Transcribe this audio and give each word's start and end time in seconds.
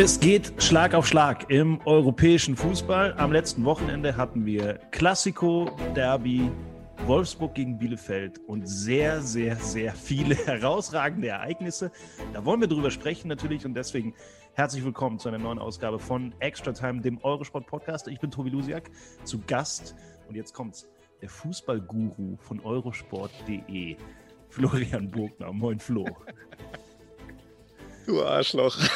Es 0.00 0.20
geht 0.20 0.62
Schlag 0.62 0.94
auf 0.94 1.08
Schlag 1.08 1.50
im 1.50 1.80
europäischen 1.84 2.54
Fußball. 2.54 3.14
Am 3.14 3.32
letzten 3.32 3.64
Wochenende 3.64 4.16
hatten 4.16 4.46
wir 4.46 4.74
Klassiko, 4.92 5.72
Derby, 5.96 6.52
Wolfsburg 7.06 7.56
gegen 7.56 7.78
Bielefeld 7.78 8.38
und 8.46 8.68
sehr, 8.68 9.20
sehr, 9.22 9.56
sehr 9.56 9.92
viele 9.92 10.36
herausragende 10.46 11.26
Ereignisse. 11.26 11.90
Da 12.32 12.44
wollen 12.44 12.60
wir 12.60 12.68
drüber 12.68 12.92
sprechen 12.92 13.26
natürlich 13.26 13.66
und 13.66 13.74
deswegen 13.74 14.14
herzlich 14.52 14.84
willkommen 14.84 15.18
zu 15.18 15.30
einer 15.30 15.38
neuen 15.38 15.58
Ausgabe 15.58 15.98
von 15.98 16.32
Extra 16.38 16.70
Time, 16.70 17.00
dem 17.00 17.18
Eurosport 17.24 17.66
Podcast. 17.66 18.06
Ich 18.06 18.20
bin 18.20 18.30
Tobi 18.30 18.50
Lusiak, 18.50 18.92
zu 19.24 19.40
Gast 19.48 19.96
und 20.28 20.36
jetzt 20.36 20.54
kommt's. 20.54 20.86
Der 21.20 21.28
Fußballguru 21.28 22.36
von 22.36 22.60
eurosport.de, 22.60 23.96
Florian 24.48 25.10
Burgner. 25.10 25.52
Moin 25.52 25.80
Flo. 25.80 26.06
Du 28.08 28.24
Arschloch. 28.24 28.74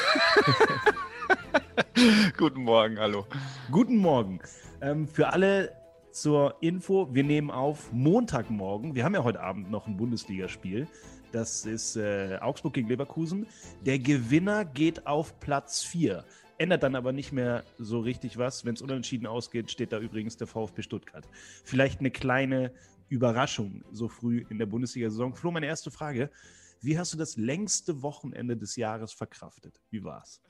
Guten 2.39 2.63
Morgen, 2.63 2.99
hallo. 2.99 3.27
Guten 3.71 3.99
Morgen. 3.99 4.41
Ähm, 4.81 5.07
für 5.07 5.29
alle 5.29 5.71
zur 6.13 6.57
Info, 6.63 7.07
wir 7.13 7.23
nehmen 7.23 7.51
auf 7.51 7.93
Montagmorgen. 7.93 8.95
Wir 8.95 9.05
haben 9.05 9.13
ja 9.13 9.23
heute 9.23 9.41
Abend 9.41 9.71
noch 9.71 9.87
ein 9.87 9.99
Bundesligaspiel. 9.99 10.89
Das 11.31 11.67
ist 11.67 11.97
äh, 11.97 12.39
Augsburg 12.41 12.73
gegen 12.73 12.89
Leverkusen. 12.89 13.47
Der 13.85 13.99
Gewinner 13.99 14.65
geht 14.65 15.07
auf 15.07 15.39
Platz 15.41 15.83
4. 15.83 16.25
Ändert 16.57 16.83
dann 16.83 16.97
aber 16.97 17.13
nicht 17.13 17.33
mehr 17.33 17.65
so 17.79 18.01
richtig 18.01 18.39
was. 18.39 18.65
Wenn 18.65 18.77
es 18.77 18.81
unentschieden 18.81 19.27
ausgeht, 19.27 19.71
steht 19.71 19.93
da 19.93 19.99
übrigens 19.99 20.39
der 20.39 20.47
VfB 20.47 20.81
Stuttgart. 20.81 21.29
Vielleicht 21.65 22.01
eine 22.01 22.11
kleine 22.11 22.73
Überraschung 23.11 23.85
so 23.93 24.09
früh 24.09 24.47
in 24.49 24.57
der 24.57 24.65
Bundesliga-Saison. 24.65 25.35
Flo, 25.35 25.51
meine 25.51 25.67
erste 25.67 25.91
Frage. 25.91 26.31
Wie 26.83 26.99
hast 26.99 27.13
du 27.13 27.17
das 27.17 27.37
längste 27.37 28.03
Wochenende 28.03 28.57
des 28.57 28.77
Jahres 28.77 29.13
verkraftet? 29.13 29.81
Wie 29.91 30.03
war's? 30.03 30.43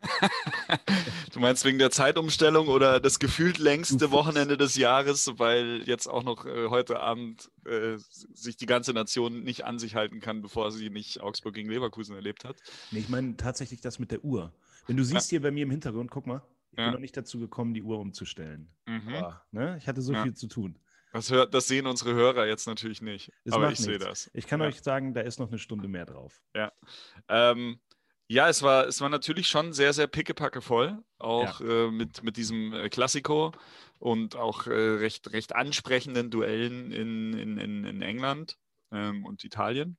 du 1.32 1.40
meinst 1.40 1.64
wegen 1.64 1.78
der 1.78 1.90
Zeitumstellung 1.90 2.68
oder 2.68 3.00
das 3.00 3.18
gefühlt 3.18 3.58
längste 3.58 4.10
Wochenende 4.12 4.56
des 4.56 4.76
Jahres, 4.76 5.32
weil 5.38 5.82
jetzt 5.86 6.06
auch 6.06 6.22
noch 6.22 6.46
äh, 6.46 6.68
heute 6.68 7.00
Abend 7.00 7.50
äh, 7.64 7.96
sich 8.32 8.56
die 8.56 8.66
ganze 8.66 8.92
Nation 8.92 9.42
nicht 9.42 9.64
an 9.64 9.78
sich 9.78 9.96
halten 9.96 10.20
kann, 10.20 10.42
bevor 10.42 10.70
sie 10.70 10.90
nicht 10.90 11.20
Augsburg 11.20 11.54
gegen 11.54 11.70
Leverkusen 11.70 12.14
erlebt 12.14 12.44
hat? 12.44 12.56
Nee, 12.90 13.00
ich 13.00 13.08
meine 13.08 13.36
tatsächlich 13.36 13.80
das 13.80 13.98
mit 13.98 14.12
der 14.12 14.24
Uhr. 14.24 14.52
Wenn 14.86 14.96
du 14.96 15.04
siehst 15.04 15.32
ja. 15.32 15.36
hier 15.36 15.42
bei 15.42 15.50
mir 15.50 15.64
im 15.64 15.70
Hintergrund, 15.70 16.10
guck 16.10 16.26
mal, 16.26 16.42
ich 16.72 16.78
ja. 16.78 16.84
bin 16.84 16.92
noch 16.94 17.00
nicht 17.00 17.16
dazu 17.16 17.38
gekommen, 17.38 17.74
die 17.74 17.82
Uhr 17.82 17.98
umzustellen. 17.98 18.68
Mhm. 18.86 19.14
Aber, 19.14 19.42
ne, 19.50 19.76
ich 19.78 19.88
hatte 19.88 20.02
so 20.02 20.12
ja. 20.12 20.22
viel 20.22 20.34
zu 20.34 20.46
tun. 20.46 20.78
Das, 21.12 21.30
hört, 21.30 21.54
das, 21.54 21.66
sehen 21.68 21.86
unsere 21.86 22.14
Hörer 22.14 22.46
jetzt 22.46 22.66
natürlich 22.66 23.00
nicht. 23.02 23.32
Das 23.44 23.54
aber 23.54 23.70
ich 23.70 23.78
sehe 23.78 23.98
das. 23.98 24.30
Ich 24.34 24.46
kann 24.46 24.60
euch 24.60 24.82
sagen, 24.82 25.14
da 25.14 25.22
ist 25.22 25.38
noch 25.38 25.48
eine 25.48 25.58
Stunde 25.58 25.88
mehr 25.88 26.04
drauf. 26.04 26.42
Ja. 26.54 26.72
Ähm, 27.28 27.80
ja, 28.28 28.48
es 28.48 28.62
war, 28.62 28.86
es 28.86 29.00
war 29.00 29.08
natürlich 29.08 29.48
schon 29.48 29.72
sehr, 29.72 29.94
sehr 29.94 30.06
pickepacke 30.06 30.60
voll, 30.60 31.02
auch 31.18 31.60
ja. 31.60 31.86
äh, 31.86 31.90
mit, 31.90 32.22
mit 32.22 32.36
diesem 32.36 32.74
äh, 32.74 32.90
Klassiko 32.90 33.52
und 33.98 34.36
auch 34.36 34.66
äh, 34.66 34.70
recht, 34.70 35.32
recht 35.32 35.54
ansprechenden 35.54 36.30
Duellen 36.30 36.92
in, 36.92 37.32
in, 37.32 37.58
in, 37.58 37.84
in 37.84 38.02
England 38.02 38.58
ähm, 38.92 39.24
und 39.24 39.44
Italien. 39.44 39.96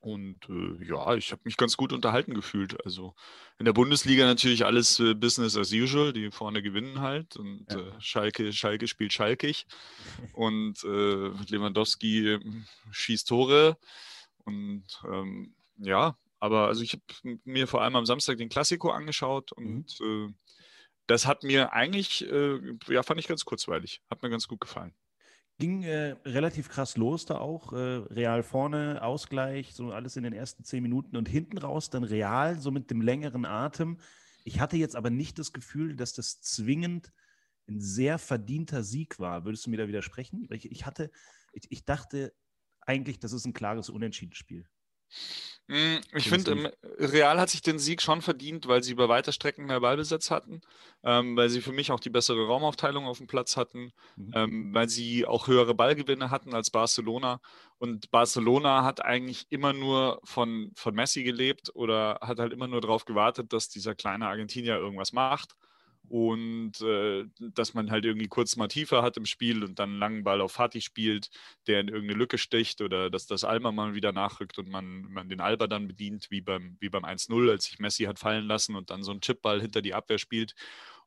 Und 0.00 0.48
äh, 0.48 0.84
ja, 0.84 1.14
ich 1.16 1.32
habe 1.32 1.42
mich 1.44 1.56
ganz 1.56 1.76
gut 1.76 1.92
unterhalten 1.92 2.32
gefühlt. 2.32 2.84
Also 2.84 3.14
in 3.58 3.64
der 3.64 3.72
Bundesliga 3.72 4.24
natürlich 4.26 4.64
alles 4.64 5.00
äh, 5.00 5.14
Business 5.14 5.56
as 5.56 5.72
usual, 5.72 6.12
die 6.12 6.30
vorne 6.30 6.62
gewinnen 6.62 7.00
halt. 7.00 7.36
Und 7.36 7.66
ja. 7.70 7.78
äh, 7.78 7.92
Schalke, 8.00 8.52
Schalke 8.52 8.86
spielt 8.86 9.12
schalkig. 9.12 9.66
und 10.32 10.84
äh, 10.84 11.30
Lewandowski 11.50 12.34
ähm, 12.34 12.66
schießt 12.92 13.28
Tore. 13.28 13.76
Und 14.44 14.84
ähm, 15.04 15.54
ja, 15.78 16.16
aber 16.38 16.68
also 16.68 16.82
ich 16.82 16.92
habe 16.92 17.38
mir 17.44 17.66
vor 17.66 17.82
allem 17.82 17.96
am 17.96 18.06
Samstag 18.06 18.38
den 18.38 18.48
Klassiko 18.48 18.90
angeschaut 18.90 19.52
und 19.52 20.00
mhm. 20.00 20.36
das 21.06 21.26
hat 21.26 21.42
mir 21.42 21.72
eigentlich, 21.72 22.24
äh, 22.30 22.60
ja, 22.88 23.02
fand 23.02 23.18
ich 23.18 23.26
ganz 23.26 23.44
kurzweilig. 23.44 24.00
Hat 24.08 24.22
mir 24.22 24.30
ganz 24.30 24.46
gut 24.46 24.60
gefallen. 24.60 24.94
Ging 25.60 25.82
äh, 25.82 26.16
relativ 26.24 26.68
krass 26.68 26.96
los 26.96 27.26
da 27.26 27.38
auch. 27.38 27.72
Äh, 27.72 27.76
Real 27.76 28.44
vorne, 28.44 29.02
Ausgleich, 29.02 29.74
so 29.74 29.92
alles 29.92 30.16
in 30.16 30.22
den 30.22 30.32
ersten 30.32 30.62
zehn 30.62 30.82
Minuten 30.82 31.16
und 31.16 31.28
hinten 31.28 31.58
raus 31.58 31.90
dann 31.90 32.04
Real, 32.04 32.58
so 32.60 32.70
mit 32.70 32.90
dem 32.90 33.00
längeren 33.00 33.44
Atem. 33.44 33.98
Ich 34.44 34.60
hatte 34.60 34.76
jetzt 34.76 34.94
aber 34.94 35.10
nicht 35.10 35.38
das 35.38 35.52
Gefühl, 35.52 35.96
dass 35.96 36.14
das 36.14 36.40
zwingend 36.40 37.12
ein 37.68 37.80
sehr 37.80 38.18
verdienter 38.18 38.84
Sieg 38.84 39.18
war. 39.18 39.44
Würdest 39.44 39.66
du 39.66 39.70
mir 39.70 39.78
da 39.78 39.88
widersprechen? 39.88 40.48
Ich, 40.52 40.70
ich 40.70 40.86
hatte, 40.86 41.10
ich, 41.52 41.70
ich 41.70 41.84
dachte 41.84 42.32
eigentlich, 42.80 43.18
das 43.18 43.32
ist 43.32 43.44
ein 43.44 43.52
klares 43.52 43.90
Unentschiedenspiel. 43.90 44.66
Hm, 45.70 46.00
ich 46.14 46.30
finde, 46.30 46.72
Real 46.98 47.38
hat 47.38 47.50
sich 47.50 47.60
den 47.60 47.78
Sieg 47.78 48.00
schon 48.00 48.22
verdient, 48.22 48.68
weil 48.68 48.82
sie 48.82 48.92
über 48.92 49.10
weite 49.10 49.32
Strecken 49.32 49.66
mehr 49.66 49.80
Ballbesitz 49.80 50.30
hatten, 50.30 50.62
ähm, 51.04 51.36
weil 51.36 51.50
sie 51.50 51.60
für 51.60 51.72
mich 51.72 51.92
auch 51.92 52.00
die 52.00 52.08
bessere 52.08 52.46
Raumaufteilung 52.46 53.04
auf 53.06 53.18
dem 53.18 53.26
Platz 53.26 53.58
hatten, 53.58 53.92
mhm. 54.16 54.32
ähm, 54.34 54.74
weil 54.74 54.88
sie 54.88 55.26
auch 55.26 55.46
höhere 55.46 55.74
Ballgewinne 55.74 56.30
hatten 56.30 56.54
als 56.54 56.70
Barcelona. 56.70 57.40
Und 57.76 58.10
Barcelona 58.10 58.82
hat 58.82 59.04
eigentlich 59.04 59.44
immer 59.50 59.74
nur 59.74 60.20
von, 60.24 60.72
von 60.74 60.94
Messi 60.94 61.22
gelebt 61.22 61.70
oder 61.74 62.18
hat 62.22 62.38
halt 62.38 62.54
immer 62.54 62.66
nur 62.66 62.80
darauf 62.80 63.04
gewartet, 63.04 63.52
dass 63.52 63.68
dieser 63.68 63.94
kleine 63.94 64.26
Argentinier 64.26 64.76
irgendwas 64.76 65.12
macht 65.12 65.54
und 66.08 66.80
äh, 66.80 67.26
dass 67.38 67.74
man 67.74 67.90
halt 67.90 68.04
irgendwie 68.04 68.28
kurz 68.28 68.56
mal 68.56 68.68
tiefer 68.68 69.02
hat 69.02 69.16
im 69.16 69.26
Spiel 69.26 69.62
und 69.62 69.78
dann 69.78 69.90
einen 69.90 69.98
langen 69.98 70.24
Ball 70.24 70.40
auf 70.40 70.52
Fatih 70.52 70.80
spielt, 70.80 71.30
der 71.66 71.80
in 71.80 71.88
irgendeine 71.88 72.18
Lücke 72.18 72.38
sticht 72.38 72.80
oder 72.80 73.10
dass 73.10 73.26
das 73.26 73.44
Alba 73.44 73.72
mal 73.72 73.94
wieder 73.94 74.12
nachrückt 74.12 74.58
und 74.58 74.68
man, 74.68 75.02
man 75.02 75.28
den 75.28 75.40
Alba 75.40 75.66
dann 75.66 75.86
bedient, 75.88 76.30
wie 76.30 76.40
beim, 76.40 76.76
wie 76.80 76.88
beim 76.88 77.04
1-0, 77.04 77.50
als 77.50 77.64
sich 77.64 77.78
Messi 77.78 78.04
hat 78.04 78.18
fallen 78.18 78.46
lassen 78.46 78.74
und 78.76 78.90
dann 78.90 79.02
so 79.02 79.10
einen 79.10 79.20
Chipball 79.20 79.60
hinter 79.60 79.82
die 79.82 79.94
Abwehr 79.94 80.18
spielt. 80.18 80.54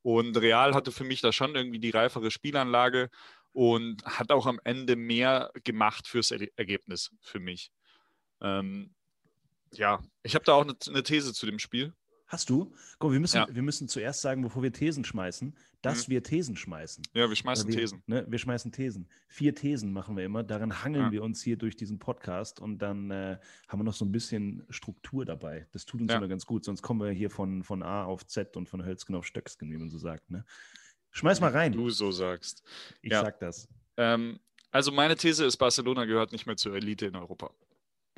Und 0.04 0.38
Real 0.38 0.74
hatte 0.74 0.92
für 0.92 1.04
mich 1.04 1.22
da 1.22 1.32
schon 1.32 1.56
irgendwie 1.56 1.80
die 1.80 1.92
reifere 1.92 2.32
Spielanlage 2.32 3.10
und 3.54 4.04
hat 4.06 4.32
auch 4.32 4.46
am 4.46 4.60
Ende 4.64 4.96
mehr 4.96 5.52
gemacht 5.64 6.08
fürs 6.08 6.32
Ergebnis 6.32 7.12
für 7.22 7.40
mich. 7.40 7.72
Ähm, 8.42 8.94
ja, 9.74 10.02
ich 10.24 10.36
habe 10.36 10.46
da 10.46 10.54
auch 10.54 10.64
eine, 10.64 10.76
eine 10.88 11.04
These 11.04 11.34
zu 11.34 11.46
dem 11.46 11.60
Spiel. 11.60 11.94
Hast 12.32 12.50
du? 12.50 12.74
Guck, 12.98 13.12
wir 13.12 13.20
müssen, 13.20 13.36
ja. 13.36 13.48
wir 13.52 13.62
müssen 13.62 13.90
zuerst 13.90 14.22
sagen, 14.22 14.42
bevor 14.42 14.64
wir 14.64 14.72
Thesen 14.72 15.04
schmeißen, 15.04 15.54
dass 15.82 16.08
mhm. 16.08 16.12
wir 16.14 16.24
Thesen 16.24 16.56
schmeißen. 16.56 17.04
Ja, 17.14 17.28
wir 17.28 17.36
schmeißen 17.36 17.68
wir, 17.68 17.76
Thesen. 17.76 18.04
Ne, 18.08 18.26
wir 18.26 18.40
schmeißen 18.40 18.72
Thesen. 18.72 19.10
Vier 19.28 19.54
Thesen 19.54 19.92
machen 19.92 20.16
wir 20.16 20.24
immer. 20.24 20.42
Daran 20.42 20.82
hangeln 20.82 21.08
ja. 21.08 21.12
wir 21.12 21.24
uns 21.24 21.44
hier 21.44 21.58
durch 21.58 21.76
diesen 21.76 22.00
Podcast 22.00 22.62
und 22.62 22.78
dann 22.78 23.12
äh, 23.12 23.38
haben 23.68 23.80
wir 23.82 23.84
noch 23.84 23.96
so 23.96 24.06
ein 24.06 24.14
bisschen 24.14 24.64
Struktur 24.70 25.26
dabei. 25.26 25.68
Das 25.74 25.86
tut 25.86 26.00
uns 26.00 26.10
ja. 26.10 26.20
immer 26.20 26.30
ganz 26.30 26.46
gut. 26.46 26.64
Sonst 26.64 26.82
kommen 26.82 27.02
wir 27.02 27.12
hier 27.12 27.30
von, 27.30 27.64
von 27.64 27.84
A 27.84 28.06
auf 28.06 28.26
Z 28.26 28.56
und 28.56 28.70
von 28.70 28.86
Hölzgen 28.86 29.14
auf 29.14 29.26
Stöcksken, 29.26 29.70
wie 29.70 29.78
man 29.78 29.90
so 29.90 29.98
sagt. 29.98 30.32
Ne? 30.32 30.46
Schmeiß 31.10 31.42
mal 31.42 31.52
rein. 31.52 31.74
Du 31.74 31.90
so 31.90 32.14
sagst. 32.14 32.64
Ich 33.02 33.12
sag 33.12 33.42
das. 33.42 33.68
Ähm, 33.98 34.40
also 34.72 34.94
meine 34.94 35.18
These 35.18 35.44
ist, 35.44 35.58
Barcelona 35.58 36.06
gehört 36.06 36.32
nicht 36.32 36.46
mehr 36.46 36.56
zur 36.56 36.78
Elite 36.78 37.08
in 37.08 37.18
Europa. 37.18 37.52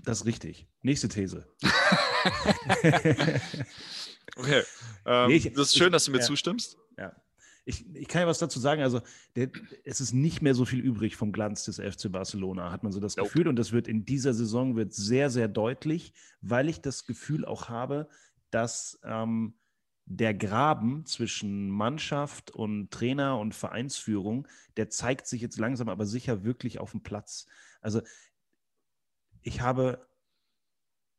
Das 0.04 0.20
ist 0.20 0.28
richtig. 0.28 0.68
Nächste 0.84 1.08
These. 1.08 1.48
okay. 4.36 4.64
Ähm, 5.06 5.28
nee, 5.28 5.36
ich, 5.36 5.54
das 5.54 5.68
ist 5.70 5.78
schön, 5.78 5.92
dass 5.92 6.06
du 6.06 6.12
mir 6.12 6.20
ja, 6.20 6.24
zustimmst. 6.24 6.78
Ja. 6.98 7.14
Ich, 7.66 7.86
ich 7.96 8.08
kann 8.08 8.22
ja 8.22 8.28
was 8.28 8.40
dazu 8.40 8.60
sagen. 8.60 8.82
Also, 8.82 9.02
der, 9.36 9.50
es 9.86 10.02
ist 10.02 10.14
nicht 10.14 10.42
mehr 10.42 10.56
so 10.56 10.66
viel 10.66 10.80
übrig 10.80 11.16
vom 11.16 11.32
Glanz 11.32 11.64
des 11.66 11.78
FC 11.78 12.12
Barcelona, 12.12 12.72
hat 12.72 12.84
man 12.84 12.92
so 12.92 13.00
das 13.00 13.16
nope. 13.16 13.30
Gefühl. 13.30 13.48
Und 13.48 13.56
das 13.56 13.72
wird 13.72 13.88
in 13.88 14.06
dieser 14.06 14.34
Saison 14.34 14.76
wird 14.76 14.94
sehr, 14.94 15.30
sehr 15.30 15.48
deutlich, 15.48 16.14
weil 16.42 16.70
ich 16.70 16.82
das 16.82 17.06
Gefühl 17.06 17.46
auch 17.46 17.70
habe, 17.70 18.10
dass 18.52 19.00
ähm, 19.04 19.56
der 20.06 20.34
Graben 20.34 21.06
zwischen 21.06 21.70
Mannschaft 21.70 22.52
und 22.52 22.92
Trainer 22.92 23.40
und 23.40 23.56
Vereinsführung, 23.56 24.48
der 24.76 24.90
zeigt 24.90 25.28
sich 25.28 25.42
jetzt 25.42 25.58
langsam 25.58 25.88
aber 25.90 26.06
sicher 26.06 26.44
wirklich 26.44 26.80
auf 26.80 26.92
dem 26.92 27.02
Platz. 27.02 27.48
Also 27.82 28.02
ich 29.42 29.62
habe 29.62 30.06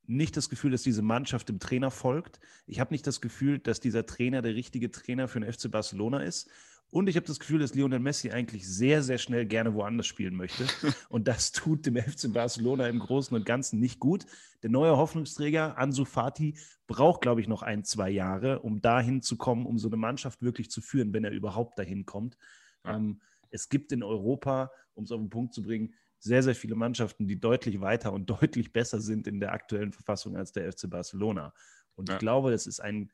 nicht 0.07 0.37
das 0.37 0.49
Gefühl, 0.49 0.71
dass 0.71 0.83
diese 0.83 1.03
Mannschaft 1.03 1.49
dem 1.49 1.59
Trainer 1.59 1.91
folgt. 1.91 2.41
Ich 2.67 2.81
habe 2.81 2.93
nicht 2.93 3.07
das 3.07 3.21
Gefühl, 3.21 3.59
dass 3.59 3.81
dieser 3.81 4.07
Trainer 4.07 4.43
der 4.43 4.55
richtige 4.55 4.91
Trainer 4.91 5.29
für 5.29 5.41
den 5.41 5.53
FC 5.53 5.71
Barcelona 5.71 6.23
ist. 6.23 6.51
Und 6.91 7.09
ich 7.09 7.17
habe 7.17 7.27
das 7.27 7.41
Gefühl, 7.41 7.59
dass 7.59 7.75
Lionel 7.75 7.99
Messi 7.99 8.31
eigentlich 8.31 8.69
sehr, 8.69 9.03
sehr 9.03 9.19
schnell 9.19 9.47
gerne 9.47 9.75
woanders 9.75 10.07
spielen 10.07 10.37
möchte. 10.37 10.65
Und 11.09 11.27
das 11.27 11.51
tut 11.51 11.87
dem 11.87 11.97
FC 11.97 12.33
Barcelona 12.33 12.87
im 12.89 13.01
Großen 13.01 13.37
und 13.37 13.45
Ganzen 13.45 13.81
nicht 13.81 13.99
gut. 13.99 14.27
Der 14.63 14.71
neue 14.71 14.97
Hoffnungsträger, 14.97 15.77
Ansu 15.77 16.05
Fati, 16.05 16.57
braucht, 16.87 17.23
glaube 17.23 17.41
ich, 17.41 17.49
noch 17.49 17.63
ein, 17.63 17.83
zwei 17.83 18.11
Jahre, 18.11 18.61
um 18.61 18.81
dahin 18.81 19.23
zu 19.23 19.37
kommen, 19.37 19.67
um 19.67 19.77
so 19.79 19.89
eine 19.89 19.97
Mannschaft 19.97 20.43
wirklich 20.43 20.71
zu 20.71 20.81
führen, 20.81 21.13
wenn 21.13 21.25
er 21.25 21.33
überhaupt 21.33 21.81
dahin 21.81 22.07
kommt. 22.07 22.37
Ja. 22.85 22.95
Ähm, 22.95 23.21
es 23.51 23.69
gibt 23.69 23.91
in 23.91 24.03
Europa, 24.03 24.71
um 24.95 25.03
es 25.03 25.11
auf 25.11 25.21
den 25.21 25.31
Punkt 25.31 25.53
zu 25.53 25.63
bringen, 25.63 25.95
sehr, 26.25 26.43
sehr 26.43 26.55
viele 26.55 26.75
Mannschaften, 26.75 27.27
die 27.27 27.39
deutlich 27.39 27.81
weiter 27.81 28.13
und 28.13 28.27
deutlich 28.31 28.73
besser 28.73 29.01
sind 29.01 29.27
in 29.27 29.41
der 29.41 29.53
aktuellen 29.53 29.93
Verfassung 29.93 30.37
als 30.37 30.53
der 30.53 30.73
FC 30.73 30.89
Barcelona. 30.89 31.53
Und 31.95 32.09
ja. 32.09 32.15
ich 32.15 32.19
glaube, 32.19 32.51
das 32.51 32.67
ist 32.67 32.81
ein, 32.81 33.13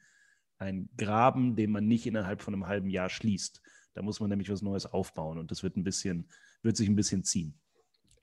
ein 0.58 0.88
Graben, 0.96 1.56
den 1.56 1.72
man 1.72 1.86
nicht 1.86 2.06
innerhalb 2.06 2.40
von 2.40 2.54
einem 2.54 2.66
halben 2.66 2.88
Jahr 2.88 3.10
schließt. 3.10 3.60
Da 3.94 4.02
muss 4.02 4.20
man 4.20 4.30
nämlich 4.30 4.50
was 4.50 4.62
Neues 4.62 4.86
aufbauen 4.86 5.38
und 5.38 5.50
das 5.50 5.62
wird 5.62 5.76
ein 5.76 5.82
bisschen, 5.82 6.28
wird 6.62 6.76
sich 6.76 6.88
ein 6.88 6.96
bisschen 6.96 7.24
ziehen. 7.24 7.58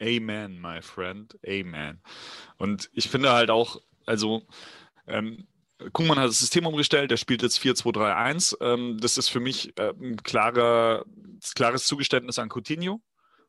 Amen, 0.01 0.62
my 0.62 0.81
friend. 0.81 1.38
Amen. 1.45 2.01
Und 2.57 2.90
ich 2.94 3.10
finde 3.10 3.33
halt 3.33 3.50
auch, 3.50 3.81
also 4.06 4.44
ähm, 5.07 5.48
Kuhmann 5.92 6.18
hat 6.18 6.30
das 6.30 6.40
System 6.40 6.66
umgestellt, 6.66 7.12
der 7.12 7.18
spielt 7.18 7.42
jetzt 7.42 7.60
4-2-3-1. 7.60 8.57
Ähm, 8.62 8.98
das 9.01 9.18
ist 9.18 9.28
für 9.28 9.40
mich 9.42 9.78
äh, 9.78 9.92
ein 10.00 10.16
klarer, 10.24 11.04
klares 11.56 11.86
Zugeständnis 11.86 12.40
an 12.40 12.50
Coutinho, 12.50 13.01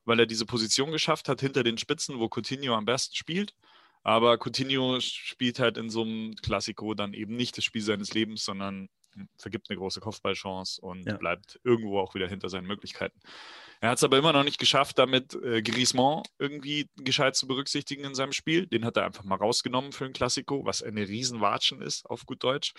weil 0.08 0.20
er 0.20 0.26
diese 0.26 0.46
Position 0.46 0.90
geschafft 0.90 1.28
hat 1.28 1.40
hinter 1.40 1.62
den 1.62 1.78
Spitzen, 1.78 2.18
wo 2.18 2.28
Coutinho 2.28 2.74
am 2.74 2.86
besten 2.86 3.14
spielt. 3.14 3.54
Aber 4.02 4.38
Coutinho 4.38 5.00
spielt 5.00 5.58
halt 5.58 5.76
in 5.76 5.90
so 5.90 6.02
einem 6.02 6.34
Klassiko 6.36 6.94
dann 6.94 7.12
eben 7.12 7.36
nicht 7.36 7.58
das 7.58 7.64
Spiel 7.64 7.82
seines 7.82 8.14
Lebens, 8.14 8.44
sondern 8.44 8.88
vergibt 9.36 9.70
eine 9.70 9.78
große 9.78 10.00
Kopfballchance 10.00 10.80
und 10.80 11.06
ja. 11.06 11.16
bleibt 11.16 11.60
irgendwo 11.64 11.98
auch 12.00 12.14
wieder 12.14 12.28
hinter 12.28 12.48
seinen 12.48 12.66
Möglichkeiten. 12.66 13.18
Er 13.80 13.90
hat 13.90 13.98
es 13.98 14.04
aber 14.04 14.18
immer 14.18 14.32
noch 14.32 14.42
nicht 14.42 14.58
geschafft, 14.58 14.98
damit 14.98 15.34
äh, 15.34 15.62
Griezmann 15.62 16.24
irgendwie 16.38 16.90
gescheit 16.96 17.36
zu 17.36 17.46
berücksichtigen 17.46 18.02
in 18.04 18.14
seinem 18.14 18.32
Spiel. 18.32 18.66
Den 18.66 18.84
hat 18.84 18.96
er 18.96 19.04
einfach 19.04 19.22
mal 19.22 19.36
rausgenommen 19.36 19.92
für 19.92 20.04
ein 20.04 20.12
Klassiko, 20.12 20.64
was 20.64 20.82
eine 20.82 21.06
Riesenwatschen 21.06 21.80
ist, 21.80 22.04
auf 22.06 22.26
gut 22.26 22.42
Deutsch 22.42 22.72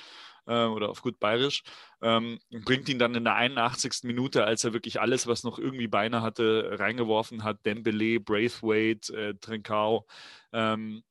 äh, 0.45 0.65
oder 0.65 0.89
auf 0.89 1.01
gut 1.01 1.17
Bayerisch. 1.19 1.63
Ähm, 2.01 2.39
bringt 2.65 2.89
ihn 2.89 2.99
dann 2.99 3.15
in 3.15 3.23
der 3.23 3.35
81. 3.35 4.03
Minute, 4.03 4.43
als 4.43 4.65
er 4.65 4.73
wirklich 4.73 4.99
alles, 4.99 5.25
was 5.25 5.43
noch 5.43 5.57
irgendwie 5.57 5.87
Beine 5.87 6.21
hatte, 6.21 6.75
reingeworfen 6.77 7.45
hat. 7.45 7.65
Dembele, 7.65 8.19
Braithwaite, 8.19 9.13
äh, 9.13 9.33
Trincao. 9.35 10.05
Ähm, 10.51 11.03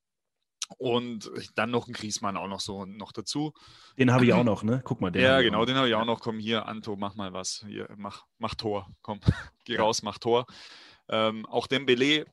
und 0.77 1.31
dann 1.55 1.71
noch 1.71 1.87
ein 1.87 1.93
Griesmann 1.93 2.37
auch 2.37 2.47
noch 2.47 2.59
so 2.59 2.85
noch 2.85 3.11
dazu. 3.11 3.53
Den 3.97 4.11
habe 4.11 4.25
ich 4.25 4.33
auch 4.33 4.43
noch, 4.43 4.63
ne? 4.63 4.81
Guck 4.83 5.01
mal, 5.01 5.11
den. 5.11 5.21
Ja, 5.21 5.41
genau, 5.41 5.65
den 5.65 5.75
habe 5.75 5.87
ich 5.89 5.95
auch 5.95 6.05
noch. 6.05 6.19
Komm 6.21 6.39
hier, 6.39 6.67
Anto, 6.67 6.95
mach 6.95 7.15
mal 7.15 7.33
was. 7.33 7.65
Hier, 7.67 7.89
mach, 7.97 8.25
mach 8.37 8.55
Tor. 8.55 8.87
Komm, 9.01 9.19
geh 9.65 9.75
ja. 9.75 9.81
raus, 9.81 10.03
mach 10.03 10.17
Tor. 10.19 10.45
Ähm, 11.09 11.45
auch 11.47 11.67
Dembele 11.67 12.25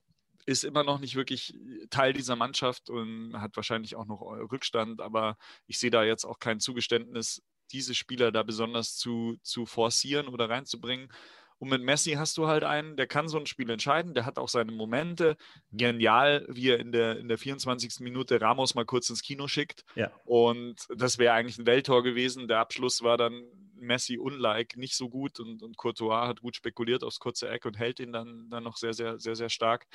ist 0.45 0.63
immer 0.63 0.85
noch 0.85 1.01
nicht 1.01 1.17
wirklich 1.17 1.55
Teil 1.91 2.13
dieser 2.13 2.37
Mannschaft 2.37 2.89
und 2.89 3.33
hat 3.41 3.57
wahrscheinlich 3.57 3.97
auch 3.97 4.07
noch 4.07 4.21
Rückstand, 4.21 5.01
aber 5.01 5.37
ich 5.67 5.79
sehe 5.79 5.91
da 5.91 6.05
jetzt 6.05 6.25
auch 6.25 6.39
kein 6.39 6.61
Zugeständnis, 6.61 7.43
diese 7.73 7.97
Spieler 7.97 8.31
da 8.31 8.45
besonders 8.45 8.97
zu, 8.97 9.37
zu 9.43 9.67
forcieren 9.67 10.29
oder 10.29 10.49
reinzubringen. 10.49 11.09
Und 11.59 11.71
mit 11.71 11.83
Messi 11.83 12.13
hast 12.13 12.37
du 12.37 12.47
halt 12.47 12.65
einen, 12.65 12.97
der 12.97 13.07
kann 13.07 13.29
so 13.29 13.39
ein 13.39 13.47
Spiel 13.47 13.71
entscheiden, 13.71 14.13
der 14.13 14.27
hat 14.27 14.39
auch 14.39 14.49
seine 14.49 14.73
Momente. 14.73 15.37
Genial, 15.73 16.47
wie 16.49 16.71
er 16.71 16.81
in 16.81 16.93
der, 16.93 17.19
in 17.19 17.29
der 17.29 17.39
24. 17.39 18.01
Minute 18.01 18.41
Ramos 18.41 18.75
mal 18.75 18.85
kurz 18.85 19.09
ins 19.09 19.23
Kino 19.23 19.49
schickt. 19.49 19.85
Ja. 19.95 20.11
Und 20.25 20.87
das 20.95 21.19
wäre 21.19 21.35
eigentlich 21.35 21.59
ein 21.59 21.67
Welttor 21.67 22.03
gewesen. 22.03 22.49
Der 22.49 22.59
Abschluss 22.59 23.03
war 23.03 23.17
dann 23.17 23.43
Messi 23.75 24.19
unlike, 24.19 24.79
nicht 24.79 24.95
so 24.95 25.09
gut 25.09 25.41
und, 25.41 25.63
und 25.63 25.77
Courtois 25.77 26.27
hat 26.27 26.41
gut 26.41 26.57
spekuliert 26.57 27.03
aufs 27.03 27.21
kurze 27.21 27.49
Eck 27.49 27.65
und 27.65 27.79
hält 27.79 28.01
ihn 28.01 28.13
dann, 28.13 28.49
dann 28.51 28.65
noch 28.65 28.77
sehr, 28.77 28.95
sehr, 28.95 29.19
sehr, 29.19 29.37
sehr 29.37 29.49
stark. 29.49 29.87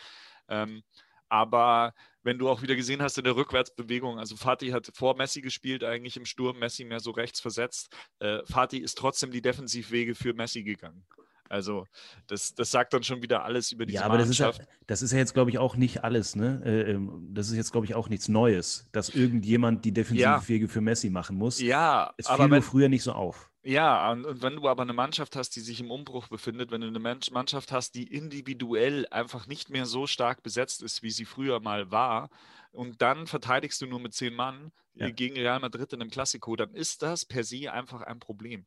Ähm, 0.48 0.84
aber 1.30 1.94
wenn 2.24 2.38
du 2.38 2.50
auch 2.50 2.62
wieder 2.62 2.76
gesehen 2.76 3.02
hast 3.02 3.18
in 3.18 3.24
der 3.24 3.36
Rückwärtsbewegung, 3.36 4.20
also 4.20 4.36
Fatih 4.36 4.74
hat 4.74 4.92
vor 4.94 5.16
Messi 5.16 5.42
gespielt, 5.42 5.84
eigentlich 5.84 6.18
im 6.18 6.26
Sturm, 6.26 6.60
Messi 6.60 6.84
mehr 6.84 7.00
so 7.00 7.12
rechts 7.12 7.40
versetzt. 7.40 7.96
Äh, 8.20 8.40
Fatih 8.46 8.80
ist 8.80 8.98
trotzdem 8.98 9.32
die 9.32 9.42
Defensivwege 9.42 10.14
für 10.14 10.34
Messi 10.34 10.64
gegangen. 10.64 11.06
Also 11.52 11.86
das, 12.28 12.56
das 12.56 12.72
sagt 12.72 12.94
dann 12.94 13.04
schon 13.04 13.22
wieder 13.22 13.44
alles 13.44 13.72
über 13.72 13.86
die 13.86 13.94
Ja, 13.94 14.04
aber 14.04 14.18
das 14.18 14.30
ist 14.30 14.40
ja, 14.40 14.52
das 14.88 15.02
ist 15.02 15.12
ja 15.12 15.18
jetzt, 15.18 15.34
glaube 15.34 15.50
ich, 15.50 15.58
auch 15.58 15.76
nicht 15.76 16.04
alles. 16.04 16.36
Ne? 16.36 16.62
Äh, 16.66 16.92
ähm, 16.92 17.28
das 17.32 17.50
ist 17.50 17.58
jetzt, 17.58 17.72
glaube 17.72 17.86
ich, 17.86 17.94
auch 17.94 18.10
nichts 18.10 18.28
Neues, 18.30 18.88
dass 18.92 19.10
irgendjemand 19.10 19.84
die 19.86 19.92
Defensivwege 19.92 20.66
ja. 20.66 20.72
für 20.72 20.82
Messi 20.82 21.10
machen 21.10 21.38
muss. 21.38 21.60
Ja, 21.60 22.14
es 22.18 22.28
fiel 22.28 22.48
nur 22.48 22.62
früher 22.62 22.90
nicht 22.90 23.04
so 23.04 23.12
auf. 23.12 23.50
Ja, 23.64 24.12
und, 24.12 24.26
und, 24.26 24.42
wenn 24.42 24.56
du 24.56 24.68
aber 24.68 24.82
eine 24.82 24.94
Mannschaft 24.94 25.36
hast, 25.36 25.56
die 25.56 25.60
sich 25.60 25.80
im 25.82 25.92
Umbruch 25.92 26.28
befindet, 26.30 26.72
wenn 26.72 26.82
du 26.82 26.88
eine 26.88 27.00
Mannschaft 27.00 27.72
hast, 27.72 27.94
die 27.94 28.08
individuell 28.08 29.06
einfach 29.12 29.46
nicht 29.46 29.70
mehr 29.70 29.86
so 29.86 30.08
stark 30.08 30.42
besetzt 30.42 30.82
ist, 30.82 31.04
wie 31.04 31.12
sie 31.12 31.26
früher 31.26 31.60
mal 31.60 31.92
war, 31.92 32.30
und 32.72 33.02
dann 33.02 33.28
verteidigst 33.28 33.82
du 33.82 33.86
nur 33.86 34.00
mit 34.00 34.14
zehn 34.14 34.34
Mann 34.34 34.72
ja. 34.96 35.10
gegen 35.10 35.36
Real 35.36 35.60
Madrid 35.60 35.94
in 35.94 36.02
einem 36.02 36.10
Klassiko, 36.10 36.56
dann 36.56 36.74
ist 36.74 37.02
das 37.02 37.26
per 37.26 37.44
se 37.44 37.72
einfach 37.72 38.02
ein 38.02 38.20
Problem. 38.20 38.66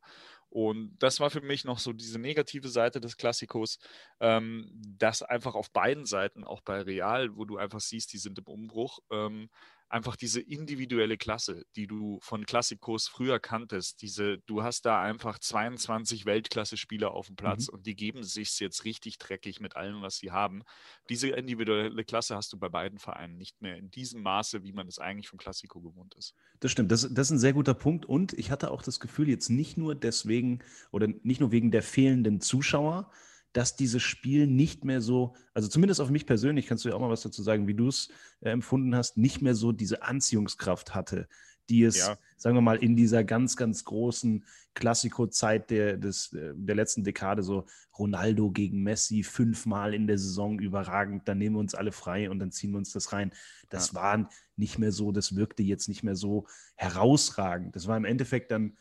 Und 0.55 0.97
das 1.01 1.19
war 1.19 1.31
für 1.31 1.41
mich 1.41 1.65
noch 1.65 1.81
so 1.81 1.93
diese 1.93 2.21
negative 2.21 2.69
Seite 2.69 3.01
des 3.01 3.17
Klassikos, 3.17 3.81
ähm, 4.21 4.71
dass 4.87 5.21
einfach 5.21 5.57
auf 5.57 5.73
beiden 5.73 6.07
Seiten, 6.07 6.45
auch 6.45 6.61
bei 6.61 6.81
Real, 6.81 7.35
wo 7.35 7.45
du 7.45 7.57
einfach 7.57 7.81
siehst, 7.81 8.13
die 8.13 8.19
sind 8.19 8.39
im 8.39 8.47
Umbruch, 8.47 9.01
ähm, 9.11 9.51
einfach 9.89 10.17
diese 10.17 10.41
individuelle 10.41 11.17
Klasse, 11.17 11.65
die 11.77 11.87
du 11.87 12.19
von 12.23 12.47
Klassikos 12.47 13.07
früher 13.09 13.39
kanntest, 13.39 14.03
diese, 14.03 14.39
du 14.47 14.63
hast 14.63 14.87
da 14.87 15.01
einfach 15.03 15.39
22 15.39 16.27
Weltklasse-Spieler 16.27 17.13
auf 17.13 17.27
dem 17.27 17.37
Platz 17.37 17.69
mhm. 17.69 17.75
und 17.75 17.87
die 17.87 17.95
geben 17.95 18.25
sich 18.25 18.59
jetzt 18.61 18.85
richtig 18.85 19.19
dreckig 19.19 19.61
mit 19.61 19.77
allem, 19.77 20.03
was 20.03 20.17
sie 20.17 20.33
haben. 20.33 20.63
Diese 21.09 21.29
individuelle 21.29 22.05
Klasse 22.05 22.37
hast 22.37 22.53
du 22.53 22.59
bei 22.59 22.69
beiden 22.69 22.99
Vereinen 22.99 23.37
nicht 23.37 23.61
mehr 23.63 23.77
in 23.77 23.91
diesem 23.91 24.23
Maße, 24.23 24.63
wie 24.63 24.73
man 24.73 24.89
es 24.89 24.99
eigentlich 24.99 25.29
vom 25.29 25.39
Klassiko 25.39 25.81
gewohnt 25.81 26.15
ist. 26.15 26.35
Das 26.61 26.73
stimmt, 26.73 26.91
das, 26.91 27.03
das 27.11 27.29
ist 27.29 27.33
ein 27.33 27.39
sehr 27.39 27.53
guter 27.53 27.75
Punkt 27.75 28.07
und 28.07 28.33
ich 28.33 28.51
hatte 28.51 28.71
auch 28.71 28.83
das 28.83 29.01
Gefühl, 29.01 29.29
jetzt 29.29 29.49
nicht 29.49 29.77
nur 29.77 29.95
deswegen 29.95 30.61
oder 30.91 31.09
nicht 31.23 31.41
nur 31.41 31.53
wegen 31.53 31.71
der 31.71 31.83
fehlenden 31.83 32.41
Zuschauer, 32.41 33.11
dass 33.55 33.77
dieses 33.77 34.03
Spiel 34.03 34.47
nicht 34.49 34.85
mehr 34.85 35.01
so, 35.01 35.35
also 35.55 35.69
zumindest 35.69 36.01
auf 36.01 36.11
mich 36.11 36.27
persönlich, 36.27 36.67
kannst 36.67 36.85
du 36.85 36.89
ja 36.89 36.97
auch 36.97 37.01
mal 37.01 37.09
was 37.09 37.23
dazu 37.23 37.43
sagen, 37.43 37.69
wie 37.69 37.75
du 37.75 37.89
es 37.89 38.09
äh, 38.41 38.51
empfunden 38.51 38.95
hast, 38.95 39.17
nicht 39.17 39.41
mehr 39.41 39.55
so 39.55 39.73
diese 39.73 40.03
Anziehungskraft 40.03 40.95
hatte, 40.95 41.29
die 41.69 41.85
es, 41.85 41.97
ja. 41.99 42.19
sagen 42.37 42.57
wir 42.57 42.63
mal, 42.63 42.83
in 42.83 42.97
dieser 42.97 43.23
ganz, 43.23 43.57
ganz 43.57 43.85
großen 43.85 44.45
Klassiko-Zeit 44.75 45.71
der, 45.71 45.95
äh, 45.95 45.99
der 46.03 46.75
letzten 46.75 47.05
Dekade, 47.05 47.45
so 47.45 47.65
Ronaldo 47.97 48.51
gegen 48.51 48.83
Messi, 48.83 49.23
fünfmal 49.23 49.95
in 49.95 50.09
der 50.09 50.19
Saison 50.19 50.59
überragend, 50.59 51.29
dann 51.29 51.39
nehmen 51.39 51.55
wir 51.55 51.61
uns 51.61 51.77
alle 51.77 51.93
frei 51.93 52.31
und 52.31 52.41
dann 52.41 52.51
ziehen 52.51 52.73
wir 52.73 52.79
uns 52.79 52.93
das 52.93 53.13
rein. 53.13 53.33
Das 53.71 53.93
ja. 53.93 53.95
war 53.95 54.31
nicht 54.57 54.81
mehr 54.81 54.91
so, 54.91 55.13
das 55.13 55.37
wirkte 55.37 55.63
jetzt 55.63 55.89
nicht 55.89 56.03
mehr 56.03 56.17
so 56.17 56.49
herausragend. 56.75 57.77
Das 57.77 57.87
war 57.87 57.97
im 57.97 58.05
Endeffekt 58.05 58.51
dann 58.51 58.77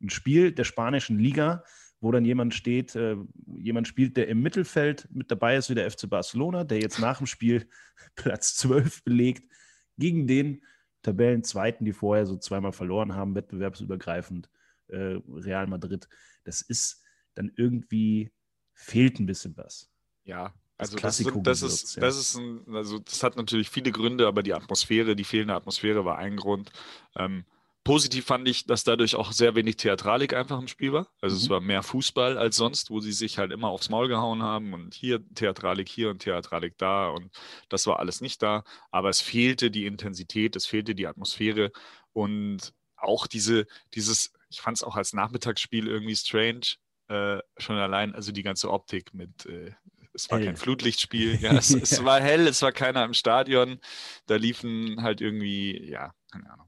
ein 0.00 0.10
Spiel 0.10 0.52
der 0.52 0.64
spanischen 0.64 1.18
Liga, 1.18 1.64
wo 2.00 2.12
dann 2.12 2.24
jemand 2.24 2.54
steht, 2.54 2.94
äh, 2.94 3.16
jemand 3.56 3.88
spielt, 3.88 4.16
der 4.16 4.28
im 4.28 4.42
Mittelfeld 4.42 5.08
mit 5.10 5.30
dabei 5.30 5.56
ist, 5.56 5.70
wie 5.70 5.74
der 5.74 5.90
FC 5.90 6.08
Barcelona, 6.08 6.64
der 6.64 6.80
jetzt 6.80 6.98
nach 6.98 7.18
dem 7.18 7.26
Spiel 7.26 7.68
Platz 8.14 8.56
12 8.56 9.04
belegt, 9.04 9.50
gegen 9.98 10.26
den 10.26 10.62
Tabellenzweiten, 11.02 11.84
die 11.84 11.92
vorher 11.92 12.26
so 12.26 12.36
zweimal 12.36 12.72
verloren 12.72 13.14
haben, 13.14 13.34
wettbewerbsübergreifend, 13.34 14.50
äh, 14.88 15.18
Real 15.28 15.66
Madrid. 15.66 16.08
Das 16.44 16.60
ist 16.60 17.02
dann 17.34 17.50
irgendwie, 17.56 18.30
fehlt 18.74 19.20
ein 19.20 19.26
bisschen 19.26 19.56
was. 19.56 19.90
Ja, 20.24 20.54
also 20.78 20.98
das, 20.98 21.18
das, 21.18 21.32
das, 21.42 21.62
ist, 21.62 22.02
das 22.02 22.18
ist 22.18 22.36
ein, 22.36 22.62
also 22.74 22.98
das 22.98 23.22
hat 23.22 23.36
natürlich 23.36 23.70
viele 23.70 23.92
Gründe, 23.92 24.26
aber 24.26 24.42
die 24.42 24.52
Atmosphäre, 24.52 25.16
die 25.16 25.24
fehlende 25.24 25.54
Atmosphäre 25.54 26.04
war 26.04 26.18
ein 26.18 26.36
Grund. 26.36 26.70
Ähm, 27.16 27.44
Positiv 27.86 28.26
fand 28.26 28.48
ich, 28.48 28.66
dass 28.66 28.82
dadurch 28.82 29.14
auch 29.14 29.30
sehr 29.30 29.54
wenig 29.54 29.76
Theatralik 29.76 30.34
einfach 30.34 30.58
im 30.58 30.66
Spiel 30.66 30.92
war. 30.92 31.06
Also 31.20 31.36
mhm. 31.36 31.42
es 31.42 31.50
war 31.50 31.60
mehr 31.60 31.84
Fußball 31.84 32.36
als 32.36 32.56
sonst, 32.56 32.90
wo 32.90 32.98
sie 32.98 33.12
sich 33.12 33.38
halt 33.38 33.52
immer 33.52 33.68
aufs 33.68 33.90
Maul 33.90 34.08
gehauen 34.08 34.42
haben 34.42 34.74
und 34.74 34.92
hier 34.92 35.20
Theatralik 35.36 35.88
hier 35.88 36.10
und 36.10 36.18
Theatralik 36.18 36.76
da 36.78 37.10
und 37.10 37.30
das 37.68 37.86
war 37.86 38.00
alles 38.00 38.20
nicht 38.20 38.42
da. 38.42 38.64
Aber 38.90 39.08
es 39.08 39.20
fehlte 39.20 39.70
die 39.70 39.86
Intensität, 39.86 40.56
es 40.56 40.66
fehlte 40.66 40.96
die 40.96 41.06
Atmosphäre 41.06 41.70
und 42.12 42.74
auch 42.96 43.28
diese, 43.28 43.68
dieses, 43.94 44.32
ich 44.50 44.60
fand 44.60 44.78
es 44.78 44.82
auch 44.82 44.96
als 44.96 45.12
Nachmittagsspiel 45.12 45.86
irgendwie 45.86 46.16
strange, 46.16 46.66
äh, 47.06 47.38
schon 47.56 47.76
allein, 47.76 48.16
also 48.16 48.32
die 48.32 48.42
ganze 48.42 48.68
Optik 48.72 49.14
mit 49.14 49.46
äh, 49.46 49.70
es 50.12 50.28
war 50.28 50.38
hell. 50.38 50.46
kein 50.46 50.56
Flutlichtspiel. 50.56 51.38
Ja, 51.40 51.52
es, 51.52 51.70
es, 51.70 52.04
war 52.04 52.20
hell, 52.20 52.48
es 52.48 52.62
war 52.62 52.72
keiner 52.72 53.04
im 53.04 53.14
Stadion. 53.14 53.78
Da 54.26 54.34
liefen 54.34 55.02
halt 55.02 55.20
irgendwie, 55.20 55.88
ja, 55.88 56.12
keine 56.32 56.50
Ahnung 56.50 56.66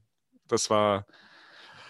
das 0.49 0.71
war, 0.71 1.07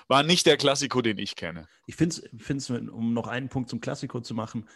war 0.08 0.22
nicht 0.22 0.46
der 0.46 0.56
Klassiko, 0.56 1.02
den 1.02 1.18
ich 1.18 1.36
kenne. 1.36 1.68
Ich 1.86 1.96
finde 1.96 2.22
es, 2.38 2.70
um 2.70 3.14
noch 3.14 3.26
einen 3.26 3.48
Punkt 3.48 3.70
zum 3.70 3.80
Klassiko 3.80 4.20
zu 4.20 4.34
machen, 4.34 4.68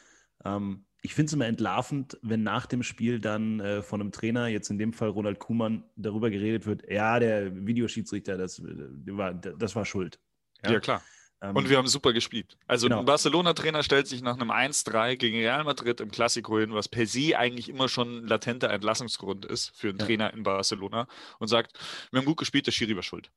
ähm, 0.44 0.84
ich 1.04 1.14
finde 1.14 1.26
es 1.26 1.32
immer 1.32 1.46
entlarvend, 1.46 2.16
wenn 2.22 2.44
nach 2.44 2.66
dem 2.66 2.84
Spiel 2.84 3.18
dann 3.20 3.58
äh, 3.60 3.82
von 3.82 4.00
einem 4.00 4.12
Trainer, 4.12 4.46
jetzt 4.46 4.70
in 4.70 4.78
dem 4.78 4.92
Fall 4.92 5.08
Ronald 5.08 5.40
Kuhmann, 5.40 5.84
darüber 5.96 6.30
geredet 6.30 6.64
wird, 6.64 6.88
ja, 6.88 7.18
der 7.18 7.66
Videoschiedsrichter, 7.66 8.38
das, 8.38 8.60
äh, 8.60 8.64
war, 9.06 9.34
das 9.34 9.74
war 9.74 9.84
schuld. 9.84 10.20
Ja, 10.64 10.72
ja 10.72 10.80
klar. 10.80 11.02
Ähm, 11.40 11.56
und 11.56 11.68
wir 11.68 11.76
haben 11.76 11.88
super 11.88 12.12
gespielt. 12.12 12.56
Also 12.68 12.86
genau. 12.86 13.00
ein 13.00 13.04
Barcelona-Trainer 13.04 13.82
stellt 13.82 14.06
sich 14.06 14.22
nach 14.22 14.36
einem 14.36 14.52
1-3 14.52 15.16
gegen 15.16 15.38
Real 15.38 15.64
Madrid 15.64 16.00
im 16.00 16.12
Klassiko 16.12 16.60
hin, 16.60 16.72
was 16.72 16.88
per 16.88 17.06
se 17.06 17.36
eigentlich 17.36 17.68
immer 17.68 17.88
schon 17.88 18.18
ein 18.18 18.28
latenter 18.28 18.70
Entlassungsgrund 18.70 19.44
ist 19.44 19.72
für 19.76 19.88
einen 19.88 19.98
ja. 19.98 20.06
Trainer 20.06 20.32
in 20.32 20.44
Barcelona 20.44 21.08
und 21.40 21.48
sagt, 21.48 21.76
wir 22.12 22.20
haben 22.20 22.26
gut 22.26 22.38
gespielt, 22.38 22.68
der 22.68 22.72
Schiri 22.72 22.94
war 22.94 23.02
schuld. 23.02 23.32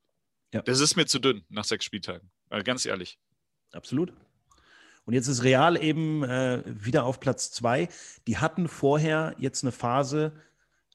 Ja. 0.56 0.62
Das 0.62 0.80
ist 0.80 0.96
mir 0.96 1.06
zu 1.06 1.20
dünn 1.20 1.44
nach 1.50 1.66
sechs 1.66 1.84
Spieltagen. 1.84 2.32
Also 2.50 2.64
ganz 2.64 2.86
ehrlich. 2.86 3.20
Absolut. 3.74 4.14
Und 5.04 5.14
jetzt 5.14 5.28
ist 5.28 5.44
Real 5.44 5.82
eben 5.82 6.24
äh, 6.24 6.64
wieder 6.66 7.04
auf 7.04 7.20
Platz 7.20 7.52
zwei. 7.52 7.90
Die 8.26 8.38
hatten 8.38 8.70
vorher 8.70 9.36
jetzt 9.38 9.66
eine 9.66 9.74
Phase, 9.74 10.32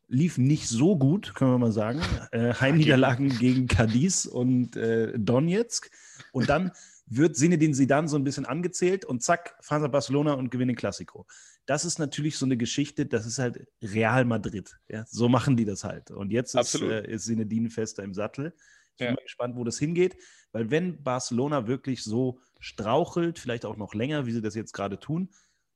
lief 0.09 0.39
nicht 0.39 0.67
so 0.67 0.97
gut, 0.97 1.35
können 1.35 1.53
wir 1.53 1.59
mal 1.59 1.73
sagen. 1.73 2.01
Äh, 2.33 2.55
Heimniederlagen 2.55 3.39
gegen 3.39 3.67
Cadiz 3.67 4.25
und 4.25 4.77
äh, 4.77 5.13
Donetsk. 5.19 5.91
Und 6.33 6.49
dann 6.49 6.71
wird 7.07 7.37
Sinedin 7.37 7.75
Sidan 7.75 8.07
so 8.07 8.17
ein 8.17 8.23
bisschen 8.23 8.47
angezählt 8.47 9.05
und 9.05 9.21
zack, 9.21 9.57
fahren 9.61 9.83
sie 9.83 9.89
Barcelona 9.89 10.35
und 10.35 10.51
gewinnen 10.51 10.77
Klassiko. 10.77 11.27
Das 11.67 11.85
ist 11.85 11.99
natürlich 11.99 12.39
so 12.39 12.47
eine 12.47 12.57
Geschichte, 12.57 13.05
das 13.05 13.27
ist 13.27 13.41
halt 13.41 13.67
Real 13.83 14.25
Madrid. 14.25 14.79
Ja? 14.89 15.05
So 15.07 15.29
machen 15.29 15.57
die 15.57 15.65
das 15.65 15.83
halt. 15.83 16.13
Und 16.13 16.31
jetzt 16.31 16.55
ist, 16.55 16.81
äh, 16.81 17.11
ist 17.11 17.25
Sinedin 17.25 17.69
fester 17.69 18.05
im 18.05 18.15
Sattel. 18.15 18.55
Ich 19.01 19.07
bin 19.09 19.15
mal 19.15 19.23
gespannt, 19.23 19.57
wo 19.57 19.65
das 19.65 19.79
hingeht, 19.79 20.17
weil 20.53 20.71
wenn 20.71 21.03
Barcelona 21.03 21.67
wirklich 21.67 22.03
so 22.03 22.41
strauchelt, 22.59 23.39
vielleicht 23.39 23.65
auch 23.65 23.77
noch 23.77 23.95
länger, 23.95 24.27
wie 24.27 24.33
sie 24.33 24.43
das 24.43 24.55
jetzt 24.55 24.73
gerade 24.73 24.99
tun, 24.99 25.31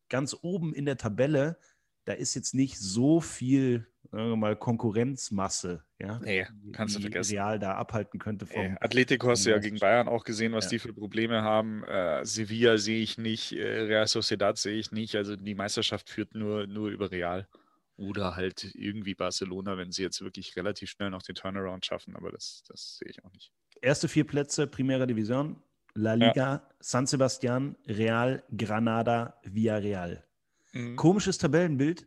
ganz 0.09 0.37
oben 0.43 0.75
in 0.75 0.85
der 0.85 0.97
Tabelle, 0.97 1.59
da 2.05 2.13
ist 2.13 2.35
jetzt 2.35 2.55
nicht 2.55 2.79
so 2.79 3.21
viel 3.21 3.87
sagen 4.15 4.31
wir 4.31 4.37
mal, 4.37 4.57
Konkurrenzmasse, 4.57 5.83
ja, 5.99 6.21
nee, 6.21 6.47
kannst 6.73 6.97
du 6.97 7.01
vergessen. 7.01 7.33
Real 7.33 7.59
da 7.59 7.75
abhalten 7.75 8.21
könnte. 8.21 8.47
Vom, 8.47 8.77
Atletico 8.81 9.29
hast 9.29 9.45
du 9.45 9.51
ja 9.51 9.59
gegen 9.59 9.79
Bayern 9.79 10.09
auch 10.09 10.25
gesehen, 10.25 10.53
was 10.53 10.67
ja. 10.67 10.71
die 10.71 10.79
für 10.79 10.93
Probleme 10.93 11.43
haben. 11.43 11.83
Äh, 11.85 12.25
Sevilla 12.25 12.79
sehe 12.79 13.03
ich 13.03 13.19
nicht, 13.19 13.53
äh, 13.53 13.63
Real 13.63 14.07
Sociedad 14.07 14.57
sehe 14.57 14.79
ich 14.79 14.93
nicht. 14.93 15.17
Also 15.17 15.37
die 15.37 15.55
Meisterschaft 15.55 16.09
führt 16.09 16.35
nur, 16.35 16.67
nur 16.67 16.91
über 16.91 17.11
Real. 17.11 17.49
Oder 17.97 18.35
halt 18.35 18.75
irgendwie 18.75 19.15
Barcelona, 19.15 19.77
wenn 19.77 19.93
sie 19.93 20.03
jetzt 20.03 20.21
wirklich 20.21 20.57
relativ 20.57 20.91
schnell 20.91 21.11
noch 21.11 21.23
den 21.23 21.37
Turnaround 21.37 21.87
schaffen, 21.87 22.17
aber 22.17 22.33
das, 22.33 22.65
das 22.67 22.99
sehe 22.99 23.09
ich 23.09 23.25
auch 23.25 23.33
nicht. 23.33 23.53
Erste 23.81 24.09
vier 24.09 24.25
Plätze, 24.25 24.67
Primera 24.67 25.07
Division, 25.07 25.63
La 25.95 26.15
Liga, 26.15 26.35
ja. 26.35 26.69
San 26.81 27.07
Sebastian, 27.07 27.77
Real, 27.87 28.43
Granada, 28.57 29.39
Villarreal. 29.45 30.25
Mhm. 30.73 30.97
Komisches 30.97 31.39
Tabellenbild. 31.39 32.07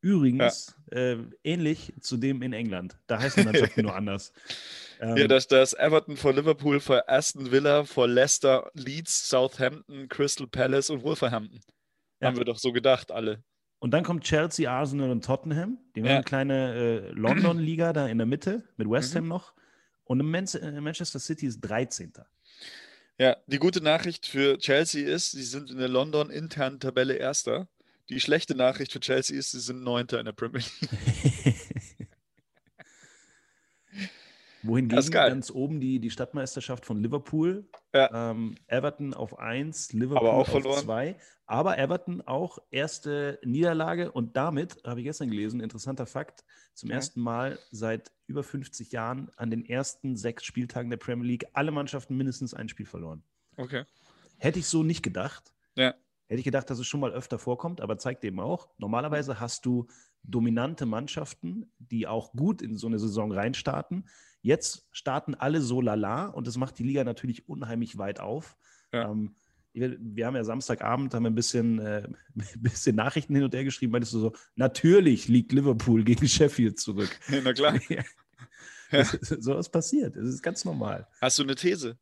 Übrigens 0.00 0.74
ja. 0.90 0.98
äh, 0.98 1.18
ähnlich 1.44 1.92
zu 2.00 2.16
dem 2.16 2.42
in 2.42 2.52
England. 2.52 2.98
Da 3.06 3.20
heißen 3.20 3.42
die 3.42 3.46
Mannschaften 3.46 3.82
nur 3.82 3.94
anders. 3.94 4.32
Ähm, 5.00 5.16
ja, 5.16 5.26
das, 5.26 5.48
das 5.48 5.72
Everton 5.72 6.16
vor 6.16 6.32
Liverpool, 6.32 6.78
vor 6.78 7.02
Aston 7.08 7.50
Villa, 7.50 7.82
vor 7.82 8.06
Leicester, 8.06 8.70
Leeds, 8.74 9.28
Southampton, 9.28 10.08
Crystal 10.08 10.46
Palace 10.46 10.90
und 10.90 11.02
Wolverhampton. 11.02 11.58
Ja. 12.20 12.28
Haben 12.28 12.36
wir 12.36 12.44
doch 12.44 12.58
so 12.58 12.70
gedacht, 12.70 13.10
alle. 13.10 13.42
Und 13.82 13.90
dann 13.90 14.04
kommt 14.04 14.22
Chelsea, 14.22 14.70
Arsenal 14.70 15.10
und 15.10 15.24
Tottenham. 15.24 15.76
Die 15.96 16.02
haben 16.02 16.06
ja. 16.06 16.14
eine 16.14 16.22
kleine 16.22 16.72
äh, 16.72 17.10
London-Liga 17.14 17.92
da 17.92 18.06
in 18.06 18.16
der 18.16 18.28
Mitte 18.28 18.62
mit 18.76 18.88
West 18.88 19.16
Ham 19.16 19.24
mhm. 19.24 19.30
noch. 19.30 19.54
Und 20.04 20.20
äh, 20.20 20.80
Manchester 20.80 21.18
City 21.18 21.46
ist 21.46 21.60
13. 21.62 22.12
Ja, 23.18 23.36
die 23.48 23.58
gute 23.58 23.80
Nachricht 23.80 24.28
für 24.28 24.56
Chelsea 24.58 25.12
ist, 25.12 25.32
sie 25.32 25.42
sind 25.42 25.68
in 25.68 25.78
der 25.78 25.88
London 25.88 26.30
internen 26.30 26.78
Tabelle 26.78 27.14
Erster. 27.14 27.66
Die 28.08 28.20
schlechte 28.20 28.54
Nachricht 28.54 28.92
für 28.92 29.00
Chelsea 29.00 29.36
ist, 29.36 29.50
sie 29.50 29.58
sind 29.58 29.82
Neunter 29.82 30.20
in 30.20 30.26
der 30.26 30.32
Premier 30.32 30.62
League. 30.80 31.56
Wohingegen 34.62 35.10
ganz 35.10 35.50
oben 35.50 35.80
die, 35.80 35.98
die 35.98 36.10
Stadtmeisterschaft 36.10 36.86
von 36.86 37.02
Liverpool, 37.02 37.64
ja. 37.92 38.30
ähm, 38.30 38.56
Everton 38.66 39.14
auf 39.14 39.38
1, 39.38 39.92
Liverpool 39.92 40.28
auf 40.28 40.82
2, 40.82 41.16
aber 41.46 41.78
Everton 41.78 42.22
auch 42.22 42.58
erste 42.70 43.38
Niederlage 43.44 44.12
und 44.12 44.36
damit, 44.36 44.82
habe 44.84 45.00
ich 45.00 45.06
gestern 45.06 45.30
gelesen, 45.30 45.60
interessanter 45.60 46.06
Fakt, 46.06 46.44
zum 46.74 46.90
ja. 46.90 46.96
ersten 46.96 47.20
Mal 47.20 47.58
seit 47.70 48.12
über 48.26 48.42
50 48.42 48.92
Jahren 48.92 49.30
an 49.36 49.50
den 49.50 49.64
ersten 49.64 50.16
sechs 50.16 50.44
Spieltagen 50.44 50.90
der 50.90 50.96
Premier 50.96 51.26
League 51.26 51.46
alle 51.52 51.70
Mannschaften 51.70 52.16
mindestens 52.16 52.54
ein 52.54 52.68
Spiel 52.68 52.86
verloren. 52.86 53.22
Okay. 53.56 53.84
Hätte 54.38 54.58
ich 54.58 54.66
so 54.66 54.82
nicht 54.82 55.02
gedacht. 55.02 55.52
Ja. 55.76 55.94
Hätte 56.26 56.38
ich 56.38 56.44
gedacht, 56.44 56.70
dass 56.70 56.78
es 56.78 56.86
schon 56.86 57.00
mal 57.00 57.12
öfter 57.12 57.38
vorkommt, 57.38 57.82
aber 57.82 57.98
zeigt 57.98 58.24
eben 58.24 58.40
auch, 58.40 58.68
normalerweise 58.78 59.38
hast 59.38 59.66
du 59.66 59.86
dominante 60.22 60.86
Mannschaften, 60.86 61.70
die 61.78 62.06
auch 62.06 62.32
gut 62.32 62.62
in 62.62 62.76
so 62.76 62.86
eine 62.86 62.98
Saison 62.98 63.32
reinstarten. 63.32 64.08
Jetzt 64.42 64.88
starten 64.90 65.34
alle 65.34 65.60
so 65.60 65.80
lala 65.80 66.26
und 66.26 66.46
das 66.46 66.56
macht 66.56 66.78
die 66.78 66.82
Liga 66.82 67.04
natürlich 67.04 67.48
unheimlich 67.48 67.96
weit 67.96 68.20
auf. 68.20 68.56
Ja. 68.92 69.10
Ähm, 69.10 69.34
wir 69.74 70.26
haben 70.26 70.36
ja 70.36 70.44
Samstagabend 70.44 71.14
haben 71.14 71.24
ein 71.24 71.34
bisschen, 71.34 71.78
äh, 71.78 72.02
ein 72.06 72.16
bisschen 72.62 72.96
Nachrichten 72.96 73.34
hin 73.34 73.44
und 73.44 73.54
her 73.54 73.64
geschrieben, 73.64 73.92
meintest 73.92 74.12
du 74.12 74.18
so, 74.18 74.32
natürlich 74.54 75.28
liegt 75.28 75.52
Liverpool 75.52 76.04
gegen 76.04 76.28
Sheffield 76.28 76.78
zurück. 76.78 77.18
Na 77.44 77.52
klar. 77.52 77.78
ja. 77.88 79.04
So 79.04 79.54
was 79.54 79.70
passiert. 79.70 80.16
Das 80.16 80.26
ist 80.26 80.42
ganz 80.42 80.66
normal. 80.66 81.08
Hast 81.20 81.38
du 81.38 81.44
eine 81.44 81.54
These? 81.54 81.96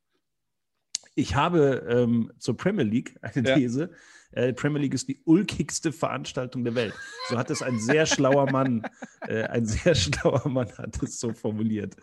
Ich 1.21 1.35
habe 1.35 1.85
ähm, 1.87 2.31
zur 2.39 2.57
Premier 2.57 2.83
League 2.83 3.15
eine 3.21 3.47
ja. 3.47 3.55
These. 3.55 3.91
Äh, 4.31 4.53
Premier 4.53 4.79
League 4.79 4.95
ist 4.95 5.07
die 5.07 5.21
ulkigste 5.25 5.91
Veranstaltung 5.91 6.63
der 6.63 6.73
Welt. 6.73 6.93
So 7.29 7.37
hat 7.37 7.51
es 7.51 7.61
ein 7.61 7.79
sehr 7.79 8.07
schlauer 8.07 8.49
Mann, 8.49 8.81
äh, 9.27 9.43
ein 9.43 9.65
sehr 9.67 9.93
schlauer 9.93 10.47
Mann 10.49 10.71
hat 10.77 11.01
es 11.03 11.19
so 11.19 11.33
formuliert. 11.33 11.95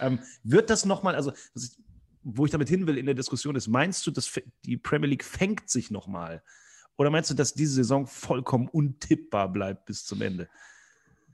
Ähm, 0.00 0.18
wird 0.42 0.70
das 0.70 0.84
nochmal, 0.84 1.14
also 1.14 1.32
ich, 1.54 1.78
wo 2.24 2.44
ich 2.44 2.50
damit 2.50 2.68
hin 2.68 2.88
will 2.88 2.98
in 2.98 3.06
der 3.06 3.14
Diskussion 3.14 3.54
ist, 3.54 3.68
meinst 3.68 4.04
du, 4.06 4.10
dass 4.10 4.32
die 4.64 4.76
Premier 4.76 5.10
League 5.10 5.24
fängt 5.24 5.70
sich 5.70 5.92
nochmal? 5.92 6.42
Oder 6.96 7.10
meinst 7.10 7.30
du, 7.30 7.34
dass 7.34 7.54
diese 7.54 7.74
Saison 7.74 8.06
vollkommen 8.06 8.68
untippbar 8.68 9.52
bleibt 9.52 9.84
bis 9.84 10.04
zum 10.04 10.22
Ende? 10.22 10.48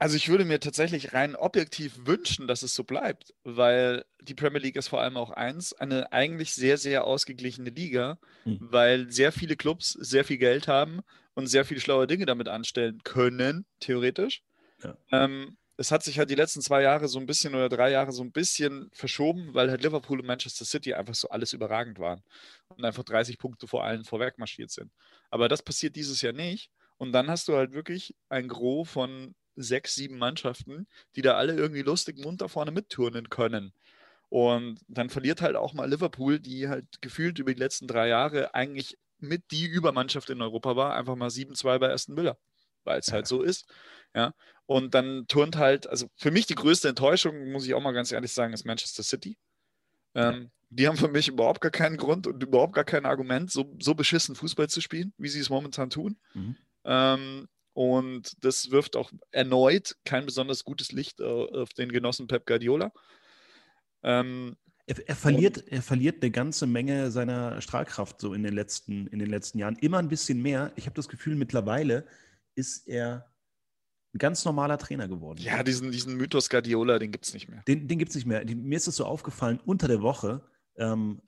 Also 0.02 0.16
ich 0.16 0.28
würde 0.28 0.44
mir 0.44 0.58
tatsächlich 0.58 1.14
rein 1.14 1.36
objektiv 1.36 1.92
wünschen, 2.06 2.48
dass 2.48 2.64
es 2.64 2.74
so 2.74 2.82
bleibt, 2.82 3.34
weil 3.44 4.04
die 4.20 4.34
Premier 4.34 4.58
League 4.58 4.74
ist 4.74 4.88
vor 4.88 5.00
allem 5.00 5.16
auch 5.16 5.30
eins, 5.30 5.74
eine 5.74 6.10
eigentlich 6.10 6.56
sehr, 6.56 6.76
sehr 6.76 7.04
ausgeglichene 7.04 7.70
Liga, 7.70 8.18
mhm. 8.44 8.58
weil 8.60 9.12
sehr 9.12 9.30
viele 9.30 9.54
Clubs 9.54 9.92
sehr 9.92 10.24
viel 10.24 10.38
Geld 10.38 10.66
haben 10.66 11.02
und 11.34 11.46
sehr 11.46 11.64
viele 11.64 11.78
schlaue 11.78 12.08
Dinge 12.08 12.26
damit 12.26 12.48
anstellen 12.48 13.00
können, 13.04 13.64
theoretisch. 13.78 14.42
Ja. 14.82 14.96
Ähm, 15.12 15.56
es 15.76 15.92
hat 15.92 16.02
sich 16.02 16.18
halt 16.18 16.30
die 16.30 16.34
letzten 16.34 16.62
zwei 16.62 16.82
Jahre 16.82 17.06
so 17.06 17.20
ein 17.20 17.26
bisschen 17.26 17.54
oder 17.54 17.68
drei 17.68 17.92
Jahre 17.92 18.10
so 18.10 18.24
ein 18.24 18.32
bisschen 18.32 18.90
verschoben, 18.92 19.54
weil 19.54 19.70
halt 19.70 19.84
Liverpool 19.84 20.18
und 20.18 20.26
Manchester 20.26 20.64
City 20.64 20.94
einfach 20.94 21.14
so 21.14 21.28
alles 21.28 21.52
überragend 21.52 22.00
waren 22.00 22.24
und 22.70 22.84
einfach 22.84 23.04
30 23.04 23.38
Punkte 23.38 23.68
vor 23.68 23.84
allen 23.84 24.02
vorweg 24.02 24.36
marschiert 24.36 24.72
sind. 24.72 24.90
Aber 25.30 25.48
das 25.48 25.62
passiert 25.62 25.94
dieses 25.94 26.22
Jahr 26.22 26.32
nicht. 26.32 26.72
Und 26.98 27.12
dann 27.12 27.28
hast 27.30 27.46
du 27.46 27.54
halt 27.54 27.72
wirklich 27.72 28.16
ein 28.28 28.48
Gros 28.48 28.88
von 28.88 29.34
sechs, 29.56 29.94
sieben 29.94 30.18
Mannschaften, 30.18 30.86
die 31.16 31.22
da 31.22 31.34
alle 31.34 31.54
irgendwie 31.54 31.82
lustig 31.82 32.18
munter 32.18 32.48
vorne 32.48 32.70
mitturnen 32.70 33.28
können. 33.28 33.72
Und 34.28 34.80
dann 34.88 35.10
verliert 35.10 35.42
halt 35.42 35.56
auch 35.56 35.74
mal 35.74 35.90
Liverpool, 35.90 36.40
die 36.40 36.68
halt 36.68 36.86
gefühlt 37.02 37.38
über 37.38 37.52
die 37.52 37.60
letzten 37.60 37.86
drei 37.86 38.08
Jahre 38.08 38.54
eigentlich 38.54 38.96
mit 39.18 39.50
die 39.50 39.66
Übermannschaft 39.66 40.30
in 40.30 40.42
Europa 40.42 40.74
war, 40.74 40.94
einfach 40.94 41.16
mal 41.16 41.28
7-2 41.28 41.78
bei 41.78 41.92
Aston 41.92 42.16
Villa, 42.16 42.36
weil 42.84 42.98
es 42.98 43.12
halt 43.12 43.26
so 43.26 43.42
ist. 43.42 43.66
Ja. 44.14 44.34
Und 44.66 44.94
dann 44.94 45.26
turnt 45.28 45.56
halt, 45.56 45.86
also 45.86 46.08
für 46.16 46.30
mich 46.30 46.46
die 46.46 46.54
größte 46.54 46.88
Enttäuschung, 46.88 47.52
muss 47.52 47.66
ich 47.66 47.74
auch 47.74 47.82
mal 47.82 47.92
ganz 47.92 48.10
ehrlich 48.10 48.32
sagen, 48.32 48.52
ist 48.52 48.64
Manchester 48.64 49.02
City. 49.02 49.36
Ähm, 50.14 50.50
die 50.70 50.88
haben 50.88 50.96
für 50.96 51.08
mich 51.08 51.28
überhaupt 51.28 51.60
gar 51.60 51.70
keinen 51.70 51.98
Grund 51.98 52.26
und 52.26 52.42
überhaupt 52.42 52.72
gar 52.72 52.84
kein 52.84 53.04
Argument, 53.04 53.50
so, 53.50 53.76
so 53.80 53.94
beschissen 53.94 54.34
Fußball 54.34 54.68
zu 54.68 54.80
spielen, 54.80 55.12
wie 55.18 55.28
sie 55.28 55.40
es 55.40 55.50
momentan 55.50 55.90
tun. 55.90 56.18
Mhm. 56.32 56.56
Ähm, 56.84 57.48
und 57.74 58.44
das 58.44 58.70
wirft 58.70 58.96
auch 58.96 59.10
erneut 59.30 59.96
kein 60.04 60.26
besonders 60.26 60.64
gutes 60.64 60.92
Licht 60.92 61.20
äh, 61.20 61.24
auf 61.24 61.70
den 61.70 61.90
Genossen 61.90 62.26
Pep 62.26 62.46
Guardiola. 62.46 62.92
Ähm, 64.02 64.56
er, 64.86 65.08
er, 65.08 65.16
verliert, 65.16 65.68
er 65.68 65.82
verliert 65.82 66.22
eine 66.22 66.30
ganze 66.30 66.66
Menge 66.66 67.10
seiner 67.10 67.60
Strahlkraft 67.60 68.20
so 68.20 68.34
in 68.34 68.42
den 68.42 68.52
letzten, 68.52 69.06
in 69.06 69.18
den 69.18 69.30
letzten 69.30 69.58
Jahren. 69.58 69.76
Immer 69.76 69.98
ein 69.98 70.08
bisschen 70.08 70.42
mehr. 70.42 70.72
Ich 70.76 70.86
habe 70.86 70.96
das 70.96 71.08
Gefühl, 71.08 71.36
mittlerweile 71.36 72.06
ist 72.54 72.88
er 72.88 73.32
ein 74.14 74.18
ganz 74.18 74.44
normaler 74.44 74.78
Trainer 74.78 75.08
geworden. 75.08 75.40
Ja, 75.40 75.62
diesen, 75.62 75.90
diesen 75.92 76.16
Mythos 76.16 76.50
Guardiola, 76.50 76.98
den 76.98 77.12
gibt 77.12 77.26
es 77.26 77.32
nicht 77.32 77.48
mehr. 77.48 77.62
Den, 77.62 77.88
den 77.88 77.98
gibt 77.98 78.10
es 78.10 78.16
nicht 78.16 78.26
mehr. 78.26 78.44
Mir 78.44 78.76
ist 78.76 78.88
es 78.88 78.96
so 78.96 79.06
aufgefallen, 79.06 79.60
unter 79.64 79.88
der 79.88 80.02
Woche 80.02 80.42
ähm, 80.76 81.22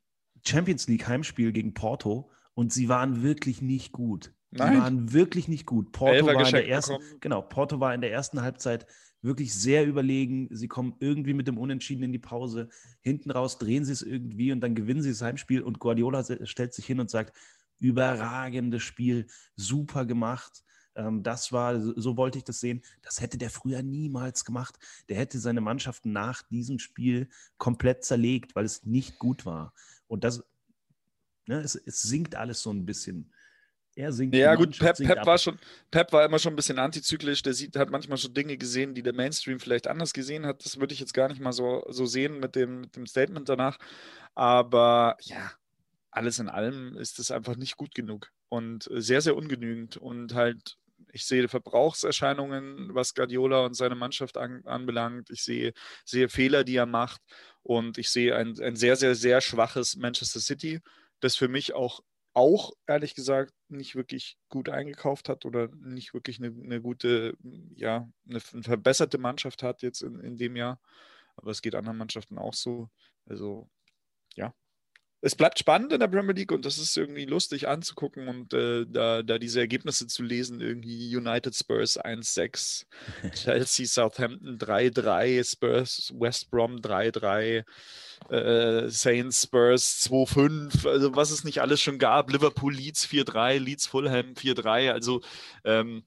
Champions 0.47 0.87
League 0.89 1.07
Heimspiel 1.07 1.53
gegen 1.53 1.73
Porto 1.73 2.31
und 2.55 2.73
sie 2.73 2.89
waren 2.89 3.23
wirklich 3.23 3.63
nicht 3.63 3.93
gut. 3.93 4.33
Nein. 4.57 4.73
Die 4.73 4.79
waren 4.79 5.13
wirklich 5.13 5.49
nicht 5.49 5.67
gut. 5.67 5.93
Porto 5.93 6.27
war, 6.27 6.47
in 6.47 6.53
der 6.53 6.69
ersten, 6.69 6.97
genau, 7.21 7.43
Porto 7.43 7.81
war 7.81 7.95
in 7.95 8.01
der 8.01 8.13
ersten 8.13 8.43
Halbzeit 8.43 8.87
wirklich 9.23 9.55
sehr 9.55 9.87
überlegen. 9.87 10.49
Sie 10.51 10.69
kommen 10.69 10.95
irgendwie 11.01 11.35
mit 11.35 11.49
dem 11.49 11.59
Unentschieden 11.59 12.05
in 12.05 12.13
die 12.13 12.19
Pause. 12.19 12.69
Hinten 13.01 13.31
raus 13.31 13.59
drehen 13.59 13.85
sie 13.85 13.93
es 13.93 14.03
irgendwie 14.03 14.53
und 14.53 14.61
dann 14.61 14.75
gewinnen 14.75 15.03
sie 15.03 15.11
das 15.11 15.23
Heimspiel. 15.23 15.63
Und 15.63 15.79
Guardiola 15.79 16.25
stellt 16.47 16.75
sich 16.75 16.87
hin 16.87 17.01
und 17.01 17.11
sagt: 17.11 17.37
überragendes 17.81 18.83
Spiel, 18.83 19.27
super 19.57 20.05
gemacht. 20.05 20.63
Ähm, 20.95 21.23
das 21.23 21.51
war, 21.51 21.81
so 21.81 22.17
wollte 22.17 22.39
ich 22.39 22.45
das 22.45 22.61
sehen. 22.61 22.83
Das 23.03 23.21
hätte 23.21 23.39
der 23.39 23.51
früher 23.51 23.83
niemals 23.83 24.45
gemacht. 24.45 24.79
Der 25.09 25.17
hätte 25.17 25.39
seine 25.39 25.61
Mannschaft 25.61 26.07
nach 26.07 26.43
diesem 26.43 26.79
Spiel 26.79 27.29
komplett 27.57 28.05
zerlegt, 28.05 28.55
weil 28.55 28.65
es 28.65 28.85
nicht 28.85 29.19
gut 29.19 29.47
war. 29.47 29.75
Und 30.07 30.23
das 30.23 30.45
Ne? 31.47 31.61
Es, 31.61 31.75
es 31.75 32.03
sinkt 32.03 32.35
alles 32.35 32.63
so 32.63 32.71
ein 32.71 32.87
bisschen. 32.87 33.31
Er 33.97 34.13
singt. 34.13 34.35
Ja, 34.35 34.55
gut, 34.57 34.79
Pep, 34.79 34.97
Pep 34.97 35.25
war 35.25 35.39
schon, 35.39 35.59
Pep 35.91 36.13
war 36.13 36.25
immer 36.25 36.39
schon 36.39 36.53
ein 36.55 36.57
bisschen 36.57 36.79
antizyklisch. 36.79 37.43
Der 37.43 37.55
sieht, 37.55 37.77
hat 37.77 37.91
manchmal 37.91 38.19
schon 38.19 38.35
Dinge 38.35 38.57
gesehen, 38.57 38.95
die 38.95 39.03
der 39.03 39.15
Mainstream 39.15 39.61
vielleicht 39.61 39.87
anders 39.87 40.13
gesehen 40.13 40.47
hat. 40.47 40.65
Das 40.65 40.81
würde 40.81 40.95
ich 40.95 41.01
jetzt 41.01 41.15
gar 41.15 41.29
nicht 41.29 41.41
mal 41.41 41.53
so, 41.53 41.85
so 41.89 42.05
sehen 42.05 42.41
mit 42.41 42.57
dem, 42.57 42.83
mit 42.83 42.97
dem 42.97 43.07
Statement 43.07 43.49
danach. 43.49 43.79
Aber 44.35 45.17
ja, 45.21 45.53
alles 46.11 46.41
in 46.41 46.49
allem 46.49 46.97
ist 46.97 47.21
es 47.21 47.31
einfach 47.31 47.57
nicht 47.57 47.77
gut 47.77 47.95
genug 47.95 48.31
und 48.49 48.89
sehr, 48.91 49.21
sehr 49.21 49.37
ungenügend. 49.37 49.97
Und 49.97 50.35
halt, 50.35 50.77
ich 51.13 51.25
sehe 51.25 51.47
Verbrauchserscheinungen, 51.47 52.95
was 52.95 53.15
Guardiola 53.15 53.65
und 53.65 53.75
seine 53.75 53.95
Mannschaft 53.95 54.37
an, 54.37 54.63
anbelangt. 54.65 55.31
Ich 55.31 55.45
sehe, 55.45 55.73
sehe 56.05 56.29
Fehler, 56.29 56.65
die 56.65 56.77
er 56.77 56.87
macht. 56.87 57.21
Und 57.63 57.97
ich 57.99 58.11
sehe 58.11 58.35
ein, 58.35 58.61
ein 58.61 58.75
sehr, 58.75 58.97
sehr, 58.97 59.15
sehr 59.15 59.41
schwaches 59.41 59.95
Manchester 59.97 60.41
City, 60.41 60.81
das 61.21 61.37
für 61.37 61.49
mich 61.49 61.75
auch 61.75 62.01
auch, 62.35 62.73
ehrlich 62.87 63.15
gesagt, 63.15 63.55
nicht 63.69 63.95
wirklich 63.95 64.37
gut 64.49 64.69
eingekauft 64.69 65.29
hat 65.29 65.45
oder 65.45 65.69
nicht 65.77 66.15
wirklich 66.15 66.39
eine, 66.39 66.49
eine 66.49 66.81
gute, 66.83 67.37
ja, 67.77 68.09
eine, 68.29 68.41
eine, 68.53 68.63
verbesserte 68.63 69.19
Mannschaft 69.19 69.63
hat 69.63 69.83
jetzt 69.83 70.03
in, 70.03 70.21
in 70.21 70.37
dem 70.37 70.57
Jahr. 70.57 70.81
Aber 71.37 71.51
es 71.51 71.63
geht 71.63 71.75
anderen 71.75 71.99
Mannschaften 71.99 72.39
auch 72.39 72.55
so. 72.55 72.91
Also, 73.27 73.69
es 75.25 75.35
bleibt 75.35 75.59
spannend 75.59 75.91
in 75.91 76.01
der 76.01 76.09
Premier 76.09 76.35
League 76.35 76.53
und 76.53 76.67
das 76.67 76.77
ist 76.77 76.95
irgendwie 76.99 77.25
lustig 77.25 77.67
anzugucken 77.67 78.29
und 78.29 78.53
äh, 78.53 78.85
da, 78.87 79.23
da 79.23 79.39
diese 79.39 79.59
Ergebnisse 79.59 80.07
zu 80.07 80.23
lesen, 80.23 80.61
irgendwie 80.61 81.17
United 81.17 81.57
Spurs 81.57 81.99
1-6, 81.99 82.85
Chelsea 83.35 83.87
Southampton 83.87 84.59
3-3, 84.59 85.51
Spurs 85.51 86.13
West 86.15 86.51
Brom 86.51 86.77
3-3, 86.77 87.65
äh, 88.29 88.91
Saints 88.91 89.45
Spurs 89.45 90.07
2-5, 90.11 90.87
also 90.87 91.17
was 91.17 91.31
es 91.31 91.43
nicht 91.43 91.63
alles 91.63 91.81
schon 91.81 91.99
gab, 91.99 92.31
Liverpool 92.31 92.75
Leeds 92.75 93.07
4-3, 93.07 93.59
Leeds 93.59 93.87
Fulham 93.87 94.35
4-3, 94.35 94.93
also 94.93 95.23
ähm, 95.65 96.05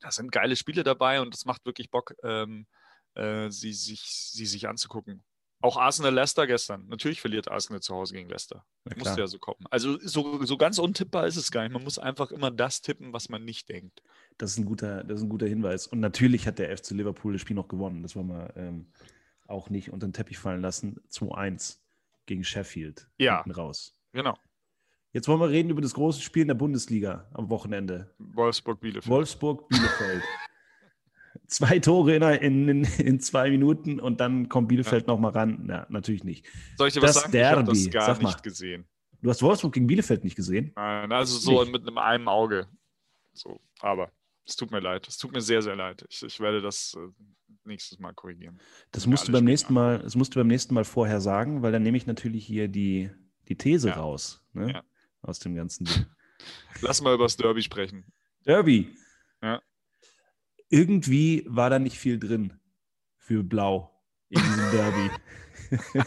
da 0.00 0.10
sind 0.10 0.32
geile 0.32 0.56
Spiele 0.56 0.82
dabei 0.82 1.20
und 1.20 1.32
es 1.32 1.44
macht 1.44 1.64
wirklich 1.64 1.90
Bock, 1.90 2.16
ähm, 2.24 2.66
äh, 3.14 3.50
sie, 3.50 3.72
sich, 3.72 4.02
sie 4.32 4.46
sich 4.46 4.66
anzugucken. 4.66 5.22
Auch 5.64 5.78
Arsenal 5.78 6.12
Leicester 6.12 6.46
gestern. 6.46 6.86
Natürlich 6.88 7.22
verliert 7.22 7.50
Arsenal 7.50 7.80
zu 7.80 7.94
Hause 7.94 8.12
gegen 8.12 8.28
Leicester. 8.28 8.66
Ja, 8.86 8.98
Musste 8.98 9.20
ja 9.20 9.26
so 9.26 9.38
kommen. 9.38 9.64
Also 9.70 9.98
so, 9.98 10.44
so 10.44 10.58
ganz 10.58 10.78
untippbar 10.78 11.26
ist 11.26 11.36
es 11.36 11.50
gar 11.50 11.62
nicht. 11.62 11.72
Man 11.72 11.82
muss 11.82 11.98
einfach 11.98 12.30
immer 12.32 12.50
das 12.50 12.82
tippen, 12.82 13.14
was 13.14 13.30
man 13.30 13.46
nicht 13.46 13.70
denkt. 13.70 14.02
Das 14.36 14.50
ist 14.50 14.58
ein 14.58 14.66
guter, 14.66 15.02
das 15.04 15.20
ist 15.20 15.24
ein 15.24 15.30
guter 15.30 15.46
Hinweis. 15.46 15.86
Und 15.86 16.00
natürlich 16.00 16.46
hat 16.46 16.58
der 16.58 16.76
FC 16.76 16.90
Liverpool 16.90 17.32
das 17.32 17.40
Spiel 17.40 17.56
noch 17.56 17.68
gewonnen. 17.68 18.02
Das 18.02 18.14
wollen 18.14 18.26
wir 18.26 18.54
ähm, 18.56 18.92
auch 19.46 19.70
nicht 19.70 19.90
unter 19.90 20.06
den 20.06 20.12
Teppich 20.12 20.36
fallen 20.36 20.60
lassen. 20.60 21.00
2-1 21.10 21.78
gegen 22.26 22.44
Sheffield. 22.44 23.08
Ja. 23.16 23.40
Raus. 23.40 23.98
Genau. 24.12 24.36
Jetzt 25.12 25.28
wollen 25.28 25.40
wir 25.40 25.48
reden 25.48 25.70
über 25.70 25.80
das 25.80 25.94
große 25.94 26.20
Spiel 26.20 26.42
in 26.42 26.48
der 26.48 26.56
Bundesliga 26.56 27.26
am 27.32 27.48
Wochenende. 27.48 28.14
Wolfsburg-Bielefeld. 28.18 29.08
Wolfsburg-Bielefeld. 29.08 30.22
zwei 31.46 31.78
Tore 31.78 32.16
in, 32.16 32.68
in, 32.68 32.84
in, 32.84 33.20
zwei 33.20 33.50
Minuten 33.50 34.00
und 34.00 34.20
dann 34.20 34.48
kommt 34.48 34.68
Bielefeld 34.68 35.06
ja. 35.06 35.12
nochmal 35.12 35.32
ran. 35.32 35.66
Ja, 35.68 35.86
natürlich 35.88 36.24
nicht. 36.24 36.46
Soll 36.76 36.88
ich 36.88 36.94
dir 36.94 37.00
das 37.00 37.16
was 37.16 37.22
sagen? 37.22 37.32
Derby, 37.32 37.52
ich 37.52 37.56
habe 37.56 37.72
das 37.72 37.90
gar 37.90 38.14
Sag 38.14 38.22
nicht 38.22 38.42
gesehen. 38.42 38.86
Du 39.22 39.30
hast 39.30 39.42
Wolfsburg 39.42 39.72
gegen 39.72 39.86
Bielefeld 39.86 40.24
nicht 40.24 40.36
gesehen? 40.36 40.72
Nein, 40.76 41.10
also 41.12 41.38
so 41.38 41.62
nicht. 41.62 41.72
mit 41.72 41.82
einem 41.82 41.98
einem 41.98 42.28
Auge. 42.28 42.66
So, 43.32 43.60
aber 43.80 44.12
es 44.46 44.56
tut 44.56 44.70
mir 44.70 44.80
leid. 44.80 45.08
Es 45.08 45.16
tut 45.16 45.32
mir 45.32 45.40
sehr, 45.40 45.62
sehr 45.62 45.76
leid. 45.76 46.04
Ich, 46.10 46.22
ich 46.22 46.40
werde 46.40 46.60
das 46.60 46.94
äh, 46.96 47.08
nächstes 47.64 47.98
Mal 47.98 48.12
korrigieren. 48.12 48.60
Das 48.92 49.06
musst 49.06 49.26
du 49.26 49.32
beim 49.32 49.44
nächsten 49.44 49.72
Mal, 49.72 50.00
das 50.00 50.14
musst 50.14 50.34
du 50.34 50.40
beim 50.40 50.46
nächsten 50.46 50.74
Mal 50.74 50.84
vorher 50.84 51.20
sagen, 51.20 51.62
weil 51.62 51.72
dann 51.72 51.82
nehme 51.82 51.96
ich 51.96 52.06
natürlich 52.06 52.44
hier 52.46 52.68
die, 52.68 53.10
die 53.48 53.56
These 53.56 53.88
ja. 53.88 53.94
raus. 53.94 54.42
Ne? 54.52 54.72
Ja. 54.72 54.82
Aus 55.22 55.38
dem 55.38 55.54
ganzen 55.54 55.84
Ding. 55.84 56.06
Lass 56.82 57.00
mal 57.00 57.14
über 57.14 57.24
das 57.24 57.36
Derby 57.36 57.62
sprechen. 57.62 58.04
Derby. 58.44 58.94
Ja 59.42 59.62
irgendwie 60.74 61.44
war 61.46 61.70
da 61.70 61.78
nicht 61.78 61.98
viel 61.98 62.18
drin 62.18 62.52
für 63.16 63.44
Blau 63.44 63.90
in 64.28 64.42
diesem 64.42 64.70
Derby. 64.72 65.10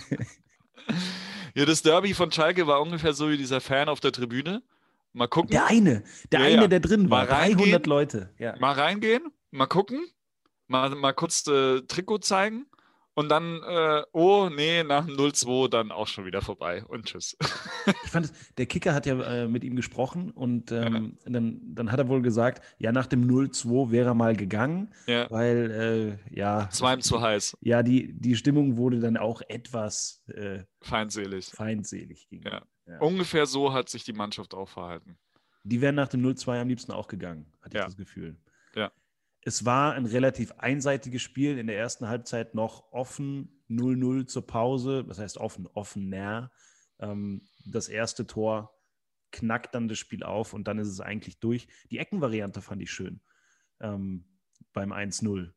ja, 1.56 1.66
das 1.66 1.82
Derby 1.84 2.14
von 2.14 2.32
Schalke 2.32 2.68
war 2.68 2.82
ungefähr 2.82 3.14
so 3.14 3.30
wie 3.30 3.38
dieser 3.38 3.62
Fan 3.62 3.88
auf 3.88 4.02
der 4.02 4.12
Tribüne. 4.12 4.62
Mal 5.14 5.28
gucken. 5.28 5.52
Der 5.52 5.68
eine, 5.68 6.04
der 6.32 6.42
ja, 6.42 6.46
eine, 6.46 6.62
ja. 6.64 6.68
der 6.68 6.80
drin 6.82 7.10
war. 7.10 7.26
Mal 7.26 7.56
300 7.56 7.88
Leute. 7.88 8.34
Ja. 8.38 8.58
Mal 8.60 8.74
reingehen, 8.74 9.32
mal 9.52 9.68
gucken, 9.68 10.06
mal, 10.68 10.90
mal 10.90 11.14
kurz 11.14 11.48
äh, 11.48 11.82
Trikot 11.84 12.20
zeigen 12.20 12.66
und 13.18 13.30
dann, 13.30 13.64
äh, 13.64 14.04
oh 14.12 14.48
nee, 14.48 14.84
nach 14.84 15.08
dem 15.08 15.16
0-2 15.16 15.70
dann 15.70 15.92
auch 15.92 16.06
schon 16.06 16.26
wieder 16.26 16.44
vorbei 16.44 16.86
und 16.86 17.06
tschüss. 17.06 17.36
ich 18.04 18.12
fand, 18.12 18.28
es, 18.28 18.34
der 18.58 18.68
Kicker 18.68 18.94
hat 18.94 19.08
ja 19.08 19.20
äh, 19.24 19.48
mit 19.48 19.64
ihm 19.64 19.76
gesprochen 19.76 20.30
und 20.30 20.72
ähm, 20.72 21.18
ja. 21.26 21.32
dann, 21.32 21.60
dann 21.64 21.92
hat 21.92 21.98
er 21.98 22.10
wohl 22.10 22.22
gesagt, 22.22 22.64
ja, 22.78 22.92
nach 22.92 23.08
dem 23.08 23.28
0-2 23.28 23.90
wäre 23.90 24.10
er 24.10 24.14
mal 24.14 24.36
gegangen, 24.36 24.94
ja. 25.08 25.26
weil, 25.32 26.20
äh, 26.30 26.38
ja. 26.38 26.70
Es 26.72 26.80
war 26.80 26.94
ihm 26.94 27.02
zu 27.02 27.20
heiß. 27.20 27.58
Ja, 27.62 27.82
die, 27.82 28.14
die 28.14 28.36
Stimmung 28.36 28.78
wurde 28.78 29.00
dann 29.00 29.18
auch 29.18 29.42
etwas 29.48 30.24
äh, 30.28 30.60
feindselig. 30.82 31.48
Feindselig. 31.48 32.28
Ja. 32.30 32.62
ja. 32.86 33.00
Ungefähr 33.00 33.48
so 33.48 33.74
hat 33.74 33.90
sich 33.90 34.04
die 34.04 34.14
Mannschaft 34.14 34.54
auch 34.54 34.70
verhalten. 34.70 35.18
Die 35.64 35.82
wären 35.82 35.96
nach 35.96 36.10
dem 36.10 36.24
0-2 36.24 36.62
am 36.62 36.68
liebsten 36.68 36.92
auch 36.92 37.08
gegangen, 37.08 37.52
hatte 37.64 37.80
ich 37.80 37.84
das 37.84 37.98
Gefühl. 37.98 38.38
Ja. 38.76 38.92
Es 39.48 39.64
war 39.64 39.94
ein 39.94 40.06
relativ 40.06 40.52
einseitiges 40.58 41.22
Spiel. 41.22 41.58
In 41.58 41.68
der 41.68 41.78
ersten 41.78 42.10
Halbzeit 42.10 42.54
noch 42.54 42.92
offen, 42.92 43.64
0-0 43.70 44.26
zur 44.26 44.46
Pause. 44.46 45.06
Das 45.08 45.20
heißt 45.20 45.38
offen, 45.38 45.68
offener. 45.68 46.52
Ähm, 47.00 47.48
das 47.64 47.88
erste 47.88 48.28
Tor 48.28 48.78
knackt 49.32 49.74
dann 49.74 49.88
das 49.88 50.00
Spiel 50.00 50.24
auf 50.24 50.54
und 50.54 50.68
dann 50.68 50.80
ist 50.80 50.90
es 50.90 51.00
eigentlich 51.00 51.40
durch. 51.40 51.70
Die 51.92 51.98
Eckenvariante 51.98 52.62
fand 52.62 52.82
ich 52.82 52.92
schön 52.92 53.22
ähm, 53.80 54.26
beim 54.74 54.92
1-0. 54.92 55.24
Mhm. 55.24 55.54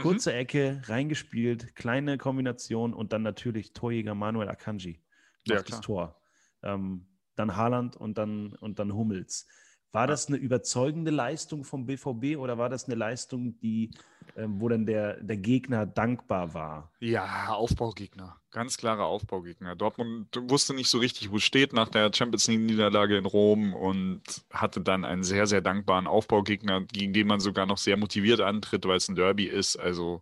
Kurze 0.00 0.30
mhm. 0.30 0.36
Ecke, 0.36 0.82
reingespielt, 0.84 1.74
kleine 1.74 2.18
Kombination 2.18 2.94
und 2.94 3.12
dann 3.12 3.22
natürlich 3.22 3.72
Torjäger 3.72 4.14
Manuel 4.14 4.48
Akanji 4.48 5.02
macht 5.48 5.68
ja, 5.68 5.76
das 5.76 5.80
Tor. 5.80 6.22
Ähm, 6.62 7.08
dann 7.34 7.56
Haaland 7.56 7.96
und 7.96 8.18
dann, 8.18 8.52
und 8.60 8.78
dann 8.78 8.94
Hummels. 8.94 9.48
War 9.96 10.06
das 10.06 10.28
eine 10.28 10.36
überzeugende 10.36 11.10
Leistung 11.10 11.64
vom 11.64 11.86
BVB 11.86 12.36
oder 12.36 12.58
war 12.58 12.68
das 12.68 12.84
eine 12.84 12.96
Leistung, 12.96 13.58
die, 13.60 13.92
ähm, 14.36 14.60
wo 14.60 14.68
dann 14.68 14.84
der, 14.84 15.22
der 15.22 15.38
Gegner 15.38 15.86
dankbar 15.86 16.52
war? 16.52 16.92
Ja, 17.00 17.46
Aufbaugegner. 17.54 18.36
Ganz 18.50 18.76
klarer 18.76 19.06
Aufbaugegner. 19.06 19.74
Dortmund 19.74 20.28
wusste 20.50 20.74
nicht 20.74 20.90
so 20.90 20.98
richtig, 20.98 21.30
wo 21.30 21.36
es 21.36 21.44
steht 21.44 21.72
nach 21.72 21.88
der 21.88 22.10
Champions 22.12 22.46
League-Niederlage 22.46 23.16
in 23.16 23.24
Rom 23.24 23.72
und 23.72 24.20
hatte 24.50 24.82
dann 24.82 25.06
einen 25.06 25.22
sehr, 25.22 25.46
sehr 25.46 25.62
dankbaren 25.62 26.06
Aufbaugegner, 26.06 26.82
gegen 26.82 27.14
den 27.14 27.26
man 27.26 27.40
sogar 27.40 27.64
noch 27.64 27.78
sehr 27.78 27.96
motiviert 27.96 28.42
antritt, 28.42 28.84
weil 28.84 28.98
es 28.98 29.08
ein 29.08 29.14
Derby 29.16 29.44
ist. 29.46 29.76
Also 29.76 30.20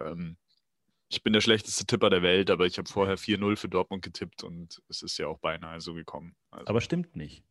ähm, 0.00 0.38
ich 1.10 1.22
bin 1.22 1.34
der 1.34 1.42
schlechteste 1.42 1.84
Tipper 1.84 2.08
der 2.08 2.22
Welt, 2.22 2.50
aber 2.50 2.64
ich 2.64 2.78
habe 2.78 2.88
vorher 2.88 3.18
4-0 3.18 3.56
für 3.56 3.68
Dortmund 3.68 4.02
getippt 4.02 4.44
und 4.44 4.80
es 4.88 5.02
ist 5.02 5.18
ja 5.18 5.26
auch 5.26 5.40
beinahe 5.40 5.82
so 5.82 5.92
gekommen. 5.92 6.34
Also, 6.50 6.68
aber 6.68 6.80
stimmt 6.80 7.16
nicht. 7.16 7.44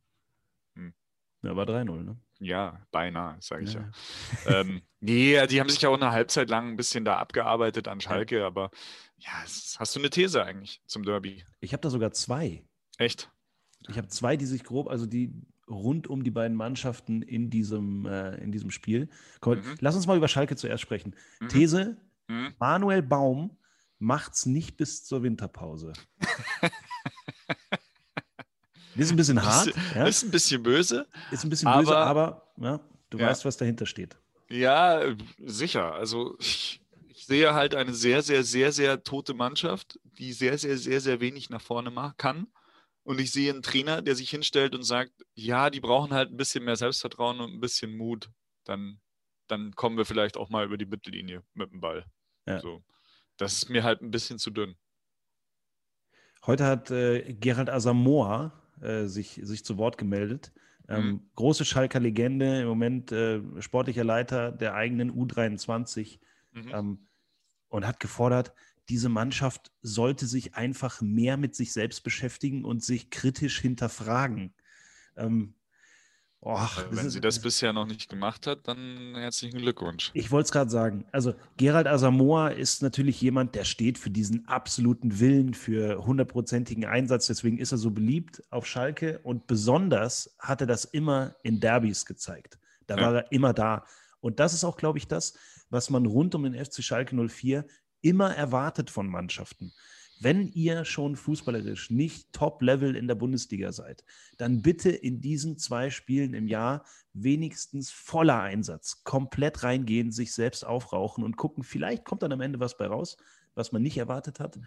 Ja, 1.43 1.55
war 1.55 1.65
3-0, 1.65 2.03
ne? 2.03 2.17
Ja, 2.39 2.81
beinahe, 2.91 3.37
sage 3.39 3.63
ich 3.63 3.73
ja. 3.73 3.89
ja. 4.45 4.51
ähm, 4.61 4.81
nee, 4.99 5.45
die 5.47 5.59
haben 5.59 5.69
sich 5.69 5.81
ja 5.81 5.89
auch 5.89 5.95
eine 5.97 6.11
Halbzeit 6.11 6.49
lang 6.49 6.69
ein 6.69 6.75
bisschen 6.77 7.05
da 7.05 7.17
abgearbeitet 7.17 7.87
an 7.87 8.01
Schalke, 8.01 8.39
ja. 8.39 8.47
aber 8.47 8.71
ja, 9.17 9.31
hast 9.43 9.95
du 9.95 9.99
eine 9.99 10.09
These 10.09 10.43
eigentlich 10.43 10.81
zum 10.85 11.03
Derby? 11.03 11.43
Ich 11.59 11.73
habe 11.73 11.81
da 11.81 11.89
sogar 11.89 12.11
zwei. 12.11 12.63
Echt? 12.97 13.29
Ich 13.89 13.97
habe 13.97 14.07
zwei, 14.07 14.37
die 14.37 14.45
sich 14.45 14.63
grob, 14.63 14.87
also 14.87 15.05
die 15.05 15.33
rund 15.69 16.07
um 16.07 16.23
die 16.23 16.31
beiden 16.31 16.55
Mannschaften 16.55 17.21
in 17.21 17.49
diesem, 17.49 18.05
äh, 18.05 18.35
in 18.37 18.51
diesem 18.51 18.71
Spiel. 18.71 19.09
Komm, 19.39 19.59
mhm. 19.59 19.75
Lass 19.79 19.95
uns 19.95 20.07
mal 20.07 20.17
über 20.17 20.27
Schalke 20.27 20.55
zuerst 20.55 20.81
sprechen. 20.81 21.15
Mhm. 21.39 21.47
These: 21.49 21.97
mhm. 22.27 22.53
Manuel 22.59 23.01
Baum 23.01 23.57
macht's 23.99 24.45
nicht 24.45 24.77
bis 24.77 25.03
zur 25.03 25.23
Winterpause. 25.23 25.93
Ist 28.95 29.11
ein 29.11 29.17
bisschen 29.17 29.43
hart. 29.43 29.67
Ist, 29.67 29.77
ja? 29.95 30.07
ist 30.07 30.23
ein 30.23 30.31
bisschen 30.31 30.63
böse. 30.63 31.07
Ist 31.31 31.43
ein 31.43 31.49
bisschen 31.49 31.67
aber, 31.67 31.79
böse, 31.79 31.97
aber 31.97 32.53
ja, 32.57 32.79
du 33.09 33.17
ja. 33.17 33.27
weißt, 33.27 33.45
was 33.45 33.57
dahinter 33.57 33.85
steht. 33.85 34.17
Ja, 34.49 35.15
sicher. 35.39 35.93
Also 35.93 36.35
ich, 36.39 36.81
ich, 37.07 37.25
sehe 37.25 37.53
halt 37.53 37.73
eine 37.73 37.93
sehr, 37.93 38.21
sehr, 38.21 38.43
sehr, 38.43 38.71
sehr 38.71 39.03
tote 39.03 39.33
Mannschaft, 39.33 39.99
die 40.03 40.33
sehr, 40.33 40.57
sehr, 40.57 40.77
sehr, 40.77 41.01
sehr 41.01 41.21
wenig 41.21 41.49
nach 41.49 41.61
vorne 41.61 41.89
machen 41.89 42.15
kann. 42.17 42.47
Und 43.03 43.19
ich 43.19 43.31
sehe 43.31 43.51
einen 43.51 43.63
Trainer, 43.63 44.01
der 44.01 44.15
sich 44.15 44.29
hinstellt 44.29 44.75
und 44.75 44.83
sagt, 44.83 45.11
ja, 45.33 45.69
die 45.69 45.79
brauchen 45.79 46.13
halt 46.13 46.31
ein 46.31 46.37
bisschen 46.37 46.63
mehr 46.63 46.75
Selbstvertrauen 46.75 47.39
und 47.39 47.53
ein 47.53 47.59
bisschen 47.59 47.97
Mut. 47.97 48.29
Dann, 48.63 49.01
dann 49.47 49.73
kommen 49.75 49.97
wir 49.97 50.05
vielleicht 50.05 50.37
auch 50.37 50.49
mal 50.49 50.65
über 50.65 50.77
die 50.77 50.85
Mittellinie 50.85 51.43
mit 51.53 51.71
dem 51.71 51.81
Ball. 51.81 52.05
Ja. 52.45 52.59
So. 52.61 52.83
Das 53.37 53.53
ist 53.53 53.69
mir 53.69 53.83
halt 53.83 54.01
ein 54.01 54.11
bisschen 54.11 54.39
zu 54.39 54.51
dünn. 54.51 54.75
Heute 56.45 56.65
hat 56.65 56.91
äh, 56.91 57.33
Gerald 57.33 57.69
Asamoah 57.69 58.51
äh, 58.81 59.05
sich, 59.05 59.39
sich 59.43 59.63
zu 59.63 59.77
Wort 59.77 59.97
gemeldet. 59.97 60.51
Ähm, 60.87 61.05
mhm. 61.05 61.21
Große 61.35 61.65
Schalker 61.65 61.99
Legende, 61.99 62.61
im 62.61 62.67
Moment 62.67 63.11
äh, 63.11 63.41
sportlicher 63.59 64.03
Leiter 64.03 64.51
der 64.51 64.75
eigenen 64.75 65.11
U23 65.11 66.19
mhm. 66.53 66.71
ähm, 66.73 67.07
und 67.69 67.87
hat 67.87 67.99
gefordert, 67.99 68.53
diese 68.89 69.09
Mannschaft 69.09 69.71
sollte 69.81 70.25
sich 70.25 70.55
einfach 70.55 71.01
mehr 71.01 71.37
mit 71.37 71.55
sich 71.55 71.71
selbst 71.71 72.03
beschäftigen 72.03 72.65
und 72.65 72.83
sich 72.83 73.09
kritisch 73.09 73.61
hinterfragen. 73.61 74.53
Ähm, 75.15 75.55
Oh, 76.45 76.67
Wenn 76.91 77.09
sie 77.09 77.21
das 77.21 77.39
bisher 77.39 77.71
noch 77.71 77.85
nicht 77.85 78.09
gemacht 78.09 78.47
hat, 78.47 78.67
dann 78.67 79.15
herzlichen 79.15 79.59
Glückwunsch. 79.59 80.11
Ich 80.13 80.29
wollte 80.29 80.47
es 80.47 80.51
gerade 80.51 80.69
sagen. 80.69 81.05
Also 81.13 81.35
Gerald 81.55 81.87
Asamoah 81.87 82.51
ist 82.51 82.81
natürlich 82.81 83.21
jemand, 83.21 83.55
der 83.55 83.63
steht 83.63 83.97
für 83.97 84.09
diesen 84.09 84.45
absoluten 84.45 85.21
Willen, 85.21 85.53
für 85.53 86.05
hundertprozentigen 86.05 86.83
Einsatz. 86.83 87.27
Deswegen 87.27 87.59
ist 87.59 87.71
er 87.71 87.77
so 87.77 87.91
beliebt 87.91 88.43
auf 88.49 88.67
Schalke. 88.67 89.19
Und 89.23 89.47
besonders 89.47 90.35
hat 90.37 90.59
er 90.59 90.67
das 90.67 90.83
immer 90.83 91.33
in 91.43 91.61
Derbys 91.61 92.05
gezeigt. 92.05 92.59
Da 92.87 92.97
ja. 92.97 93.01
war 93.03 93.15
er 93.15 93.31
immer 93.31 93.53
da. 93.53 93.85
Und 94.19 94.41
das 94.41 94.53
ist 94.53 94.65
auch, 94.65 94.75
glaube 94.75 94.97
ich, 94.97 95.07
das, 95.07 95.35
was 95.69 95.89
man 95.89 96.05
rund 96.05 96.35
um 96.35 96.43
den 96.43 96.53
FC 96.53 96.83
Schalke 96.83 97.15
04 97.15 97.65
immer 98.01 98.35
erwartet 98.35 98.89
von 98.89 99.07
Mannschaften 99.07 99.71
wenn 100.23 100.47
ihr 100.47 100.85
schon 100.85 101.15
fußballerisch 101.15 101.89
nicht 101.89 102.31
Top-Level 102.33 102.95
in 102.95 103.07
der 103.07 103.15
Bundesliga 103.15 103.71
seid, 103.71 104.03
dann 104.37 104.61
bitte 104.61 104.89
in 104.89 105.21
diesen 105.21 105.57
zwei 105.57 105.89
Spielen 105.89 106.33
im 106.33 106.47
Jahr 106.47 106.85
wenigstens 107.13 107.91
voller 107.91 108.41
Einsatz, 108.41 109.03
komplett 109.03 109.63
reingehen, 109.63 110.11
sich 110.11 110.33
selbst 110.33 110.65
aufrauchen 110.65 111.23
und 111.23 111.37
gucken, 111.37 111.63
vielleicht 111.63 112.05
kommt 112.05 112.23
dann 112.23 112.31
am 112.31 112.41
Ende 112.41 112.59
was 112.59 112.77
bei 112.77 112.87
raus, 112.87 113.17
was 113.55 113.71
man 113.71 113.81
nicht 113.81 113.97
erwartet 113.97 114.39
hat, 114.39 114.59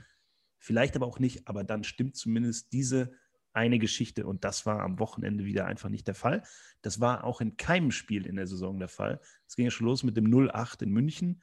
vielleicht 0.59 0.97
aber 0.97 1.07
auch 1.07 1.19
nicht, 1.19 1.49
aber 1.49 1.65
dann 1.65 1.85
stimmt 1.85 2.17
zumindest 2.17 2.73
diese 2.73 3.13
eine 3.53 3.79
Geschichte 3.79 4.27
und 4.27 4.45
das 4.45 4.67
war 4.67 4.83
am 4.83 4.99
Wochenende 4.99 5.47
wieder 5.47 5.65
einfach 5.65 5.89
nicht 5.89 6.07
der 6.07 6.15
Fall. 6.15 6.43
Das 6.83 7.01
war 7.01 7.25
auch 7.25 7.41
in 7.41 7.57
keinem 7.57 7.91
Spiel 7.91 8.27
in 8.27 8.37
der 8.37 8.47
Saison 8.47 8.79
der 8.79 8.89
Fall. 8.89 9.19
Es 9.47 9.57
ging 9.57 9.65
ja 9.65 9.71
schon 9.71 9.87
los 9.87 10.03
mit 10.03 10.17
dem 10.17 10.27
0-8 10.27 10.83
in 10.83 10.91
München. 10.91 11.43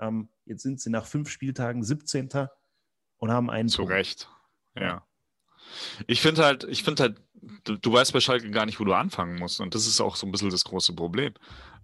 Ähm, 0.00 0.28
jetzt 0.44 0.62
sind 0.62 0.80
sie 0.80 0.90
nach 0.90 1.06
fünf 1.06 1.28
Spieltagen 1.30 1.84
17 1.84 2.28
und 3.22 3.30
haben 3.30 3.50
einen. 3.50 3.68
Zu 3.68 3.82
Punkt. 3.82 3.92
Recht, 3.92 4.28
ja. 4.76 5.06
Ich 6.08 6.20
finde 6.20 6.44
halt, 6.44 6.64
ich 6.64 6.82
finde 6.82 7.04
halt, 7.04 7.22
du, 7.62 7.76
du, 7.76 7.92
weißt 7.92 8.12
bei 8.12 8.18
Schalke 8.18 8.50
gar 8.50 8.66
nicht, 8.66 8.80
wo 8.80 8.84
du 8.84 8.94
anfangen 8.94 9.38
musst. 9.38 9.60
Und 9.60 9.76
das 9.76 9.86
ist 9.86 10.00
auch 10.00 10.16
so 10.16 10.26
ein 10.26 10.32
bisschen 10.32 10.50
das 10.50 10.64
große 10.64 10.92
Problem. 10.94 11.32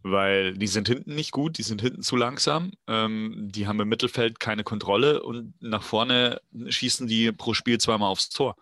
Weil 0.03 0.55
die 0.59 0.67
sind 0.67 0.89
hinten 0.89 1.15
nicht 1.15 1.31
gut, 1.31 1.59
die 1.59 1.63
sind 1.63 1.81
hinten 1.81 2.03
zu 2.03 2.17
langsam, 2.17 2.73
ähm, 2.87 3.49
die 3.51 3.67
haben 3.67 3.81
im 3.81 3.89
Mittelfeld 3.89 4.39
keine 4.39 4.63
Kontrolle 4.63 5.23
und 5.23 5.55
nach 5.61 5.83
vorne 5.83 6.41
schießen 6.69 7.09
die 7.09 7.33
pro 7.33 7.53
Spiel 7.55 7.79
zweimal 7.79 8.09
aufs 8.09 8.29
Tor. 8.29 8.57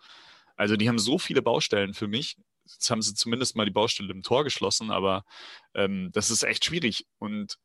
Also 0.55 0.75
die 0.77 0.89
haben 0.89 0.97
so 0.97 1.19
viele 1.19 1.43
Baustellen 1.43 1.93
für 1.93 2.07
mich. 2.07 2.37
Jetzt 2.65 2.89
haben 2.89 3.03
sie 3.03 3.13
zumindest 3.13 3.55
mal 3.55 3.65
die 3.65 3.71
Baustelle 3.71 4.11
im 4.11 4.23
Tor 4.23 4.43
geschlossen, 4.43 4.89
aber 4.89 5.25
ähm, 5.75 6.09
das 6.11 6.31
ist 6.31 6.43
echt 6.43 6.65
schwierig. 6.65 7.05
Und 7.19 7.57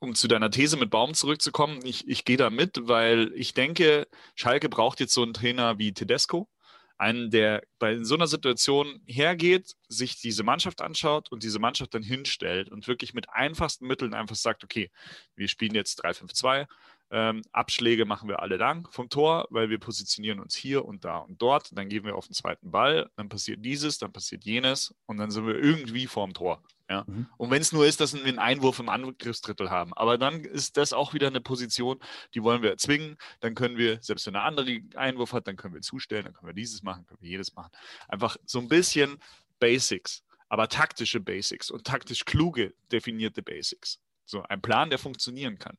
um 0.00 0.14
zu 0.14 0.28
deiner 0.28 0.50
These 0.50 0.76
mit 0.76 0.90
Baum 0.90 1.14
zurückzukommen, 1.14 1.80
ich, 1.84 2.08
ich 2.08 2.24
gehe 2.24 2.36
da 2.36 2.50
mit, 2.50 2.88
weil 2.88 3.32
ich 3.34 3.54
denke, 3.54 4.06
Schalke 4.34 4.68
braucht 4.68 5.00
jetzt 5.00 5.14
so 5.14 5.22
einen 5.22 5.34
Trainer 5.34 5.78
wie 5.78 5.92
Tedesco, 5.92 6.48
einen, 6.96 7.30
der 7.30 7.62
bei 7.78 8.02
so 8.02 8.14
einer 8.14 8.26
Situation 8.26 9.00
hergeht, 9.06 9.74
sich 9.88 10.20
diese 10.20 10.42
Mannschaft 10.42 10.80
anschaut 10.82 11.30
und 11.30 11.42
diese 11.42 11.58
Mannschaft 11.60 11.94
dann 11.94 12.02
hinstellt 12.02 12.70
und 12.70 12.88
wirklich 12.88 13.14
mit 13.14 13.30
einfachsten 13.30 13.86
Mitteln 13.86 14.14
einfach 14.14 14.36
sagt, 14.36 14.64
okay, 14.64 14.90
wir 15.36 15.48
spielen 15.48 15.74
jetzt 15.74 16.04
3-5-2, 16.04 16.66
ähm, 17.10 17.42
Abschläge 17.52 18.04
machen 18.04 18.28
wir 18.28 18.42
alle 18.42 18.56
lang 18.56 18.88
vom 18.90 19.08
Tor, 19.08 19.46
weil 19.50 19.70
wir 19.70 19.78
positionieren 19.78 20.40
uns 20.40 20.54
hier 20.54 20.84
und 20.84 21.04
da 21.04 21.18
und 21.18 21.40
dort. 21.40 21.76
Dann 21.76 21.88
gehen 21.88 22.04
wir 22.04 22.16
auf 22.16 22.26
den 22.26 22.34
zweiten 22.34 22.70
Ball, 22.70 23.10
dann 23.16 23.28
passiert 23.28 23.64
dieses, 23.64 23.98
dann 23.98 24.12
passiert 24.12 24.44
jenes 24.44 24.94
und 25.06 25.16
dann 25.16 25.30
sind 25.30 25.46
wir 25.46 25.56
irgendwie 25.56 26.06
vorm 26.06 26.34
Tor. 26.34 26.62
Ja? 26.88 27.04
Mhm. 27.06 27.26
Und 27.36 27.50
wenn 27.50 27.60
es 27.60 27.72
nur 27.72 27.86
ist, 27.86 28.00
dass 28.00 28.14
wir 28.14 28.24
einen 28.24 28.38
Einwurf 28.38 28.78
im 28.78 28.88
Angriffsdrittel 28.88 29.70
haben. 29.70 29.92
Aber 29.94 30.18
dann 30.18 30.44
ist 30.44 30.76
das 30.76 30.92
auch 30.92 31.14
wieder 31.14 31.26
eine 31.26 31.40
Position, 31.40 31.98
die 32.34 32.42
wollen 32.42 32.62
wir 32.62 32.70
erzwingen. 32.70 33.16
Dann 33.40 33.54
können 33.54 33.76
wir, 33.76 33.98
selbst 34.02 34.26
wenn 34.26 34.36
eine 34.36 34.44
andere 34.44 34.80
Einwurf 34.94 35.32
hat, 35.32 35.46
dann 35.46 35.56
können 35.56 35.74
wir 35.74 35.82
zustellen, 35.82 36.24
dann 36.24 36.34
können 36.34 36.48
wir 36.48 36.54
dieses 36.54 36.82
machen, 36.82 37.06
können 37.06 37.20
wir 37.20 37.30
jedes 37.30 37.54
machen. 37.54 37.70
Einfach 38.08 38.36
so 38.44 38.58
ein 38.58 38.68
bisschen 38.68 39.18
Basics, 39.58 40.22
aber 40.48 40.68
taktische 40.68 41.20
Basics 41.20 41.70
und 41.70 41.84
taktisch 41.84 42.24
kluge 42.24 42.74
definierte 42.90 43.42
Basics. 43.42 44.00
So 44.24 44.42
ein 44.42 44.60
Plan, 44.60 44.90
der 44.90 44.98
funktionieren 44.98 45.58
kann. 45.58 45.76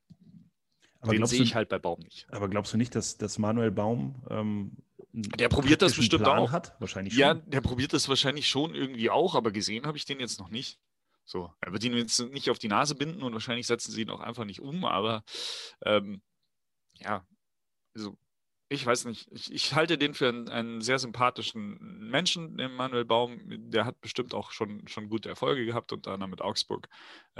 Aber 1.00 1.12
Den 1.12 1.24
sehe 1.24 1.42
ich 1.42 1.54
halt 1.54 1.70
bei 1.70 1.78
Baum 1.78 2.00
nicht. 2.00 2.26
Aber 2.30 2.48
glaubst 2.48 2.74
du 2.74 2.76
nicht, 2.76 2.94
dass, 2.94 3.16
dass 3.16 3.38
Manuel 3.38 3.70
Baum 3.70 4.22
ähm, 4.28 4.76
der 5.12 5.48
probiert 5.48 5.82
das 5.82 5.94
bestimmt 5.96 6.22
Plan 6.22 6.38
auch. 6.38 6.52
Hat? 6.52 6.74
Wahrscheinlich 6.78 7.14
schon. 7.14 7.20
Ja, 7.20 7.34
der 7.34 7.60
probiert 7.60 7.92
das 7.92 8.08
wahrscheinlich 8.08 8.48
schon 8.48 8.74
irgendwie 8.74 9.10
auch, 9.10 9.34
aber 9.34 9.50
gesehen 9.50 9.86
habe 9.86 9.96
ich 9.96 10.04
den 10.04 10.20
jetzt 10.20 10.38
noch 10.38 10.50
nicht. 10.50 10.78
So, 11.30 11.54
er 11.60 11.72
wird 11.72 11.84
ihn 11.84 11.96
jetzt 11.96 12.18
nicht 12.18 12.50
auf 12.50 12.58
die 12.58 12.66
Nase 12.66 12.96
binden 12.96 13.22
und 13.22 13.32
wahrscheinlich 13.32 13.68
setzen 13.68 13.92
sie 13.92 14.02
ihn 14.02 14.10
auch 14.10 14.18
einfach 14.18 14.44
nicht 14.44 14.60
um, 14.60 14.84
aber 14.84 15.22
ähm, 15.84 16.22
ja, 16.98 17.24
also 17.94 18.18
ich 18.68 18.84
weiß 18.84 19.04
nicht, 19.04 19.28
ich, 19.30 19.52
ich 19.52 19.74
halte 19.74 19.96
den 19.96 20.14
für 20.14 20.28
einen, 20.28 20.48
einen, 20.48 20.80
sehr 20.80 20.98
sympathischen 20.98 22.08
Menschen, 22.10 22.56
den 22.56 22.72
Manuel 22.72 23.04
Baum. 23.04 23.40
Der 23.70 23.84
hat 23.84 24.00
bestimmt 24.00 24.34
auch 24.34 24.50
schon, 24.50 24.86
schon 24.88 25.08
gute 25.08 25.28
Erfolge 25.28 25.64
gehabt, 25.66 25.92
unter 25.92 26.12
anderem 26.12 26.30
mit 26.30 26.40
Augsburg. 26.40 26.88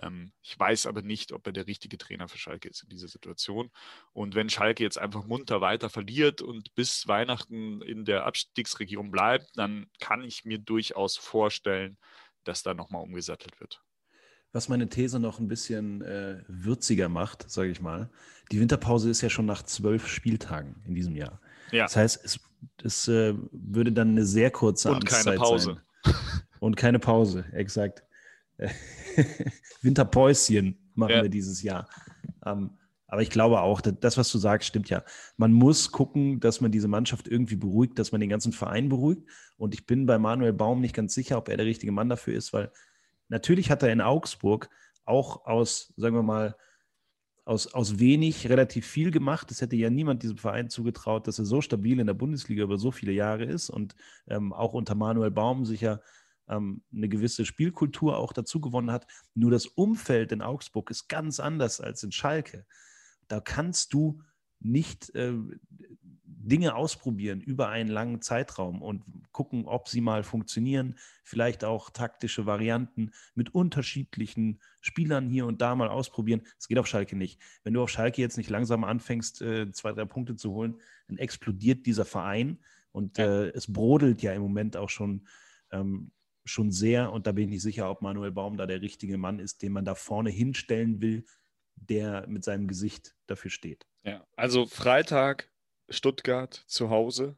Ähm, 0.00 0.32
ich 0.42 0.56
weiß 0.58 0.86
aber 0.86 1.02
nicht, 1.02 1.32
ob 1.32 1.46
er 1.46 1.52
der 1.52 1.66
richtige 1.66 1.98
Trainer 1.98 2.28
für 2.28 2.38
Schalke 2.38 2.68
ist 2.68 2.84
in 2.84 2.90
dieser 2.90 3.08
Situation. 3.08 3.70
Und 4.12 4.36
wenn 4.36 4.50
Schalke 4.50 4.84
jetzt 4.84 4.98
einfach 4.98 5.24
munter 5.24 5.60
weiter 5.60 5.88
verliert 5.88 6.42
und 6.42 6.74
bis 6.76 7.08
Weihnachten 7.08 7.82
in 7.82 8.04
der 8.04 8.24
Abstiegsregierung 8.26 9.10
bleibt, 9.10 9.50
dann 9.56 9.86
kann 10.00 10.22
ich 10.24 10.44
mir 10.44 10.58
durchaus 10.58 11.16
vorstellen, 11.16 11.96
dass 12.44 12.62
da 12.62 12.74
nochmal 12.74 13.02
umgesattelt 13.02 13.60
wird. 13.60 13.82
Was 14.52 14.68
meine 14.68 14.88
These 14.88 15.20
noch 15.20 15.38
ein 15.38 15.46
bisschen 15.46 16.02
äh, 16.02 16.42
würziger 16.48 17.08
macht, 17.08 17.48
sage 17.48 17.70
ich 17.70 17.80
mal, 17.80 18.10
die 18.50 18.60
Winterpause 18.60 19.08
ist 19.08 19.20
ja 19.20 19.30
schon 19.30 19.46
nach 19.46 19.62
zwölf 19.62 20.08
Spieltagen 20.08 20.82
in 20.86 20.94
diesem 20.94 21.14
Jahr. 21.14 21.40
Ja. 21.70 21.84
Das 21.84 21.96
heißt, 21.96 22.24
es, 22.24 22.40
es 22.82 23.06
äh, 23.08 23.34
würde 23.52 23.92
dann 23.92 24.10
eine 24.10 24.24
sehr 24.24 24.50
kurze 24.50 24.88
Und 24.88 24.96
Amtszeit 24.96 25.24
keine 25.24 25.36
Pause. 25.36 25.82
Sein. 26.02 26.14
Und 26.58 26.76
keine 26.76 26.98
Pause, 26.98 27.44
exakt. 27.52 28.02
Winterpäuschen 29.82 30.90
machen 30.94 31.12
ja. 31.12 31.22
wir 31.22 31.30
dieses 31.30 31.62
Jahr. 31.62 31.88
Ähm, 32.44 32.70
aber 33.10 33.22
ich 33.22 33.30
glaube 33.30 33.60
auch, 33.60 33.80
das, 33.80 34.16
was 34.16 34.30
du 34.30 34.38
sagst, 34.38 34.68
stimmt 34.68 34.88
ja. 34.88 35.02
Man 35.36 35.52
muss 35.52 35.90
gucken, 35.90 36.38
dass 36.38 36.60
man 36.60 36.70
diese 36.70 36.86
Mannschaft 36.86 37.26
irgendwie 37.26 37.56
beruhigt, 37.56 37.98
dass 37.98 38.12
man 38.12 38.20
den 38.20 38.30
ganzen 38.30 38.52
Verein 38.52 38.88
beruhigt. 38.88 39.28
Und 39.56 39.74
ich 39.74 39.84
bin 39.84 40.06
bei 40.06 40.16
Manuel 40.18 40.52
Baum 40.52 40.80
nicht 40.80 40.94
ganz 40.94 41.12
sicher, 41.12 41.36
ob 41.36 41.48
er 41.48 41.56
der 41.56 41.66
richtige 41.66 41.90
Mann 41.90 42.08
dafür 42.08 42.34
ist, 42.34 42.52
weil 42.52 42.70
natürlich 43.28 43.68
hat 43.70 43.82
er 43.82 43.92
in 43.92 44.00
Augsburg 44.00 44.70
auch 45.04 45.44
aus, 45.44 45.92
sagen 45.96 46.14
wir 46.14 46.22
mal, 46.22 46.54
aus, 47.44 47.66
aus 47.74 47.98
wenig 47.98 48.48
relativ 48.48 48.86
viel 48.86 49.10
gemacht. 49.10 49.50
Es 49.50 49.60
hätte 49.60 49.74
ja 49.74 49.90
niemand 49.90 50.22
diesem 50.22 50.38
Verein 50.38 50.70
zugetraut, 50.70 51.26
dass 51.26 51.40
er 51.40 51.46
so 51.46 51.60
stabil 51.60 51.98
in 51.98 52.06
der 52.06 52.14
Bundesliga 52.14 52.62
über 52.62 52.78
so 52.78 52.92
viele 52.92 53.10
Jahre 53.10 53.44
ist 53.44 53.70
und 53.70 53.96
ähm, 54.28 54.52
auch 54.52 54.72
unter 54.72 54.94
Manuel 54.94 55.32
Baum 55.32 55.64
sicher 55.64 56.00
ähm, 56.48 56.84
eine 56.94 57.08
gewisse 57.08 57.44
Spielkultur 57.44 58.18
auch 58.18 58.32
dazu 58.32 58.60
gewonnen 58.60 58.92
hat. 58.92 59.08
Nur 59.34 59.50
das 59.50 59.66
Umfeld 59.66 60.30
in 60.30 60.42
Augsburg 60.42 60.90
ist 60.90 61.08
ganz 61.08 61.40
anders 61.40 61.80
als 61.80 62.04
in 62.04 62.12
Schalke. 62.12 62.66
Da 63.30 63.40
kannst 63.40 63.92
du 63.94 64.22
nicht 64.58 65.14
äh, 65.14 65.32
Dinge 66.42 66.74
ausprobieren 66.74 67.40
über 67.40 67.68
einen 67.68 67.90
langen 67.90 68.22
Zeitraum 68.22 68.80
und 68.82 69.04
gucken, 69.30 69.66
ob 69.66 69.88
sie 69.88 70.00
mal 70.00 70.22
funktionieren. 70.22 70.96
Vielleicht 71.22 71.64
auch 71.64 71.90
taktische 71.90 72.46
Varianten 72.46 73.12
mit 73.34 73.54
unterschiedlichen 73.54 74.60
Spielern 74.80 75.28
hier 75.28 75.46
und 75.46 75.60
da 75.60 75.74
mal 75.74 75.88
ausprobieren. 75.88 76.42
Das 76.56 76.66
geht 76.66 76.78
auf 76.78 76.86
Schalke 76.86 77.16
nicht. 77.16 77.40
Wenn 77.62 77.74
du 77.74 77.82
auf 77.82 77.90
Schalke 77.90 78.22
jetzt 78.22 78.38
nicht 78.38 78.50
langsam 78.50 78.84
anfängst, 78.84 79.42
äh, 79.42 79.70
zwei, 79.70 79.92
drei 79.92 80.06
Punkte 80.06 80.34
zu 80.34 80.52
holen, 80.52 80.80
dann 81.08 81.18
explodiert 81.18 81.86
dieser 81.86 82.04
Verein 82.04 82.58
und 82.90 83.18
äh, 83.18 83.50
es 83.50 83.72
brodelt 83.72 84.22
ja 84.22 84.32
im 84.32 84.42
Moment 84.42 84.76
auch 84.76 84.90
schon. 84.90 85.26
Ähm, 85.70 86.10
schon 86.46 86.72
sehr 86.72 87.12
und 87.12 87.26
da 87.26 87.32
bin 87.32 87.44
ich 87.44 87.50
nicht 87.50 87.62
sicher, 87.62 87.90
ob 87.90 88.00
Manuel 88.02 88.32
Baum 88.32 88.56
da 88.56 88.66
der 88.66 88.80
richtige 88.80 89.18
Mann 89.18 89.38
ist, 89.38 89.62
den 89.62 89.72
man 89.72 89.84
da 89.84 89.94
vorne 89.94 90.30
hinstellen 90.30 91.00
will, 91.00 91.24
der 91.90 92.26
mit 92.28 92.44
seinem 92.44 92.68
Gesicht 92.68 93.14
dafür 93.26 93.50
steht. 93.50 93.84
Ja, 94.04 94.24
also 94.36 94.64
Freitag 94.64 95.50
Stuttgart 95.90 96.54
zu 96.66 96.88
Hause. 96.88 97.36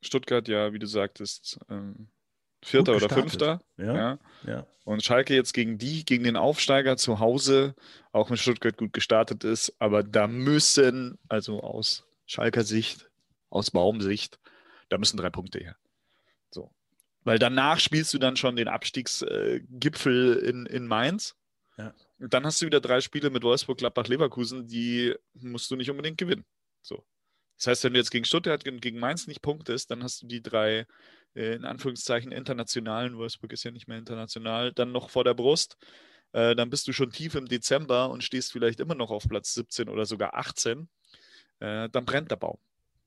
Stuttgart 0.00 0.48
ja, 0.48 0.72
wie 0.72 0.78
du 0.78 0.86
sagtest, 0.86 1.60
ähm, 1.68 2.08
Vierter 2.62 2.96
oder 2.96 3.08
Fünfter. 3.08 3.60
Ja, 3.76 3.94
ja. 3.94 4.18
ja, 4.46 4.66
Und 4.84 5.02
Schalke 5.04 5.34
jetzt 5.34 5.52
gegen 5.52 5.78
die, 5.78 6.04
gegen 6.04 6.24
den 6.24 6.36
Aufsteiger 6.36 6.96
zu 6.96 7.18
Hause, 7.18 7.74
auch 8.12 8.30
wenn 8.30 8.36
Stuttgart 8.36 8.76
gut 8.76 8.92
gestartet 8.92 9.44
ist, 9.44 9.74
aber 9.78 10.02
da 10.02 10.26
müssen, 10.26 11.18
also 11.28 11.60
aus 11.62 12.04
Schalker 12.26 12.64
Sicht, 12.64 13.10
aus 13.48 13.70
Baumsicht, 13.70 14.38
da 14.88 14.98
müssen 14.98 15.16
drei 15.16 15.30
Punkte 15.30 15.58
her. 15.58 15.76
So. 16.50 16.70
Weil 17.24 17.38
danach 17.38 17.80
spielst 17.80 18.12
du 18.14 18.18
dann 18.18 18.36
schon 18.36 18.56
den 18.56 18.68
Abstiegsgipfel 18.68 20.42
äh, 20.42 20.48
in, 20.48 20.66
in 20.66 20.86
Mainz. 20.86 21.36
Ja. 21.78 21.94
Und 22.20 22.34
dann 22.34 22.44
hast 22.44 22.60
du 22.60 22.66
wieder 22.66 22.80
drei 22.80 23.00
Spiele 23.00 23.30
mit 23.30 23.42
Wolfsburg, 23.42 23.78
Gladbach, 23.78 24.06
Leverkusen, 24.06 24.66
die 24.66 25.14
musst 25.34 25.70
du 25.70 25.76
nicht 25.76 25.90
unbedingt 25.90 26.18
gewinnen. 26.18 26.44
So. 26.82 27.04
Das 27.56 27.66
heißt, 27.66 27.84
wenn 27.84 27.94
du 27.94 27.98
jetzt 27.98 28.10
gegen 28.10 28.24
Stuttgart 28.24 28.66
und 28.66 28.80
gegen 28.80 28.98
Mainz 28.98 29.26
nicht 29.26 29.42
punktest, 29.42 29.90
dann 29.90 30.02
hast 30.02 30.22
du 30.22 30.26
die 30.26 30.42
drei, 30.42 30.86
äh, 31.34 31.54
in 31.54 31.64
Anführungszeichen, 31.64 32.30
internationalen, 32.30 33.16
Wolfsburg 33.16 33.52
ist 33.52 33.64
ja 33.64 33.70
nicht 33.70 33.88
mehr 33.88 33.98
international, 33.98 34.72
dann 34.72 34.92
noch 34.92 35.10
vor 35.10 35.24
der 35.24 35.34
Brust. 35.34 35.76
Äh, 36.32 36.54
dann 36.54 36.70
bist 36.70 36.86
du 36.88 36.92
schon 36.92 37.10
tief 37.10 37.34
im 37.34 37.46
Dezember 37.46 38.10
und 38.10 38.22
stehst 38.22 38.52
vielleicht 38.52 38.80
immer 38.80 38.94
noch 38.94 39.10
auf 39.10 39.26
Platz 39.28 39.54
17 39.54 39.88
oder 39.88 40.04
sogar 40.04 40.34
18. 40.34 40.88
äh, 41.60 41.88
dann 41.88 42.04
brennt 42.04 42.30
der 42.30 42.36
Baum, 42.36 42.58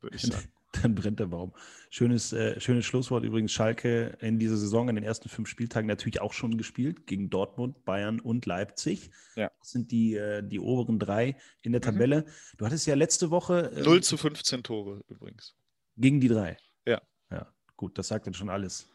würde 0.02 0.16
ich 0.16 0.24
sagen. 0.24 0.52
dann 0.82 0.96
brennt 0.96 1.20
der 1.20 1.28
Baum. 1.28 1.54
Schönes, 1.90 2.34
äh, 2.34 2.60
schönes 2.60 2.86
Schlusswort 2.86 3.24
übrigens. 3.24 3.52
Schalke 3.52 4.18
in 4.20 4.40
dieser 4.40 4.58
Saison 4.58 4.90
in 4.90 4.96
den 4.96 5.04
ersten 5.04 5.30
fünf 5.30 5.48
Spieltagen 5.48 5.88
natürlich 5.88 6.22
auch 6.22 6.34
schon 6.34 6.58
gespielt 6.58 7.06
gegen 7.06 7.30
Dortmund, 7.30 7.86
Bayern 7.86 8.20
und 8.20 8.46
Leipzig. 8.46 9.12
Ja. 9.36 9.52
Das 9.60 9.72
sind 9.72 9.92
die, 9.92 10.16
äh, 10.16 10.42
die 10.44 10.60
oberen 10.60 11.00
drei 11.00 11.38
in 11.62 11.72
der 11.72 11.82
mhm. 11.82 11.86
Tabelle. 11.86 12.22
Mhm. 12.22 12.58
Du 12.58 12.66
hattest 12.66 12.88
ja 12.88 12.96
letzte 12.96 13.30
Woche. 13.30 13.72
Äh, 13.76 13.84
0 13.84 14.02
zu 14.04 14.18
15 14.18 14.64
Tore 14.64 15.02
übrigens. 15.08 15.56
Gegen 15.96 16.20
die 16.20 16.28
drei. 16.28 16.58
Ja. 16.88 17.02
Ja, 17.30 17.54
gut, 17.78 17.98
das 17.98 18.08
sagt 18.08 18.26
dann 18.26 18.34
schon 18.34 18.50
alles. 18.50 18.90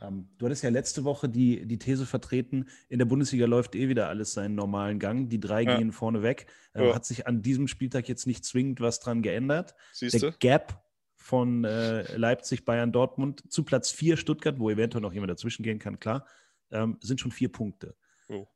Ähm, 0.00 0.28
du 0.38 0.46
hattest 0.46 0.62
ja 0.62 0.70
letzte 0.70 1.04
Woche 1.04 1.28
die, 1.28 1.66
die 1.66 1.78
These 1.78 2.06
vertreten, 2.06 2.68
in 2.88 2.98
der 2.98 3.06
Bundesliga 3.06 3.46
läuft 3.46 3.74
eh 3.74 3.88
wieder 3.88 4.08
alles 4.08 4.32
seinen 4.32 4.54
normalen 4.54 4.98
Gang. 4.98 5.28
Die 5.28 5.40
drei 5.40 5.62
ja. 5.62 5.76
gehen 5.76 5.92
vorne 5.92 6.22
weg. 6.22 6.46
Ähm, 6.74 6.86
ja. 6.86 6.94
Hat 6.94 7.04
sich 7.04 7.26
an 7.26 7.42
diesem 7.42 7.68
Spieltag 7.68 8.08
jetzt 8.08 8.26
nicht 8.26 8.44
zwingend 8.44 8.80
was 8.80 9.00
dran 9.00 9.22
geändert. 9.22 9.74
Siehst 9.92 10.22
der 10.22 10.32
Gap 10.32 10.83
von 11.24 11.64
äh, 11.64 12.18
Leipzig, 12.18 12.66
Bayern, 12.66 12.92
Dortmund 12.92 13.50
zu 13.50 13.62
Platz 13.62 13.90
4 13.90 14.18
Stuttgart, 14.18 14.58
wo 14.58 14.68
eventuell 14.68 15.00
noch 15.00 15.14
jemand 15.14 15.30
dazwischen 15.30 15.62
gehen 15.62 15.78
kann, 15.78 15.98
klar, 15.98 16.26
ähm, 16.70 16.98
sind 17.00 17.18
schon 17.18 17.30
vier 17.30 17.50
Punkte. 17.50 17.96
Oh. 18.28 18.46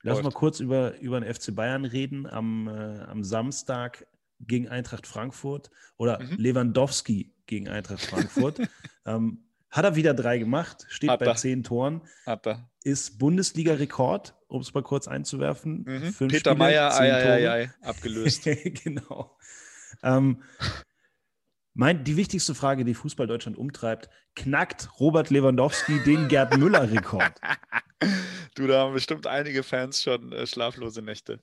Lass 0.00 0.16
uns 0.16 0.24
mal 0.24 0.32
kurz 0.32 0.60
über, 0.60 0.98
über 1.00 1.20
den 1.20 1.32
FC 1.32 1.54
Bayern 1.54 1.84
reden. 1.84 2.26
Am, 2.26 2.66
äh, 2.66 3.00
am 3.00 3.22
Samstag 3.22 4.06
gegen 4.40 4.70
Eintracht 4.70 5.06
Frankfurt 5.06 5.70
oder 5.98 6.18
mhm. 6.18 6.36
Lewandowski 6.38 7.34
gegen 7.44 7.68
Eintracht 7.68 8.00
Frankfurt. 8.00 8.62
ähm, 9.04 9.44
hat 9.68 9.84
er 9.84 9.96
wieder 9.96 10.14
drei 10.14 10.38
gemacht, 10.38 10.86
steht 10.88 11.10
Hat 11.10 11.20
bei 11.20 11.26
er. 11.26 11.36
zehn 11.36 11.62
Toren. 11.62 12.00
Hat 12.24 12.46
er. 12.46 12.70
Ist 12.84 13.18
Bundesliga-Rekord, 13.18 14.34
um 14.46 14.62
es 14.62 14.72
mal 14.72 14.82
kurz 14.82 15.08
einzuwerfen. 15.08 15.84
Mhm. 15.86 16.28
Peter 16.28 16.58
ei, 16.58 16.80
ei, 16.80 17.50
ei, 17.50 17.70
abgelöst. 17.82 18.44
genau. 18.82 19.36
Ähm, 20.02 20.42
mein, 21.74 22.04
die 22.04 22.16
wichtigste 22.16 22.54
Frage, 22.54 22.84
die 22.84 22.94
Fußball 22.94 23.26
Deutschland 23.26 23.58
umtreibt, 23.58 24.08
knackt 24.36 24.88
Robert 25.00 25.30
Lewandowski 25.30 26.00
den 26.04 26.28
Gerd 26.28 26.56
Müller-Rekord? 26.56 27.32
du, 28.54 28.66
da 28.66 28.80
haben 28.80 28.94
bestimmt 28.94 29.26
einige 29.26 29.62
Fans 29.64 30.02
schon 30.02 30.32
äh, 30.32 30.46
schlaflose 30.46 31.02
Nächte. 31.02 31.40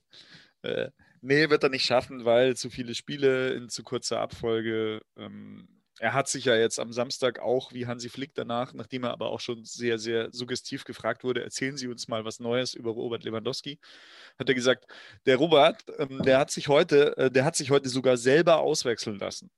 Äh, 0.62 0.89
nee, 1.22 1.50
wird 1.50 1.63
er 1.63 1.70
nicht 1.70 1.86
schaffen, 1.86 2.24
weil 2.24 2.56
zu 2.56 2.70
viele 2.70 2.96
Spiele 2.96 3.54
in 3.54 3.67
zu 3.67 3.84
kurzer 3.84 4.22
Abfolge. 4.22 5.02
Ähm, 5.17 5.67
er 6.00 6.13
hat 6.13 6.30
sich 6.30 6.46
ja 6.46 6.56
jetzt 6.56 6.80
am 6.80 6.94
Samstag 6.94 7.39
auch, 7.39 7.74
wie 7.74 7.86
Hansi 7.86 8.10
Flick 8.10 8.34
danach, 8.34 8.74
nachdem 8.74 9.04
er 9.04 9.12
aber 9.12 9.30
auch 9.30 9.39
schon 9.39 9.65
sehr, 9.65 10.00
sehr 10.00 10.30
suggestiv 10.32 10.84
gefragt 10.84 11.24
wurde, 11.24 11.44
erzählen 11.44 11.78
Sie 11.78 11.88
uns 11.88 12.08
mal 12.08 12.26
was 12.26 12.39
Neues 12.39 12.74
über 12.74 12.91
Robert 12.91 13.24
Lewandowski, 13.24 13.80
hat 14.39 14.50
er 14.50 14.56
gesagt, 14.56 14.86
der 15.26 15.36
Robert, 15.36 15.84
ähm, 16.00 16.22
der 16.24 16.39
hat 16.39 16.52
sich 16.52 16.70
heute, 16.70 17.17
äh, 17.17 17.30
der 17.30 17.46
hat 17.46 17.56
sich 17.56 17.70
heute 17.70 17.89
sogar 17.89 18.17
selber 18.17 18.62
auswechseln 18.62 19.20
lassen. 19.20 19.52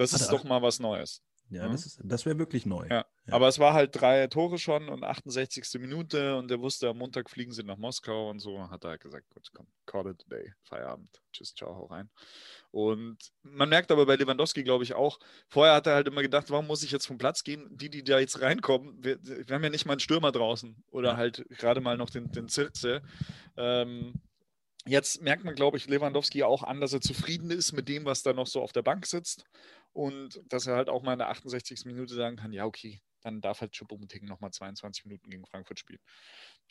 Das 0.00 0.14
ist 0.14 0.32
doch 0.32 0.44
mal 0.44 0.62
was 0.62 0.80
Neues. 0.80 1.22
Ja, 1.50 1.66
mhm. 1.66 1.72
das, 1.72 2.00
das 2.02 2.26
wäre 2.26 2.38
wirklich 2.38 2.64
neu. 2.64 2.86
Ja. 2.88 3.04
ja. 3.26 3.34
Aber 3.34 3.48
es 3.48 3.58
war 3.58 3.74
halt 3.74 4.00
drei 4.00 4.28
Tore 4.28 4.58
schon 4.58 4.88
und 4.88 5.02
68. 5.02 5.80
Minute 5.80 6.36
und 6.36 6.48
er 6.50 6.60
wusste, 6.60 6.88
am 6.88 6.98
Montag 6.98 7.28
fliegen 7.28 7.52
sie 7.52 7.64
nach 7.64 7.76
Moskau 7.76 8.30
und 8.30 8.38
so. 8.38 8.70
Hat 8.70 8.84
er 8.84 8.90
halt 8.90 9.00
gesagt, 9.00 9.28
gut, 9.30 9.48
komm, 9.52 9.66
call 9.84 10.06
it 10.06 10.24
a 10.26 10.30
day, 10.30 10.54
Feierabend, 10.62 11.20
tschüss, 11.32 11.52
ciao, 11.54 11.74
hau 11.74 11.86
rein. 11.86 12.08
Und 12.70 13.18
man 13.42 13.68
merkt 13.68 13.90
aber 13.90 14.06
bei 14.06 14.14
Lewandowski, 14.14 14.62
glaube 14.62 14.84
ich, 14.84 14.94
auch, 14.94 15.18
vorher 15.48 15.74
hat 15.74 15.88
er 15.88 15.94
halt 15.94 16.06
immer 16.06 16.22
gedacht, 16.22 16.50
warum 16.50 16.68
muss 16.68 16.84
ich 16.84 16.92
jetzt 16.92 17.06
vom 17.06 17.18
Platz 17.18 17.42
gehen? 17.42 17.68
Die, 17.72 17.90
die 17.90 18.04
da 18.04 18.20
jetzt 18.20 18.40
reinkommen, 18.40 19.02
wir, 19.02 19.18
wir 19.20 19.52
haben 19.52 19.64
ja 19.64 19.70
nicht 19.70 19.86
mal 19.86 19.94
einen 19.94 20.00
Stürmer 20.00 20.30
draußen 20.30 20.84
oder 20.92 21.10
ja. 21.10 21.16
halt 21.16 21.44
gerade 21.50 21.80
mal 21.80 21.96
noch 21.96 22.10
den, 22.10 22.30
den 22.30 22.48
Zirze. 22.48 23.02
Ähm, 23.56 24.14
Jetzt 24.86 25.20
merkt 25.20 25.44
man, 25.44 25.54
glaube 25.54 25.76
ich, 25.76 25.88
Lewandowski 25.88 26.42
auch 26.42 26.62
an, 26.62 26.80
dass 26.80 26.94
er 26.94 27.02
zufrieden 27.02 27.50
ist 27.50 27.72
mit 27.72 27.86
dem, 27.86 28.06
was 28.06 28.22
da 28.22 28.32
noch 28.32 28.46
so 28.46 28.62
auf 28.62 28.72
der 28.72 28.80
Bank 28.80 29.04
sitzt 29.04 29.44
und 29.92 30.40
dass 30.46 30.66
er 30.66 30.76
halt 30.76 30.88
auch 30.88 31.02
mal 31.02 31.14
in 31.14 31.18
der 31.18 31.28
68. 31.28 31.84
Minute 31.84 32.14
sagen 32.14 32.36
kann, 32.36 32.52
ja, 32.52 32.64
okay, 32.64 33.00
dann 33.22 33.40
darf 33.40 33.60
halt 33.60 33.72
Choupo-Moting 33.72 34.24
nochmal 34.24 34.50
22 34.50 35.04
Minuten 35.04 35.30
gegen 35.30 35.46
Frankfurt 35.46 35.78
spielen. 35.78 36.00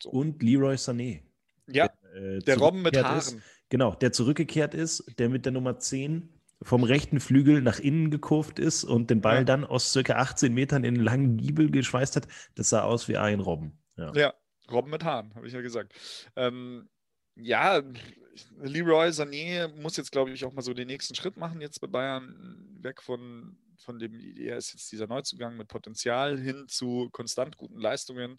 So. 0.01 0.09
Und 0.09 0.41
Leroy 0.41 0.75
Sané. 0.75 1.23
Ja, 1.67 1.89
der, 2.13 2.21
äh, 2.21 2.39
der 2.39 2.57
Robben 2.57 2.81
mit 2.81 2.97
Haaren. 2.97 3.17
Ist, 3.17 3.37
genau, 3.69 3.93
der 3.95 4.11
zurückgekehrt 4.11 4.73
ist, 4.73 5.03
der 5.19 5.29
mit 5.29 5.45
der 5.45 5.51
Nummer 5.51 5.77
10 5.77 6.39
vom 6.61 6.83
rechten 6.83 7.19
Flügel 7.19 7.61
nach 7.61 7.79
innen 7.79 8.11
gekurft 8.11 8.59
ist 8.59 8.83
und 8.83 9.09
den 9.09 9.21
Ball 9.21 9.37
ja. 9.37 9.43
dann 9.43 9.63
aus 9.63 9.91
circa 9.91 10.15
18 10.15 10.53
Metern 10.53 10.83
in 10.83 10.95
einen 10.95 11.03
langen 11.03 11.37
Giebel 11.37 11.71
geschweißt 11.71 12.15
hat. 12.15 12.27
Das 12.55 12.69
sah 12.69 12.83
aus 12.83 13.07
wie 13.07 13.17
ein 13.17 13.39
Robben. 13.39 13.79
Ja, 13.95 14.11
ja 14.13 14.33
Robben 14.69 14.91
mit 14.91 15.03
Haaren, 15.03 15.33
habe 15.35 15.47
ich 15.47 15.53
ja 15.53 15.61
gesagt. 15.61 15.93
Ähm, 16.35 16.89
ja, 17.41 17.81
Leroy 18.61 19.09
Sané 19.09 19.67
muss 19.81 19.97
jetzt, 19.97 20.11
glaube 20.11 20.31
ich, 20.31 20.43
auch 20.45 20.53
mal 20.53 20.61
so 20.61 20.73
den 20.73 20.87
nächsten 20.87 21.15
Schritt 21.15 21.37
machen, 21.37 21.61
jetzt 21.61 21.79
bei 21.81 21.87
Bayern, 21.87 22.77
weg 22.81 23.01
von, 23.01 23.57
von 23.77 23.99
dem, 23.99 24.19
er 24.37 24.57
ist 24.57 24.73
jetzt 24.73 24.91
dieser 24.91 25.07
Neuzugang 25.07 25.57
mit 25.57 25.67
Potenzial 25.67 26.39
hin 26.39 26.65
zu 26.67 27.09
konstant 27.11 27.57
guten 27.57 27.79
Leistungen, 27.79 28.37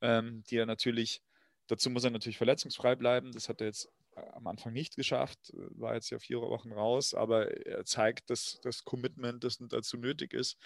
ähm, 0.00 0.42
die 0.48 0.56
er 0.56 0.66
natürlich, 0.66 1.22
dazu 1.66 1.90
muss 1.90 2.04
er 2.04 2.10
natürlich 2.10 2.38
verletzungsfrei 2.38 2.96
bleiben, 2.96 3.32
das 3.32 3.48
hat 3.48 3.60
er 3.60 3.68
jetzt 3.68 3.88
äh, 4.16 4.20
am 4.32 4.46
Anfang 4.46 4.72
nicht 4.72 4.96
geschafft, 4.96 5.52
war 5.52 5.94
jetzt 5.94 6.10
ja 6.10 6.18
vier 6.18 6.40
Wochen 6.40 6.72
raus, 6.72 7.14
aber 7.14 7.50
er 7.66 7.84
zeigt 7.84 8.30
dass 8.30 8.60
das 8.62 8.84
Commitment, 8.84 9.44
das 9.44 9.58
dazu 9.60 9.96
nötig 9.96 10.32
ist, 10.32 10.56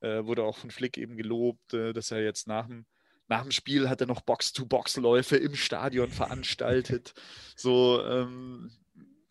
äh, 0.00 0.24
wurde 0.24 0.44
auch 0.44 0.56
von 0.56 0.70
Flick 0.70 0.98
eben 0.98 1.16
gelobt, 1.16 1.74
äh, 1.74 1.92
dass 1.92 2.10
er 2.10 2.22
jetzt 2.22 2.46
nach 2.46 2.66
dem 2.66 2.86
nach 3.28 3.42
dem 3.42 3.50
Spiel 3.50 3.88
hat 3.88 4.00
er 4.00 4.06
noch 4.06 4.20
Box-to-Box-Läufe 4.20 5.36
im 5.36 5.54
Stadion 5.54 6.10
veranstaltet. 6.10 7.14
So, 7.56 8.04
ähm, 8.04 8.70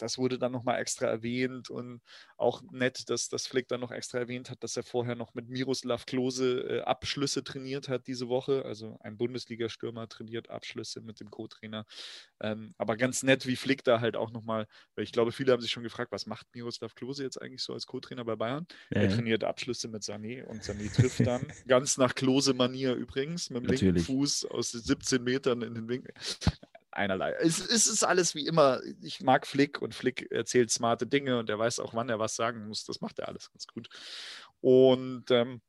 das 0.02 0.18
wurde 0.18 0.40
dann 0.40 0.52
nochmal 0.52 0.80
extra 0.80 1.06
erwähnt 1.06 1.70
und 1.70 2.02
auch 2.38 2.64
nett, 2.72 3.10
dass 3.10 3.30
das 3.30 3.46
Flick 3.46 3.68
dann 3.68 3.82
noch 3.82 3.92
extra 3.92 4.18
erwähnt 4.18 4.50
hat, 4.50 4.64
dass 4.64 4.76
er 4.76 4.84
vorher 4.84 5.16
noch 5.16 5.34
mit 5.36 5.48
Miroslav 5.50 6.06
Klose 6.06 6.62
äh, 6.62 6.82
Abschlüsse 6.82 7.44
trainiert 7.44 7.88
hat 7.88 8.08
diese 8.08 8.28
Woche. 8.28 8.66
Also 8.66 8.98
ein 9.02 9.18
Bundesliga-Stürmer 9.18 10.10
trainiert 10.10 10.50
Abschlüsse 10.50 11.02
mit 11.02 11.20
dem 11.20 11.30
Co-Trainer. 11.30 11.86
Ähm, 12.42 12.74
aber 12.78 12.98
ganz 12.98 13.22
nett, 13.22 13.46
wie 13.46 13.56
Flick 13.56 13.84
da 13.84 14.02
halt 14.02 14.16
auch 14.16 14.32
nochmal, 14.32 14.68
weil 14.96 15.04
ich 15.04 15.12
glaube, 15.12 15.32
viele 15.32 15.52
haben 15.52 15.62
sich 15.62 15.72
schon 15.72 15.84
gefragt, 15.84 16.12
was 16.12 16.26
macht 16.26 16.48
Miroslav 16.56 16.96
Klose 16.96 17.24
jetzt 17.24 17.40
eigentlich 17.40 17.62
so 17.62 17.74
als 17.74 17.86
Co-Trainer 17.86 18.26
bei 18.26 18.36
Bayern? 18.36 18.66
Ja. 18.90 19.02
Er 19.02 19.10
trainiert 19.10 19.44
Abschlüsse 19.44 19.88
mit 19.88 20.02
Sané 20.02 20.44
und 20.46 20.64
Sané 20.64 20.92
trifft 20.94 21.20
dann, 21.26 21.46
ganz 21.68 21.98
nach 21.98 22.16
Klose-Manier 22.16 22.96
übrigens, 22.96 23.52
mit 23.52 23.64
dem 23.64 23.68
Natürlich. 23.68 23.82
linken 23.84 24.02
Fuß 24.02 24.46
aus 24.46 24.72
17 24.72 25.24
Metern 25.24 25.62
in 25.62 25.76
den 25.76 25.88
Winkel 25.88 26.14
einerlei. 26.92 27.32
Es, 27.34 27.60
es, 27.60 27.88
ist 27.88 28.04
alles 28.04 28.36
wie 28.36 28.46
immer. 28.46 28.82
Ich 29.02 29.22
mag 29.22 29.48
Flick 29.48 29.82
und 29.82 29.96
Flick 29.96 30.32
erzählt 30.32 30.72
smarte 30.72 31.08
Dinge 31.08 31.40
und 31.40 31.50
er 31.50 31.60
weiß 31.60 31.80
auch, 31.80 31.94
wann 31.94 32.10
er 32.10 32.20
was 32.20 32.36
sagen 32.36 32.68
muss. 32.68 32.86
Das 32.86 33.02
macht 33.02 33.20
er 33.20 33.28
alles 33.28 33.52
ganz 33.52 33.68
gut. 33.68 33.90
Und 34.62 35.32
ähm, 35.32 35.62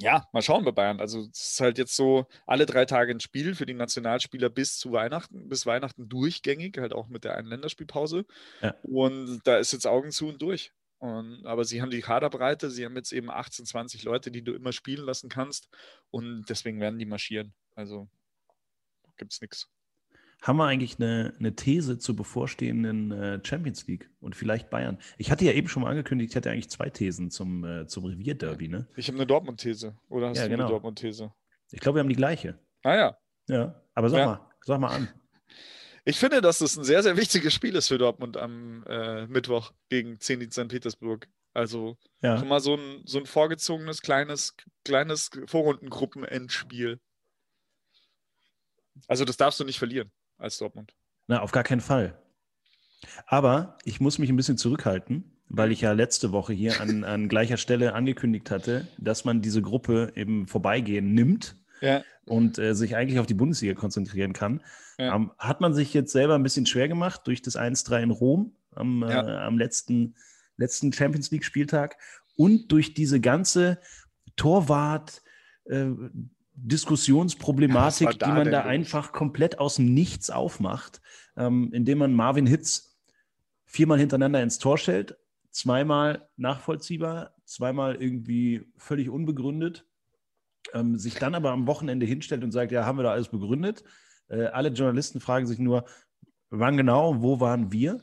ja, 0.00 0.28
mal 0.32 0.42
schauen 0.42 0.64
bei 0.64 0.72
Bayern. 0.72 1.00
Also 1.00 1.28
es 1.32 1.52
ist 1.52 1.60
halt 1.60 1.78
jetzt 1.78 1.94
so 1.94 2.26
alle 2.46 2.66
drei 2.66 2.86
Tage 2.86 3.12
ein 3.12 3.20
Spiel 3.20 3.54
für 3.54 3.66
die 3.66 3.74
Nationalspieler 3.74 4.48
bis 4.48 4.78
zu 4.78 4.92
Weihnachten, 4.92 5.48
bis 5.48 5.66
Weihnachten 5.66 6.08
durchgängig, 6.08 6.78
halt 6.78 6.92
auch 6.92 7.08
mit 7.08 7.24
der 7.24 7.36
einen 7.36 7.48
Länderspielpause. 7.48 8.24
Ja. 8.62 8.74
Und 8.82 9.40
da 9.44 9.58
ist 9.58 9.72
jetzt 9.72 9.86
Augen 9.86 10.10
zu 10.10 10.28
und 10.28 10.40
durch. 10.40 10.72
Und, 10.98 11.44
aber 11.46 11.64
sie 11.64 11.82
haben 11.82 11.90
die 11.90 12.00
Kaderbreite, 12.00 12.70
sie 12.70 12.84
haben 12.84 12.94
jetzt 12.96 13.12
eben 13.12 13.28
18, 13.28 13.66
20 13.66 14.04
Leute, 14.04 14.30
die 14.30 14.42
du 14.42 14.54
immer 14.54 14.72
spielen 14.72 15.04
lassen 15.04 15.28
kannst. 15.28 15.68
Und 16.10 16.46
deswegen 16.48 16.80
werden 16.80 16.98
die 16.98 17.06
marschieren. 17.06 17.52
Also 17.74 18.08
gibt 19.16 19.32
es 19.32 19.40
nichts 19.40 19.68
haben 20.42 20.56
wir 20.56 20.66
eigentlich 20.66 20.98
eine, 20.98 21.32
eine 21.38 21.54
These 21.54 21.98
zur 21.98 22.16
bevorstehenden 22.16 23.12
äh, 23.12 23.40
Champions 23.44 23.86
League 23.86 24.10
und 24.20 24.34
vielleicht 24.34 24.70
Bayern? 24.70 24.98
Ich 25.16 25.30
hatte 25.30 25.44
ja 25.44 25.52
eben 25.52 25.68
schon 25.68 25.84
mal 25.84 25.90
angekündigt, 25.90 26.32
ich 26.32 26.36
hatte 26.36 26.50
eigentlich 26.50 26.68
zwei 26.68 26.90
Thesen 26.90 27.30
zum, 27.30 27.64
äh, 27.64 27.86
zum 27.86 28.04
Revierderby. 28.04 28.66
Ne? 28.66 28.88
Ich 28.96 29.06
habe 29.06 29.16
eine 29.18 29.26
Dortmund-These. 29.26 29.96
Oder 30.08 30.30
hast 30.30 30.38
ja, 30.38 30.44
du 30.44 30.50
genau. 30.50 30.64
eine 30.64 30.70
Dortmund-These? 30.70 31.32
Ich 31.70 31.78
glaube, 31.78 31.96
wir 31.96 32.00
haben 32.00 32.08
die 32.08 32.16
gleiche. 32.16 32.58
Ah 32.82 32.96
ja. 32.96 33.18
Ja, 33.48 33.82
aber 33.94 34.10
sag 34.10 34.18
ja. 34.18 34.26
mal, 34.26 34.50
sag 34.64 34.80
mal 34.80 34.88
an. 34.88 35.08
Ich 36.04 36.18
finde, 36.18 36.40
dass 36.40 36.58
das 36.58 36.76
ein 36.76 36.82
sehr, 36.82 37.04
sehr 37.04 37.16
wichtiges 37.16 37.54
Spiel 37.54 37.76
ist 37.76 37.86
für 37.86 37.98
Dortmund 37.98 38.36
am 38.36 38.84
äh, 38.88 39.28
Mittwoch 39.28 39.72
gegen 39.88 40.18
Zenit 40.18 40.52
St. 40.52 40.66
Petersburg. 40.66 41.28
Also 41.54 41.96
ja. 42.20 42.36
schon 42.36 42.48
mal 42.48 42.58
so 42.58 42.74
ein, 42.74 43.02
so 43.04 43.18
ein 43.18 43.26
vorgezogenes, 43.26 44.02
kleines, 44.02 44.56
kleines 44.84 45.30
Vorrundengruppenendspiel. 45.46 46.98
Also 49.06 49.24
das 49.24 49.36
darfst 49.36 49.60
du 49.60 49.64
nicht 49.64 49.78
verlieren 49.78 50.10
als 50.42 50.58
Dortmund. 50.58 50.94
Na, 51.28 51.40
auf 51.40 51.52
gar 51.52 51.62
keinen 51.62 51.80
Fall. 51.80 52.18
Aber 53.26 53.78
ich 53.84 54.00
muss 54.00 54.18
mich 54.18 54.30
ein 54.30 54.36
bisschen 54.36 54.58
zurückhalten, 54.58 55.24
weil 55.48 55.72
ich 55.72 55.80
ja 55.80 55.92
letzte 55.92 56.32
Woche 56.32 56.52
hier 56.52 56.80
an, 56.80 57.04
an 57.04 57.28
gleicher 57.28 57.56
Stelle 57.56 57.94
angekündigt 57.94 58.50
hatte, 58.50 58.86
dass 58.98 59.24
man 59.24 59.40
diese 59.40 59.62
Gruppe 59.62 60.12
eben 60.14 60.46
vorbeigehen 60.46 61.14
nimmt 61.14 61.56
ja. 61.80 62.02
und 62.26 62.58
äh, 62.58 62.74
sich 62.74 62.96
eigentlich 62.96 63.18
auf 63.18 63.26
die 63.26 63.34
Bundesliga 63.34 63.74
konzentrieren 63.74 64.32
kann. 64.32 64.62
Ja. 64.98 65.14
Ähm, 65.14 65.32
hat 65.38 65.60
man 65.60 65.74
sich 65.74 65.94
jetzt 65.94 66.12
selber 66.12 66.34
ein 66.34 66.42
bisschen 66.42 66.66
schwer 66.66 66.88
gemacht 66.88 67.22
durch 67.24 67.42
das 67.42 67.56
1-3 67.56 68.02
in 68.02 68.10
Rom 68.10 68.56
am, 68.72 69.02
ja. 69.02 69.26
äh, 69.26 69.36
am 69.44 69.58
letzten, 69.58 70.14
letzten 70.56 70.92
Champions 70.92 71.30
League-Spieltag 71.30 71.96
und 72.36 72.70
durch 72.72 72.94
diese 72.94 73.20
ganze 73.20 73.78
Torwart, 74.36 75.22
äh, 75.64 75.90
Diskussionsproblematik, 76.64 78.08
ja, 78.08 78.12
die 78.12 78.32
man 78.32 78.50
da 78.50 78.62
einfach 78.62 79.12
komplett 79.12 79.58
aus 79.58 79.76
dem 79.76 79.92
Nichts 79.92 80.30
aufmacht, 80.30 81.00
ähm, 81.36 81.70
indem 81.72 81.98
man 81.98 82.14
Marvin 82.14 82.46
Hitz 82.46 83.00
viermal 83.64 83.98
hintereinander 83.98 84.42
ins 84.42 84.58
Tor 84.58 84.78
stellt, 84.78 85.16
zweimal 85.50 86.28
nachvollziehbar, 86.36 87.34
zweimal 87.44 87.96
irgendwie 87.96 88.70
völlig 88.76 89.10
unbegründet, 89.10 89.86
ähm, 90.72 90.98
sich 90.98 91.14
dann 91.14 91.34
aber 91.34 91.50
am 91.50 91.66
Wochenende 91.66 92.06
hinstellt 92.06 92.44
und 92.44 92.52
sagt, 92.52 92.70
ja, 92.70 92.84
haben 92.84 92.98
wir 92.98 93.02
da 93.02 93.12
alles 93.12 93.28
begründet. 93.28 93.82
Äh, 94.28 94.44
alle 94.46 94.68
Journalisten 94.68 95.20
fragen 95.20 95.46
sich 95.46 95.58
nur, 95.58 95.84
wann 96.50 96.76
genau, 96.76 97.22
wo 97.22 97.40
waren 97.40 97.72
wir? 97.72 98.00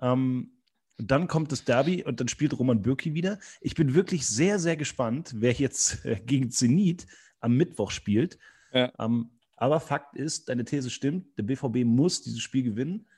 Ähm, 0.00 0.52
dann 0.98 1.28
kommt 1.28 1.50
das 1.50 1.64
Derby 1.64 2.04
und 2.04 2.20
dann 2.20 2.28
spielt 2.28 2.58
Roman 2.58 2.82
Bürki 2.82 3.14
wieder. 3.14 3.38
Ich 3.60 3.74
bin 3.74 3.94
wirklich 3.94 4.26
sehr, 4.26 4.58
sehr 4.58 4.76
gespannt, 4.76 5.32
wer 5.36 5.52
jetzt 5.52 6.04
äh, 6.04 6.20
gegen 6.24 6.50
Zenit 6.50 7.06
am 7.46 7.56
Mittwoch 7.56 7.92
spielt. 7.92 8.38
Ja. 8.72 8.92
Ähm, 8.98 9.30
aber 9.54 9.80
Fakt 9.80 10.16
ist, 10.16 10.48
deine 10.48 10.64
These 10.64 10.90
stimmt, 10.90 11.38
der 11.38 11.44
BVB 11.44 11.84
muss 11.84 12.22
dieses 12.22 12.40
Spiel 12.40 12.64
gewinnen. 12.64 13.08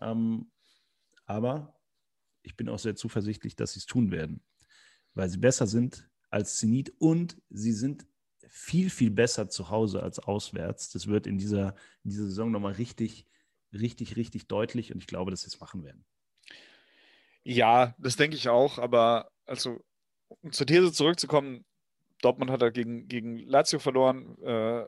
Ähm, 0.00 0.50
aber 1.26 1.78
ich 2.42 2.56
bin 2.56 2.68
auch 2.68 2.78
sehr 2.78 2.96
zuversichtlich, 2.96 3.54
dass 3.54 3.74
sie 3.74 3.80
es 3.80 3.86
tun 3.86 4.10
werden, 4.10 4.42
weil 5.14 5.28
sie 5.28 5.38
besser 5.38 5.66
sind 5.66 6.10
als 6.30 6.56
Zenit 6.56 6.92
und 6.98 7.40
sie 7.50 7.72
sind 7.72 8.06
viel, 8.48 8.90
viel 8.90 9.10
besser 9.10 9.48
zu 9.48 9.70
Hause 9.70 10.02
als 10.02 10.18
auswärts. 10.18 10.90
Das 10.90 11.06
wird 11.06 11.26
in 11.26 11.38
dieser, 11.38 11.74
in 12.02 12.10
dieser 12.10 12.24
Saison 12.24 12.50
nochmal 12.50 12.72
richtig, 12.72 13.26
richtig, 13.72 14.16
richtig 14.16 14.48
deutlich 14.48 14.92
und 14.92 14.98
ich 14.98 15.06
glaube, 15.06 15.30
dass 15.30 15.42
sie 15.42 15.48
es 15.48 15.60
machen 15.60 15.84
werden. 15.84 16.04
Ja, 17.44 17.94
das 17.98 18.16
denke 18.16 18.36
ich 18.36 18.48
auch, 18.48 18.78
aber 18.78 19.30
also 19.44 19.84
um 20.40 20.52
zur 20.52 20.66
These 20.66 20.92
zurückzukommen, 20.92 21.64
Dortmund 22.22 22.50
hat 22.50 22.62
da 22.62 22.70
gegen, 22.70 23.08
gegen 23.08 23.38
Lazio 23.38 23.78
verloren, 23.78 24.36
äh, 24.42 24.86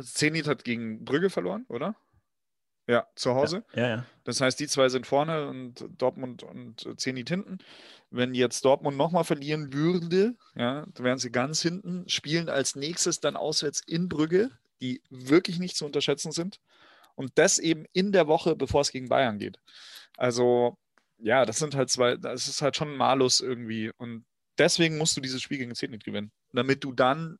Zenit 0.00 0.46
hat 0.46 0.64
gegen 0.64 1.04
Brügge 1.04 1.30
verloren, 1.30 1.66
oder? 1.68 1.96
Ja, 2.88 3.06
zu 3.14 3.34
Hause. 3.34 3.64
Ja, 3.74 3.82
ja, 3.82 3.88
ja. 3.88 4.06
Das 4.24 4.40
heißt, 4.40 4.58
die 4.58 4.66
zwei 4.66 4.88
sind 4.88 5.06
vorne 5.06 5.48
und 5.48 5.86
Dortmund 5.98 6.42
und 6.42 7.00
Zenit 7.00 7.28
hinten. 7.28 7.58
Wenn 8.10 8.34
jetzt 8.34 8.64
Dortmund 8.64 8.96
nochmal 8.96 9.24
verlieren 9.24 9.72
würde, 9.72 10.36
ja, 10.56 10.86
dann 10.92 11.04
wären 11.04 11.18
sie 11.18 11.30
ganz 11.30 11.62
hinten, 11.62 12.08
spielen 12.08 12.48
als 12.48 12.74
nächstes 12.74 13.20
dann 13.20 13.36
auswärts 13.36 13.82
in 13.86 14.08
Brügge, 14.08 14.50
die 14.80 15.00
wirklich 15.10 15.58
nicht 15.58 15.76
zu 15.76 15.86
unterschätzen 15.86 16.32
sind. 16.32 16.60
Und 17.14 17.32
das 17.36 17.58
eben 17.58 17.84
in 17.92 18.10
der 18.10 18.26
Woche, 18.26 18.56
bevor 18.56 18.80
es 18.80 18.90
gegen 18.90 19.08
Bayern 19.08 19.38
geht. 19.38 19.58
Also, 20.16 20.76
ja, 21.18 21.44
das 21.44 21.58
sind 21.58 21.74
halt 21.74 21.88
zwei, 21.88 22.16
das 22.16 22.48
ist 22.48 22.62
halt 22.62 22.76
schon 22.76 22.90
ein 22.92 22.96
Malus 22.96 23.40
irgendwie. 23.40 23.90
Und 23.96 24.24
deswegen 24.58 24.98
musst 24.98 25.16
du 25.16 25.20
dieses 25.20 25.42
Spiel 25.42 25.58
gegen 25.58 25.74
Zenit 25.74 26.04
gewinnen, 26.04 26.32
damit 26.52 26.84
du 26.84 26.92
dann 26.92 27.38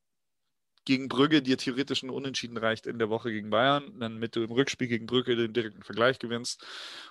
gegen 0.84 1.08
Brügge 1.08 1.42
dir 1.42 1.58
theoretisch 1.58 2.02
ein 2.02 2.10
Unentschieden 2.10 2.56
reicht 2.56 2.86
in 2.86 2.98
der 2.98 3.08
Woche 3.08 3.30
gegen 3.30 3.50
Bayern, 3.50 3.98
dann 4.00 4.18
mit 4.18 4.34
dem 4.34 4.50
Rückspiel 4.50 4.88
gegen 4.88 5.06
Brügge 5.06 5.36
den 5.36 5.52
direkten 5.52 5.82
Vergleich 5.82 6.18
gewinnst 6.18 6.64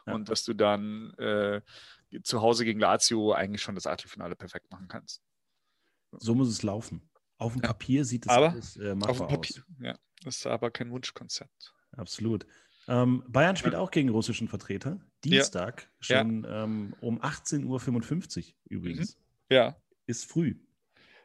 ja. 0.06 0.14
und 0.14 0.30
dass 0.30 0.44
du 0.44 0.54
dann 0.54 1.14
äh, 1.14 1.62
zu 2.24 2.42
Hause 2.42 2.66
gegen 2.66 2.80
Lazio 2.80 3.32
eigentlich 3.32 3.62
schon 3.62 3.76
das 3.76 3.88
Achtelfinale 3.88 4.36
perfekt 4.36 4.70
machen 4.72 4.88
kannst. 4.88 5.22
So 6.12 6.36
muss 6.36 6.50
es 6.50 6.64
laufen. 6.64 7.10
Auf 7.38 7.54
dem 7.54 7.62
ja. 7.62 7.70
Papier 7.70 8.06
sieht 8.06 8.26
es 8.26 8.32
aber 8.32 8.52
alles 8.52 8.78
äh, 8.78 8.94
machbar 8.94 9.10
auf 9.10 9.18
dem 9.18 9.28
Papier, 9.28 9.62
aus. 9.62 9.76
Ja, 9.80 10.00
das 10.24 10.38
ist 10.38 10.48
aber 10.48 10.70
kein 10.70 10.92
Wunschkonzept. 10.92 11.74
Absolut. 11.94 12.46
Ähm, 12.88 13.24
Bayern 13.28 13.56
spielt 13.56 13.74
ja. 13.74 13.80
auch 13.80 13.92
gegen 13.92 14.10
russischen 14.10 14.48
Vertreter. 14.48 15.00
Dienstag 15.24 15.90
schon 16.00 16.46
ähm, 16.50 16.94
um 17.00 17.22
18.55 17.22 18.38
Uhr 18.38 18.54
übrigens. 18.66 19.16
Mhm. 19.16 19.56
Ja. 19.56 19.76
Ist 20.08 20.30
früh. 20.30 20.56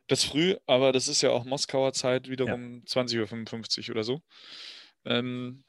Das 0.07 0.25
ist 0.25 0.31
früh, 0.31 0.57
aber 0.67 0.93
das 0.93 1.09
ist 1.09 1.23
ja 1.23 1.31
auch 1.31 1.45
Moskauer 1.45 1.93
Zeit 1.93 2.29
wiederum 2.29 2.83
ja. 2.87 3.03
20.55 3.03 3.89
Uhr 3.89 3.95
oder 3.95 4.05
so. 4.05 4.23
Ähm, 5.05 5.65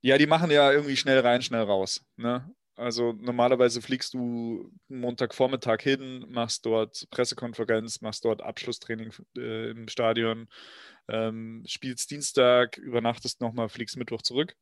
ja, 0.00 0.18
die 0.18 0.26
machen 0.26 0.50
ja 0.50 0.72
irgendwie 0.72 0.96
schnell 0.96 1.20
rein, 1.20 1.42
schnell 1.42 1.62
raus. 1.62 2.04
Ne? 2.16 2.50
Also 2.76 3.12
normalerweise 3.12 3.80
fliegst 3.80 4.14
du 4.14 4.72
Montagvormittag 4.88 5.80
hin, 5.80 6.26
machst 6.28 6.66
dort 6.66 7.06
Pressekonferenz, 7.10 8.00
machst 8.00 8.24
dort 8.24 8.42
Abschlusstraining 8.42 9.12
äh, 9.36 9.70
im 9.70 9.88
Stadion, 9.88 10.48
ähm, 11.08 11.62
spielst 11.66 12.10
Dienstag, 12.10 12.78
übernachtest 12.78 13.40
nochmal, 13.40 13.68
fliegst 13.68 13.96
Mittwoch 13.96 14.22
zurück. 14.22 14.56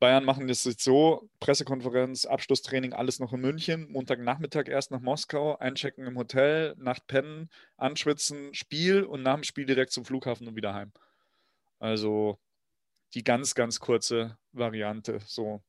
Bayern 0.00 0.24
machen 0.24 0.46
das 0.48 0.64
jetzt 0.64 0.84
so: 0.84 1.28
Pressekonferenz, 1.40 2.26
Abschlusstraining, 2.26 2.92
alles 2.92 3.20
noch 3.20 3.32
in 3.32 3.40
München. 3.40 3.90
Montagnachmittag 3.90 4.68
erst 4.68 4.90
nach 4.90 5.00
Moskau, 5.00 5.56
einchecken 5.56 6.06
im 6.06 6.18
Hotel, 6.18 6.74
Nacht 6.78 7.06
pennen, 7.06 7.48
anschwitzen, 7.76 8.54
Spiel 8.54 9.04
und 9.04 9.22
nach 9.22 9.34
dem 9.34 9.44
Spiel 9.44 9.66
direkt 9.66 9.92
zum 9.92 10.04
Flughafen 10.04 10.48
und 10.48 10.56
wieder 10.56 10.74
heim. 10.74 10.92
Also 11.78 12.38
die 13.14 13.24
ganz, 13.24 13.54
ganz 13.54 13.80
kurze 13.80 14.36
Variante. 14.52 15.20
So 15.26 15.62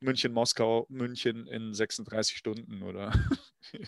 München, 0.00 0.32
Moskau, 0.32 0.86
München 0.88 1.46
in 1.46 1.72
36 1.72 2.36
Stunden 2.36 2.82
oder 2.82 3.12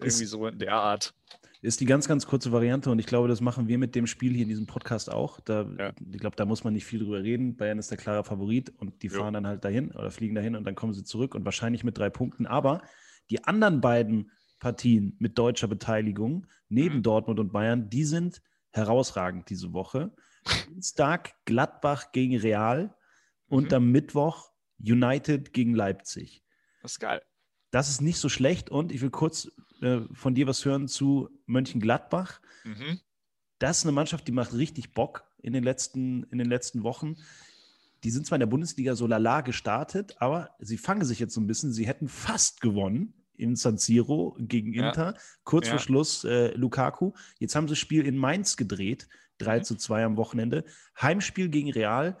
irgendwie 0.00 0.26
so 0.26 0.46
in 0.46 0.58
der 0.58 0.74
Art. 0.74 1.14
Ist 1.62 1.80
die 1.80 1.86
ganz, 1.86 2.08
ganz 2.08 2.26
kurze 2.26 2.50
Variante 2.50 2.90
und 2.90 2.98
ich 2.98 3.06
glaube, 3.06 3.28
das 3.28 3.40
machen 3.40 3.68
wir 3.68 3.78
mit 3.78 3.94
dem 3.94 4.08
Spiel 4.08 4.32
hier 4.32 4.42
in 4.42 4.48
diesem 4.48 4.66
Podcast 4.66 5.12
auch. 5.12 5.38
Da, 5.38 5.64
ja. 5.78 5.92
Ich 6.12 6.18
glaube, 6.18 6.34
da 6.34 6.44
muss 6.44 6.64
man 6.64 6.72
nicht 6.72 6.84
viel 6.84 6.98
drüber 6.98 7.22
reden. 7.22 7.56
Bayern 7.56 7.78
ist 7.78 7.92
der 7.92 7.98
klare 7.98 8.24
Favorit 8.24 8.70
und 8.80 9.00
die 9.04 9.06
jo. 9.06 9.20
fahren 9.20 9.34
dann 9.34 9.46
halt 9.46 9.64
dahin 9.64 9.92
oder 9.92 10.10
fliegen 10.10 10.34
dahin 10.34 10.56
und 10.56 10.64
dann 10.64 10.74
kommen 10.74 10.92
sie 10.92 11.04
zurück 11.04 11.36
und 11.36 11.44
wahrscheinlich 11.44 11.84
mit 11.84 11.96
drei 11.96 12.10
Punkten. 12.10 12.46
Aber 12.46 12.82
die 13.30 13.44
anderen 13.44 13.80
beiden 13.80 14.32
Partien 14.58 15.14
mit 15.20 15.38
deutscher 15.38 15.68
Beteiligung 15.68 16.48
neben 16.68 16.96
mhm. 16.96 17.02
Dortmund 17.04 17.38
und 17.38 17.52
Bayern, 17.52 17.88
die 17.88 18.04
sind 18.04 18.42
herausragend 18.72 19.48
diese 19.48 19.72
Woche. 19.72 20.12
Dienstag 20.68 21.32
Gladbach 21.44 22.10
gegen 22.10 22.36
Real 22.38 22.92
und 23.46 23.68
mhm. 23.70 23.76
am 23.76 23.92
Mittwoch 23.92 24.50
United 24.80 25.52
gegen 25.52 25.74
Leipzig. 25.74 26.42
Das 26.82 26.92
ist 26.92 26.98
geil. 26.98 27.22
Das 27.72 27.88
ist 27.88 28.02
nicht 28.02 28.18
so 28.18 28.28
schlecht 28.28 28.70
und 28.70 28.92
ich 28.92 29.00
will 29.00 29.10
kurz 29.10 29.50
äh, 29.80 30.02
von 30.12 30.34
dir 30.34 30.46
was 30.46 30.64
hören 30.64 30.86
zu 30.86 31.30
Mönchengladbach. 31.46 32.40
Mhm. 32.64 33.00
Das 33.58 33.78
ist 33.78 33.84
eine 33.84 33.92
Mannschaft, 33.92 34.28
die 34.28 34.32
macht 34.32 34.52
richtig 34.52 34.92
Bock 34.92 35.24
in 35.38 35.54
den 35.54 35.64
letzten, 35.64 36.24
in 36.24 36.38
den 36.38 36.48
letzten 36.48 36.82
Wochen. 36.84 37.16
Die 38.04 38.10
sind 38.10 38.26
zwar 38.26 38.36
in 38.36 38.40
der 38.40 38.46
Bundesliga 38.46 38.94
so 38.94 39.06
lala 39.06 39.40
gestartet, 39.40 40.16
aber 40.18 40.50
sie 40.58 40.76
fangen 40.76 41.04
sich 41.04 41.18
jetzt 41.18 41.32
so 41.32 41.40
ein 41.40 41.46
bisschen. 41.46 41.72
Sie 41.72 41.86
hätten 41.86 42.08
fast 42.08 42.60
gewonnen 42.60 43.14
in 43.36 43.56
San 43.56 43.78
Siro 43.78 44.36
gegen 44.38 44.74
Inter. 44.74 45.14
Ja. 45.14 45.20
Kurz 45.44 45.66
ja. 45.66 45.72
vor 45.72 45.80
Schluss 45.80 46.24
äh, 46.24 46.54
Lukaku. 46.54 47.12
Jetzt 47.38 47.54
haben 47.54 47.68
sie 47.68 47.72
das 47.72 47.78
Spiel 47.78 48.06
in 48.06 48.16
Mainz 48.16 48.56
gedreht. 48.56 49.08
3 49.38 49.58
mhm. 49.58 49.64
zu 49.64 49.76
2 49.76 50.04
am 50.04 50.16
Wochenende. 50.18 50.64
Heimspiel 51.00 51.48
gegen 51.48 51.70
Real. 51.70 52.18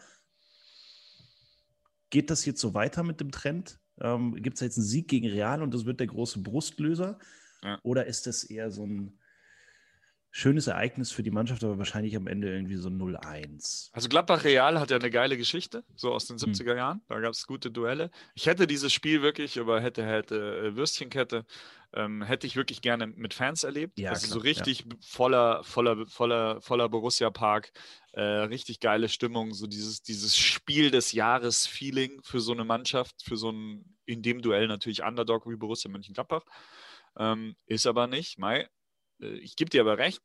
Geht 2.08 2.30
das 2.30 2.46
jetzt 2.46 2.60
so 2.60 2.72
weiter 2.72 3.02
mit 3.02 3.20
dem 3.20 3.30
Trend? 3.30 3.78
Ähm, 4.02 4.34
Gibt 4.34 4.56
es 4.56 4.60
jetzt 4.60 4.76
einen 4.76 4.86
Sieg 4.86 5.08
gegen 5.08 5.28
Real 5.28 5.62
und 5.62 5.72
das 5.72 5.86
wird 5.86 6.00
der 6.00 6.08
große 6.08 6.40
Brustlöser? 6.40 7.18
Ja. 7.62 7.78
Oder 7.82 8.06
ist 8.06 8.26
das 8.26 8.44
eher 8.44 8.70
so 8.70 8.84
ein 8.84 9.18
schönes 10.32 10.66
Ereignis 10.66 11.12
für 11.12 11.22
die 11.22 11.30
Mannschaft, 11.30 11.62
aber 11.62 11.78
wahrscheinlich 11.78 12.16
am 12.16 12.26
Ende 12.26 12.52
irgendwie 12.52 12.76
so 12.76 12.88
0-1? 12.88 13.90
Also 13.92 14.08
Gladbach 14.08 14.44
Real 14.44 14.80
hat 14.80 14.90
ja 14.90 14.96
eine 14.96 15.10
geile 15.10 15.36
Geschichte, 15.36 15.84
so 15.94 16.12
aus 16.12 16.26
den 16.26 16.38
70er 16.38 16.70
hm. 16.70 16.76
Jahren. 16.76 17.00
Da 17.08 17.20
gab 17.20 17.32
es 17.32 17.46
gute 17.46 17.70
Duelle. 17.70 18.10
Ich 18.34 18.46
hätte 18.46 18.66
dieses 18.66 18.92
Spiel 18.92 19.22
wirklich, 19.22 19.60
aber 19.60 19.80
hätte, 19.80 20.04
hätte 20.04 20.56
äh, 20.58 20.76
Würstchenkette, 20.76 21.44
ähm, 21.94 22.22
hätte 22.22 22.46
ich 22.46 22.56
wirklich 22.56 22.80
gerne 22.80 23.06
mit 23.06 23.34
Fans 23.34 23.62
erlebt. 23.62 23.98
Ja, 23.98 24.10
also 24.10 24.26
klar, 24.26 24.32
so 24.32 24.38
richtig 24.40 24.80
ja. 24.80 24.96
voller, 25.02 25.62
voller, 25.64 26.06
voller, 26.06 26.60
voller 26.62 26.88
Borussia 26.88 27.30
Park. 27.30 27.70
Äh, 28.12 28.22
richtig 28.22 28.80
geile 28.80 29.08
Stimmung, 29.08 29.52
so 29.52 29.66
dieses, 29.66 30.02
dieses 30.02 30.36
Spiel 30.36 30.90
des 30.90 31.12
Jahres-Feeling 31.12 32.20
für 32.22 32.40
so 32.40 32.52
eine 32.52 32.64
Mannschaft, 32.64 33.22
für 33.22 33.36
so 33.36 33.50
ein 33.50 33.91
in 34.06 34.22
dem 34.22 34.42
Duell 34.42 34.66
natürlich 34.66 35.02
Underdog 35.02 35.48
wie 35.48 35.56
Borussia 35.56 35.90
Mönchengladbach. 35.90 36.44
Ähm, 37.16 37.56
ist 37.66 37.86
aber 37.86 38.06
nicht. 38.06 38.38
Mai, 38.38 38.68
äh, 39.20 39.26
ich 39.38 39.56
gebe 39.56 39.70
dir 39.70 39.82
aber 39.82 39.98
recht, 39.98 40.22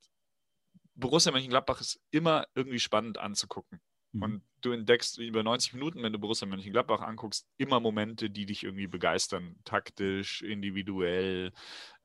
Borussia 0.96 1.32
Mönchengladbach 1.32 1.80
ist 1.82 2.00
immer 2.12 2.48
irgendwie 2.56 2.80
spannend 2.80 3.18
anzugucken. 3.18 3.80
Mhm. 4.14 4.24
Und 4.24 4.44
du 4.62 4.72
entdeckst 4.72 5.18
über 5.20 5.44
90 5.44 5.74
Minuten, 5.74 6.02
wenn 6.02 6.14
du 6.14 6.20
Borussia 6.20 6.48
Mönchengladbach 6.48 7.02
anguckst, 7.02 7.48
immer 7.58 7.80
Momente, 7.80 8.30
die 8.30 8.46
dich 8.46 8.64
irgendwie 8.64 8.88
begeistern. 8.88 9.58
Taktisch, 9.64 10.42
individuell, 10.42 11.54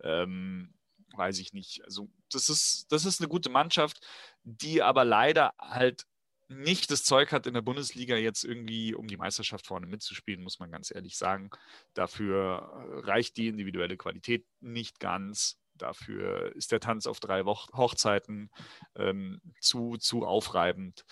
ähm, 0.02 0.74
weiß 1.14 1.38
ich 1.38 1.52
nicht. 1.52 1.84
Also, 1.84 2.10
das 2.30 2.48
ist, 2.48 2.86
das 2.90 3.04
ist 3.04 3.20
eine 3.20 3.28
gute 3.28 3.50
Mannschaft, 3.50 4.06
die 4.42 4.82
aber 4.82 5.04
leider 5.04 5.52
halt 5.58 6.06
nicht 6.52 6.90
das 6.90 7.04
Zeug 7.04 7.32
hat, 7.32 7.46
in 7.46 7.54
der 7.54 7.62
Bundesliga 7.62 8.16
jetzt 8.16 8.44
irgendwie 8.44 8.94
um 8.94 9.08
die 9.08 9.16
Meisterschaft 9.16 9.66
vorne 9.66 9.86
mitzuspielen, 9.86 10.42
muss 10.42 10.58
man 10.58 10.70
ganz 10.70 10.94
ehrlich 10.94 11.16
sagen. 11.16 11.50
Dafür 11.94 13.00
äh, 13.04 13.10
reicht 13.10 13.36
die 13.36 13.48
individuelle 13.48 13.96
Qualität 13.96 14.46
nicht 14.60 15.00
ganz. 15.00 15.58
Dafür 15.74 16.54
ist 16.54 16.72
der 16.72 16.80
Tanz 16.80 17.06
auf 17.06 17.20
drei 17.20 17.42
Hochzeiten 17.44 18.50
ähm, 18.96 19.40
zu, 19.60 19.96
zu 19.96 20.24
aufreibend. 20.24 21.04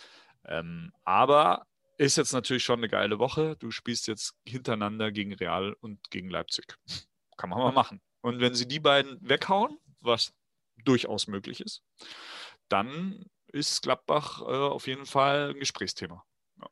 Ähm, 0.44 0.92
aber 1.04 1.66
ist 1.96 2.16
jetzt 2.16 2.32
natürlich 2.32 2.64
schon 2.64 2.80
eine 2.80 2.88
geile 2.88 3.18
Woche. 3.18 3.56
Du 3.56 3.70
spielst 3.70 4.06
jetzt 4.06 4.34
hintereinander 4.46 5.12
gegen 5.12 5.34
Real 5.34 5.74
und 5.80 6.10
gegen 6.10 6.30
Leipzig. 6.30 6.76
Kann 7.36 7.50
man 7.50 7.58
mal 7.58 7.72
machen. 7.72 8.00
Und 8.22 8.40
wenn 8.40 8.54
sie 8.54 8.68
die 8.68 8.80
beiden 8.80 9.18
weghauen, 9.20 9.78
was 10.00 10.32
durchaus 10.84 11.26
möglich 11.26 11.60
ist, 11.60 11.82
dann 12.68 13.26
ist 13.52 13.82
Gladbach 13.82 14.42
äh, 14.42 14.44
auf 14.44 14.86
jeden 14.86 15.06
Fall 15.06 15.50
ein 15.50 15.58
Gesprächsthema. 15.58 16.24
Ja. 16.60 16.68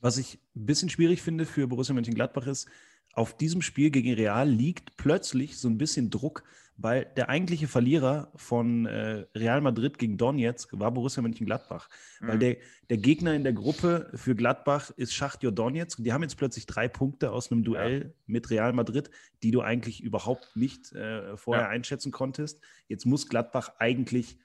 Was 0.00 0.18
ich 0.18 0.38
ein 0.54 0.66
bisschen 0.66 0.90
schwierig 0.90 1.22
finde 1.22 1.46
für 1.46 1.66
Borussia 1.66 1.94
Mönchengladbach 1.94 2.46
ist, 2.46 2.68
auf 3.16 3.34
diesem 3.36 3.62
Spiel 3.62 3.90
gegen 3.90 4.12
Real 4.12 4.48
liegt 4.48 4.96
plötzlich 4.98 5.58
so 5.58 5.68
ein 5.68 5.78
bisschen 5.78 6.10
Druck, 6.10 6.44
weil 6.76 7.06
der 7.16 7.30
eigentliche 7.30 7.66
Verlierer 7.66 8.30
von 8.36 8.84
äh, 8.84 9.24
Real 9.34 9.62
Madrid 9.62 9.98
gegen 9.98 10.18
Donetsk 10.18 10.78
war 10.78 10.92
Borussia 10.92 11.22
Mönchengladbach. 11.22 11.88
Mhm. 12.20 12.28
Weil 12.28 12.38
der, 12.38 12.56
der 12.90 12.98
Gegner 12.98 13.32
in 13.32 13.42
der 13.42 13.54
Gruppe 13.54 14.10
für 14.14 14.34
Gladbach 14.34 14.90
ist 14.96 15.14
Schachtjo 15.14 15.50
Donetsk. 15.50 16.04
Die 16.04 16.12
haben 16.12 16.22
jetzt 16.22 16.36
plötzlich 16.36 16.66
drei 16.66 16.88
Punkte 16.88 17.32
aus 17.32 17.50
einem 17.50 17.64
Duell 17.64 18.02
ja. 18.02 18.10
mit 18.26 18.50
Real 18.50 18.74
Madrid, 18.74 19.10
die 19.42 19.50
du 19.50 19.62
eigentlich 19.62 20.02
überhaupt 20.02 20.54
nicht 20.54 20.92
äh, 20.92 21.38
vorher 21.38 21.64
ja. 21.64 21.70
einschätzen 21.70 22.12
konntest. 22.12 22.60
Jetzt 22.88 23.06
muss 23.06 23.30
Gladbach 23.30 23.72
eigentlich 23.78 24.36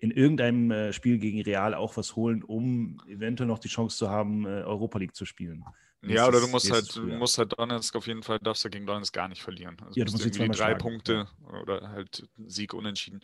in 0.00 0.10
irgendeinem 0.10 0.70
äh, 0.70 0.92
Spiel 0.92 1.18
gegen 1.18 1.42
Real 1.42 1.74
auch 1.74 1.96
was 1.96 2.16
holen, 2.16 2.42
um 2.42 3.00
eventuell 3.06 3.46
noch 3.46 3.58
die 3.58 3.68
Chance 3.68 3.96
zu 3.96 4.08
haben, 4.08 4.46
äh, 4.46 4.62
Europa 4.62 4.98
League 4.98 5.14
zu 5.14 5.26
spielen. 5.26 5.64
Ja, 6.02 6.26
oder 6.26 6.40
du 6.40 6.48
musst 6.48 6.70
halt, 6.70 6.96
du 6.96 7.02
musst 7.02 7.36
halt 7.36 7.58
Donetsk 7.58 7.94
auf 7.94 8.06
jeden 8.06 8.22
Fall, 8.22 8.38
darfst 8.38 8.64
du 8.64 8.70
gegen 8.70 8.86
Donetsk 8.86 9.12
gar 9.12 9.28
nicht 9.28 9.42
verlieren. 9.42 9.76
Also 9.84 10.00
ja, 10.00 10.06
du 10.06 10.12
musst 10.12 10.24
irgendwie 10.24 10.48
drei 10.48 10.74
Punkte 10.74 11.28
oder 11.62 11.90
halt 11.90 12.26
Sieg 12.46 12.72
unentschieden. 12.72 13.20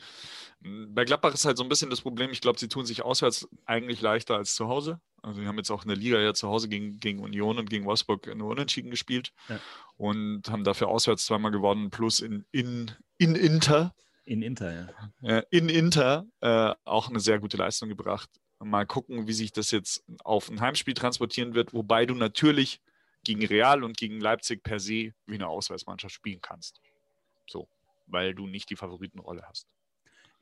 Hm, 0.63 0.95
bei 0.95 1.07
Gladbach 1.07 1.33
ist 1.33 1.47
halt 1.47 1.57
so 1.57 1.63
ein 1.63 1.71
bisschen 1.71 1.89
das 1.89 2.03
Problem, 2.03 2.31
ich 2.31 2.43
glaube, 2.43 2.59
sie 2.59 2.69
tun 2.69 2.85
sich 2.85 3.03
auswärts 3.03 3.49
eigentlich 3.65 4.03
leichter 4.03 4.37
als 4.37 4.55
zu 4.55 4.69
Hause. 4.69 5.01
Also 5.23 5.41
wir 5.41 5.49
haben 5.49 5.57
jetzt 5.57 5.71
auch 5.71 5.83
in 5.85 5.89
der 5.89 5.97
Liga 5.97 6.21
ja 6.21 6.35
zu 6.35 6.49
Hause 6.49 6.69
gegen, 6.69 7.01
gegen 7.01 7.21
Union 7.21 7.59
und 7.59 7.71
gegen 7.71 7.87
Wolfsburg 7.87 8.35
nur 8.37 8.51
unentschieden 8.51 8.91
gespielt 8.91 9.33
ja. 9.49 9.59
und 9.97 10.51
haben 10.51 10.63
dafür 10.63 10.89
auswärts 10.89 11.25
zweimal 11.25 11.53
gewonnen, 11.53 11.91
plus 11.91 12.21
in, 12.21 12.45
in, 12.53 12.91
in 13.17 13.35
Inter. 13.35 13.95
In 14.27 14.43
Inter, 14.43 14.93
ja. 15.23 15.39
In 15.51 15.69
Inter 15.69 16.27
äh, 16.41 16.75
auch 16.85 17.09
eine 17.09 17.21
sehr 17.21 17.39
gute 17.39 17.57
Leistung 17.57 17.89
gebracht. 17.89 18.29
Mal 18.59 18.85
gucken, 18.85 19.29
wie 19.29 19.33
sich 19.33 19.53
das 19.53 19.71
jetzt 19.71 20.05
auf 20.25 20.51
ein 20.51 20.61
Heimspiel 20.61 20.95
transportieren 20.95 21.55
wird, 21.55 21.73
wobei 21.73 22.07
du 22.07 22.15
natürlich 22.15 22.81
gegen 23.23 23.47
Real 23.47 23.85
und 23.85 23.97
gegen 23.97 24.21
Leipzig 24.21 24.65
per 24.65 24.81
se 24.81 25.13
wie 25.27 25.35
eine 25.35 25.47
Auswärtsmannschaft 25.47 26.15
spielen 26.15 26.41
kannst. 26.41 26.81
So, 27.49 27.69
weil 28.07 28.35
du 28.35 28.47
nicht 28.47 28.69
die 28.69 28.77
Favoritenrolle 28.77 29.43
hast. 29.49 29.69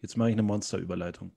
Jetzt 0.01 0.17
mache 0.17 0.31
ich 0.31 0.35
eine 0.35 0.43
Monsterüberleitung. 0.43 1.33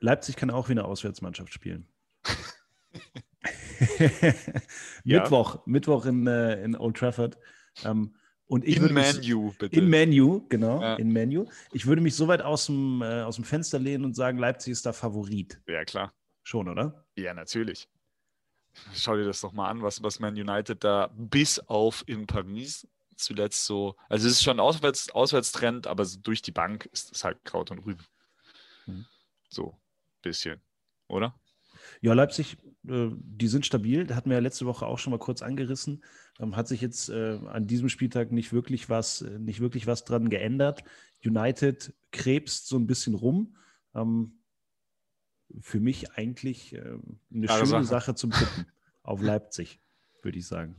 Leipzig 0.00 0.36
kann 0.36 0.50
auch 0.50 0.68
wie 0.68 0.72
eine 0.72 0.84
Auswärtsmannschaft 0.84 1.52
spielen. 1.52 1.88
Mittwoch, 5.04 5.56
ja. 5.56 5.62
Mittwoch 5.66 6.06
in, 6.06 6.26
äh, 6.26 6.62
in 6.62 6.76
Old 6.76 6.96
Trafford. 6.96 7.36
Ähm, 7.84 8.14
und 8.46 8.66
ich 8.66 8.76
in 8.76 8.92
Menu, 8.92 9.52
bitte. 9.58 9.76
In 9.76 9.88
Menu, 9.88 10.46
genau, 10.48 10.80
ja. 10.80 10.94
in 10.96 11.10
Menu. 11.10 11.46
Ich 11.72 11.86
würde 11.86 12.02
mich 12.02 12.14
so 12.14 12.28
weit 12.28 12.42
aus 12.42 12.66
dem, 12.66 13.02
äh, 13.02 13.22
aus 13.22 13.36
dem 13.36 13.44
Fenster 13.44 13.78
lehnen 13.78 14.04
und 14.04 14.14
sagen, 14.14 14.38
Leipzig 14.38 14.72
ist 14.72 14.84
da 14.84 14.92
Favorit. 14.92 15.60
Ja, 15.66 15.84
klar. 15.84 16.12
Schon, 16.42 16.68
oder? 16.68 17.06
Ja, 17.16 17.34
natürlich. 17.34 17.88
Schau 18.94 19.16
dir 19.16 19.24
das 19.24 19.40
doch 19.40 19.52
mal 19.52 19.68
an, 19.68 19.82
was, 19.82 20.02
was 20.02 20.18
Man 20.18 20.34
United 20.34 20.82
da 20.82 21.12
bis 21.14 21.58
auf 21.60 22.04
in 22.06 22.26
Paris 22.26 22.86
zuletzt 23.16 23.64
so. 23.64 23.96
Also 24.08 24.26
es 24.26 24.34
ist 24.34 24.42
schon 24.42 24.60
Auswärts, 24.60 25.10
Auswärtstrend, 25.10 25.86
aber 25.86 26.04
so 26.04 26.18
durch 26.20 26.42
die 26.42 26.52
Bank 26.52 26.86
ist 26.86 27.14
es 27.14 27.24
halt 27.24 27.44
Kraut 27.44 27.70
und 27.70 27.78
Rüben. 27.80 28.04
Mhm. 28.86 29.06
So, 29.48 29.78
bisschen, 30.22 30.60
oder? 31.08 31.38
Ja, 32.02 32.14
Leipzig, 32.14 32.58
äh, 32.86 33.10
die 33.14 33.46
sind 33.46 33.64
stabil. 33.64 34.04
Da 34.04 34.16
hatten 34.16 34.28
wir 34.28 34.36
ja 34.36 34.42
letzte 34.42 34.66
Woche 34.66 34.86
auch 34.86 34.98
schon 34.98 35.12
mal 35.12 35.18
kurz 35.18 35.40
angerissen. 35.40 36.02
Ähm, 36.40 36.56
hat 36.56 36.66
sich 36.66 36.80
jetzt 36.80 37.08
äh, 37.08 37.38
an 37.46 37.68
diesem 37.68 37.88
Spieltag 37.88 38.32
nicht 38.32 38.52
wirklich 38.52 38.90
was, 38.90 39.22
äh, 39.22 39.38
nicht 39.38 39.60
wirklich 39.60 39.86
was 39.86 40.04
dran 40.04 40.28
geändert. 40.28 40.82
United 41.24 41.94
krebst 42.10 42.66
so 42.66 42.76
ein 42.76 42.88
bisschen 42.88 43.14
rum. 43.14 43.56
Ähm, 43.94 44.32
für 45.60 45.78
mich 45.80 46.12
eigentlich 46.12 46.74
eine 46.74 47.46
Klare 47.46 47.66
schöne 47.66 47.84
Sache. 47.84 47.84
Sache 47.84 48.14
zum 48.14 48.30
Tippen 48.30 48.66
auf 49.02 49.20
Leipzig, 49.20 49.80
würde 50.22 50.38
ich 50.38 50.46
sagen. 50.46 50.74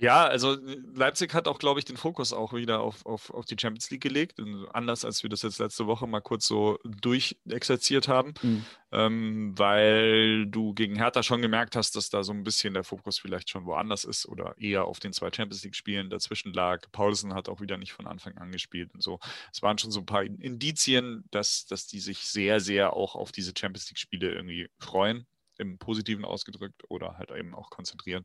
Ja, 0.00 0.26
also 0.26 0.56
Leipzig 0.94 1.34
hat 1.34 1.48
auch, 1.48 1.58
glaube 1.58 1.80
ich, 1.80 1.84
den 1.84 1.96
Fokus 1.96 2.32
auch 2.32 2.52
wieder 2.52 2.80
auf, 2.80 3.04
auf, 3.04 3.30
auf 3.30 3.46
die 3.46 3.56
Champions 3.60 3.90
League 3.90 4.02
gelegt. 4.02 4.40
Anders 4.72 5.04
als 5.04 5.24
wir 5.24 5.30
das 5.30 5.42
jetzt 5.42 5.58
letzte 5.58 5.88
Woche 5.88 6.06
mal 6.06 6.20
kurz 6.20 6.46
so 6.46 6.78
durchexerziert 6.84 8.06
haben, 8.06 8.34
mhm. 8.40 8.64
ähm, 8.92 9.58
weil 9.58 10.46
du 10.46 10.72
gegen 10.72 10.96
Hertha 10.96 11.24
schon 11.24 11.42
gemerkt 11.42 11.74
hast, 11.74 11.96
dass 11.96 12.10
da 12.10 12.22
so 12.22 12.32
ein 12.32 12.44
bisschen 12.44 12.74
der 12.74 12.84
Fokus 12.84 13.18
vielleicht 13.18 13.50
schon 13.50 13.66
woanders 13.66 14.04
ist 14.04 14.26
oder 14.26 14.54
eher 14.56 14.84
auf 14.84 15.00
den 15.00 15.12
zwei 15.12 15.32
Champions 15.32 15.64
League-Spielen 15.64 16.10
dazwischen 16.10 16.52
lag. 16.52 16.82
Paulsen 16.92 17.34
hat 17.34 17.48
auch 17.48 17.60
wieder 17.60 17.76
nicht 17.76 17.92
von 17.92 18.06
Anfang 18.06 18.38
an 18.38 18.52
gespielt 18.52 18.94
und 18.94 19.02
so. 19.02 19.18
Es 19.52 19.62
waren 19.62 19.78
schon 19.78 19.90
so 19.90 20.00
ein 20.00 20.06
paar 20.06 20.22
Indizien, 20.22 21.24
dass, 21.32 21.66
dass 21.66 21.88
die 21.88 21.98
sich 21.98 22.20
sehr, 22.20 22.60
sehr 22.60 22.92
auch 22.92 23.16
auf 23.16 23.32
diese 23.32 23.52
Champions 23.58 23.90
League-Spiele 23.90 24.30
irgendwie 24.30 24.68
freuen, 24.78 25.26
im 25.58 25.78
Positiven 25.78 26.24
ausgedrückt 26.24 26.84
oder 26.88 27.18
halt 27.18 27.32
eben 27.32 27.52
auch 27.52 27.70
konzentrieren. 27.70 28.24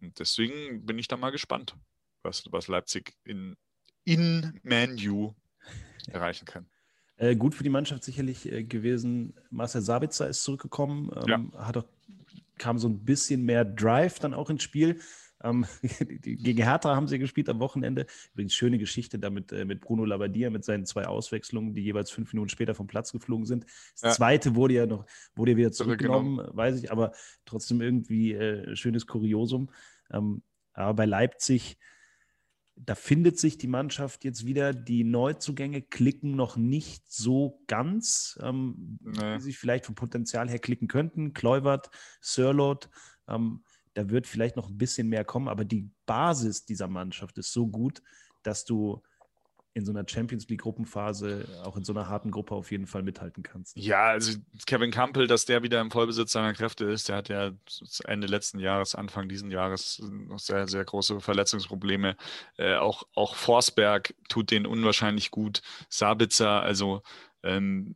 Und 0.00 0.18
deswegen 0.18 0.84
bin 0.86 0.98
ich 0.98 1.08
da 1.08 1.16
mal 1.16 1.30
gespannt, 1.30 1.76
was, 2.22 2.44
was 2.50 2.68
Leipzig 2.68 3.14
in, 3.24 3.56
in 4.04 4.58
Manu 4.62 5.34
erreichen 6.08 6.44
kann. 6.44 6.66
Äh, 7.16 7.36
gut 7.36 7.54
für 7.54 7.64
die 7.64 7.70
Mannschaft 7.70 8.02
sicherlich 8.02 8.50
äh, 8.50 8.64
gewesen. 8.64 9.34
Marcel 9.50 9.82
Sabitzer 9.82 10.28
ist 10.28 10.42
zurückgekommen, 10.42 11.10
ähm, 11.14 11.50
ja. 11.52 11.66
hat 11.66 11.76
auch, 11.76 11.84
kam 12.56 12.78
so 12.78 12.88
ein 12.88 13.04
bisschen 13.04 13.44
mehr 13.44 13.64
Drive 13.64 14.18
dann 14.18 14.32
auch 14.32 14.48
ins 14.48 14.62
Spiel. 14.62 15.00
Ähm, 15.42 15.66
gegen 16.20 16.62
Hertha 16.62 16.94
haben 16.94 17.08
sie 17.08 17.18
gespielt 17.18 17.48
am 17.48 17.60
Wochenende. 17.60 18.06
Übrigens 18.32 18.54
schöne 18.54 18.78
Geschichte 18.78 19.18
damit 19.18 19.52
äh, 19.52 19.64
mit 19.64 19.80
Bruno 19.80 20.04
Labbadia 20.04 20.50
mit 20.50 20.64
seinen 20.64 20.86
zwei 20.86 21.06
Auswechslungen, 21.06 21.74
die 21.74 21.82
jeweils 21.82 22.10
fünf 22.10 22.32
Minuten 22.32 22.50
später 22.50 22.74
vom 22.74 22.86
Platz 22.86 23.12
geflogen 23.12 23.46
sind. 23.46 23.64
Das 23.94 24.02
ja. 24.02 24.10
zweite 24.10 24.54
wurde 24.54 24.74
ja 24.74 24.86
noch, 24.86 25.06
wurde 25.34 25.52
ja 25.52 25.56
wieder 25.56 25.72
zurückgenommen, 25.72 26.46
weiß 26.52 26.82
ich, 26.82 26.92
aber 26.92 27.12
trotzdem 27.44 27.80
irgendwie 27.80 28.32
äh, 28.32 28.76
schönes 28.76 29.06
Kuriosum. 29.06 29.70
Ähm, 30.12 30.42
aber 30.72 30.94
bei 30.94 31.04
Leipzig, 31.06 31.78
da 32.76 32.94
findet 32.94 33.38
sich 33.38 33.58
die 33.58 33.66
Mannschaft 33.66 34.24
jetzt 34.24 34.46
wieder. 34.46 34.72
Die 34.72 35.04
Neuzugänge 35.04 35.82
klicken 35.82 36.34
noch 36.34 36.56
nicht 36.56 37.10
so 37.10 37.62
ganz, 37.66 38.38
ähm, 38.42 38.98
nee. 39.02 39.36
wie 39.36 39.40
sie 39.40 39.52
vielleicht 39.52 39.86
vom 39.86 39.94
Potenzial 39.94 40.48
her 40.48 40.58
klicken 40.58 40.88
könnten. 40.88 41.34
Kluivert, 41.34 41.90
Sirlot, 42.20 42.88
ähm, 43.28 43.64
da 43.94 44.08
wird 44.10 44.26
vielleicht 44.26 44.56
noch 44.56 44.68
ein 44.68 44.78
bisschen 44.78 45.08
mehr 45.08 45.24
kommen, 45.24 45.48
aber 45.48 45.64
die 45.64 45.90
Basis 46.06 46.64
dieser 46.64 46.88
Mannschaft 46.88 47.38
ist 47.38 47.52
so 47.52 47.66
gut, 47.66 48.02
dass 48.42 48.64
du 48.64 49.02
in 49.72 49.84
so 49.84 49.92
einer 49.92 50.04
Champions 50.06 50.48
League 50.48 50.62
Gruppenphase, 50.62 51.46
auch 51.64 51.76
in 51.76 51.84
so 51.84 51.92
einer 51.92 52.08
harten 52.08 52.32
Gruppe 52.32 52.54
auf 52.54 52.72
jeden 52.72 52.86
Fall 52.86 53.02
mithalten 53.02 53.42
kannst. 53.42 53.76
Ja, 53.76 54.08
also 54.08 54.36
Kevin 54.66 54.90
Campbell, 54.90 55.28
dass 55.28 55.44
der 55.44 55.62
wieder 55.62 55.80
im 55.80 55.92
Vollbesitz 55.92 56.32
seiner 56.32 56.52
Kräfte 56.54 56.86
ist, 56.86 57.08
der 57.08 57.16
hat 57.16 57.28
ja 57.28 57.52
Ende 58.04 58.26
letzten 58.26 58.58
Jahres, 58.58 58.96
Anfang 58.96 59.28
diesen 59.28 59.50
Jahres 59.50 60.02
noch 60.02 60.40
sehr, 60.40 60.66
sehr 60.66 60.84
große 60.84 61.20
Verletzungsprobleme. 61.20 62.16
Äh, 62.56 62.76
auch, 62.76 63.04
auch 63.14 63.36
Forsberg 63.36 64.14
tut 64.28 64.50
den 64.50 64.66
unwahrscheinlich 64.66 65.30
gut. 65.30 65.62
Sabitzer, 65.88 66.62
also 66.62 67.02
ähm, 67.44 67.94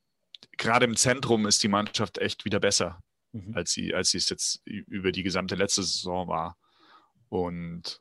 gerade 0.56 0.84
im 0.84 0.96
Zentrum 0.96 1.44
ist 1.46 1.62
die 1.64 1.68
Mannschaft 1.68 2.18
echt 2.18 2.44
wieder 2.44 2.60
besser, 2.60 3.00
mhm. 3.34 3.54
als, 3.54 3.72
sie, 3.72 3.94
als 3.94 4.10
sie 4.10 4.18
es 4.18 4.28
jetzt 4.28 4.62
über 4.64 5.12
die 5.12 5.22
gesamte 5.22 5.54
letzte 5.54 5.82
Saison 5.82 6.28
war. 6.28 6.56
Und 7.28 8.00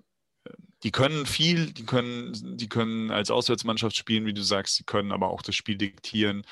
die 0.84 0.92
können 0.92 1.26
viel, 1.26 1.72
die 1.72 1.86
können, 1.86 2.58
die 2.58 2.68
können 2.68 3.10
als 3.10 3.32
Auswärtsmannschaft 3.32 3.96
spielen, 3.96 4.26
wie 4.26 4.34
du 4.34 4.44
sagst, 4.44 4.78
die 4.80 4.84
können 4.84 5.14
aber 5.14 5.30
auch 5.30 5.42
das 5.42 5.56
Spiel 5.56 5.78
diktieren. 5.78 6.44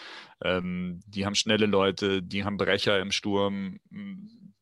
Ähm, 0.42 1.02
die 1.06 1.26
haben 1.26 1.36
schnelle 1.36 1.66
Leute, 1.66 2.24
die 2.24 2.46
haben 2.46 2.58
Brecher 2.58 3.00
im 3.02 3.12
Sturm, 3.12 3.80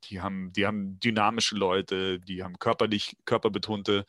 die 0.06 0.22
haben, 0.22 0.52
die 0.54 0.66
haben 0.66 1.00
dynamische 1.00 1.56
Leute, 1.56 2.20
die 2.20 2.44
haben 2.44 2.58
körperlich, 2.58 3.16
körperbetonte, 3.26 4.06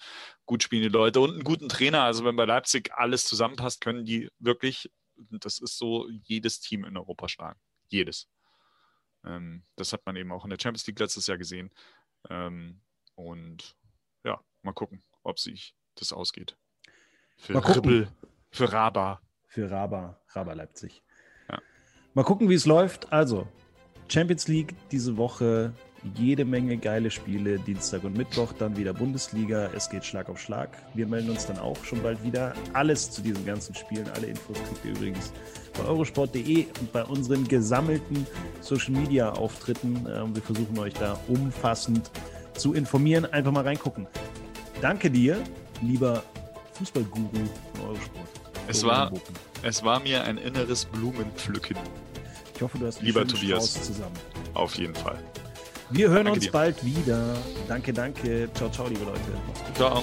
gut 0.47 0.63
spielende 0.63 0.97
Leute 0.97 1.21
und 1.21 1.33
einen 1.33 1.45
guten 1.45 1.69
Trainer. 1.69 2.03
Also 2.03 2.25
wenn 2.25 2.37
bei 2.37 2.47
Leipzig 2.47 2.91
alles 2.95 3.27
zusammenpasst, 3.27 3.83
können 3.83 4.07
die 4.07 4.31
wirklich, 4.39 4.91
das 5.17 5.59
ist 5.59 5.77
so, 5.77 6.09
jedes 6.25 6.61
Team 6.61 6.85
in 6.85 6.97
Europa 6.97 7.29
schlagen. 7.29 7.61
Jedes. 7.89 8.29
Ähm, 9.25 9.65
das 9.77 9.93
hat 9.93 10.05
man 10.07 10.17
eben 10.17 10.33
auch 10.33 10.45
in 10.45 10.51
der 10.51 10.59
Champions 10.61 10.87
League 10.87 10.99
letztes 10.99 11.27
Jahr 11.27 11.39
gesehen. 11.39 11.71
Ähm, 12.29 12.81
und 13.15 13.77
ja, 14.25 14.41
mal 14.63 14.73
gucken 14.73 15.03
ob 15.23 15.39
sich 15.39 15.75
das 15.97 16.13
ausgeht. 16.13 16.57
Für 17.37 17.77
Ribbel, 17.77 18.09
für 18.51 18.73
Raba. 18.73 19.21
Für 19.47 19.71
Raba, 19.71 20.21
Raba 20.29 20.53
Leipzig. 20.53 21.03
Ja. 21.49 21.59
Mal 22.15 22.25
gucken, 22.25 22.49
wie 22.49 22.55
es 22.55 22.67
läuft. 22.67 23.13
Also, 23.13 23.49
Champions 24.09 24.47
League 24.49 24.75
diese 24.91 25.17
Woche, 25.17 25.73
jede 26.15 26.45
Menge 26.45 26.77
geile 26.79 27.11
Spiele, 27.11 27.59
Dienstag 27.59 28.05
und 28.05 28.17
Mittwoch, 28.17 28.53
dann 28.53 28.77
wieder 28.77 28.93
Bundesliga. 28.93 29.71
Es 29.75 29.91
geht 29.91 30.05
Schlag 30.05 30.29
auf 30.29 30.41
Schlag. 30.41 30.71
Wir 30.95 31.07
melden 31.07 31.31
uns 31.31 31.47
dann 31.47 31.59
auch 31.59 31.83
schon 31.85 32.03
bald 32.03 32.23
wieder. 32.23 32.55
Alles 32.73 33.11
zu 33.11 33.23
diesen 33.23 33.45
ganzen 33.45 33.75
Spielen, 33.75 34.09
alle 34.11 34.29
Infos 34.29 34.59
kriegt 34.63 34.85
ihr 34.85 34.93
übrigens 34.93 35.33
bei 35.77 35.85
eurosport.de 35.85 36.67
und 36.81 36.93
bei 36.93 37.05
unseren 37.05 37.47
gesammelten 37.47 38.27
Social 38.61 38.93
Media 38.93 39.31
Auftritten. 39.31 40.07
Ähm, 40.13 40.35
wir 40.35 40.43
versuchen 40.43 40.79
euch 40.79 40.95
da 40.95 41.19
umfassend 41.29 42.11
zu 42.55 42.75
informieren. 42.75 43.25
Einfach 43.27 43.53
mal 43.53 43.65
reingucken. 43.65 44.07
Danke 44.81 45.11
dir, 45.11 45.43
lieber 45.83 46.23
Fußballguru 46.75 47.29
von 47.75 47.89
Eurosport. 47.89 48.29
Es 48.69 48.85
war, 48.85 49.11
es 49.63 49.83
war 49.83 50.01
mir 50.01 50.25
ein 50.25 50.39
inneres 50.39 50.85
Blumenpflücken. 50.85 51.77
Ich 52.55 52.63
hoffe, 52.63 52.79
du 52.79 52.87
hast 52.87 53.03
lieber 53.03 53.27
Tobias 53.27 53.87
zusammen. 53.87 54.15
Auf 54.55 54.77
jeden 54.77 54.95
Fall. 54.95 55.19
Wir 55.91 56.09
hören 56.09 56.27
danke 56.27 56.33
uns 56.33 56.45
dir. 56.45 56.53
bald 56.53 56.85
wieder. 56.85 57.37
Danke, 57.67 57.93
danke. 57.93 58.49
Ciao, 58.55 58.71
ciao, 58.71 58.87
liebe 58.87 59.05
Leute. 59.05 59.21
Ciao. 59.75 60.03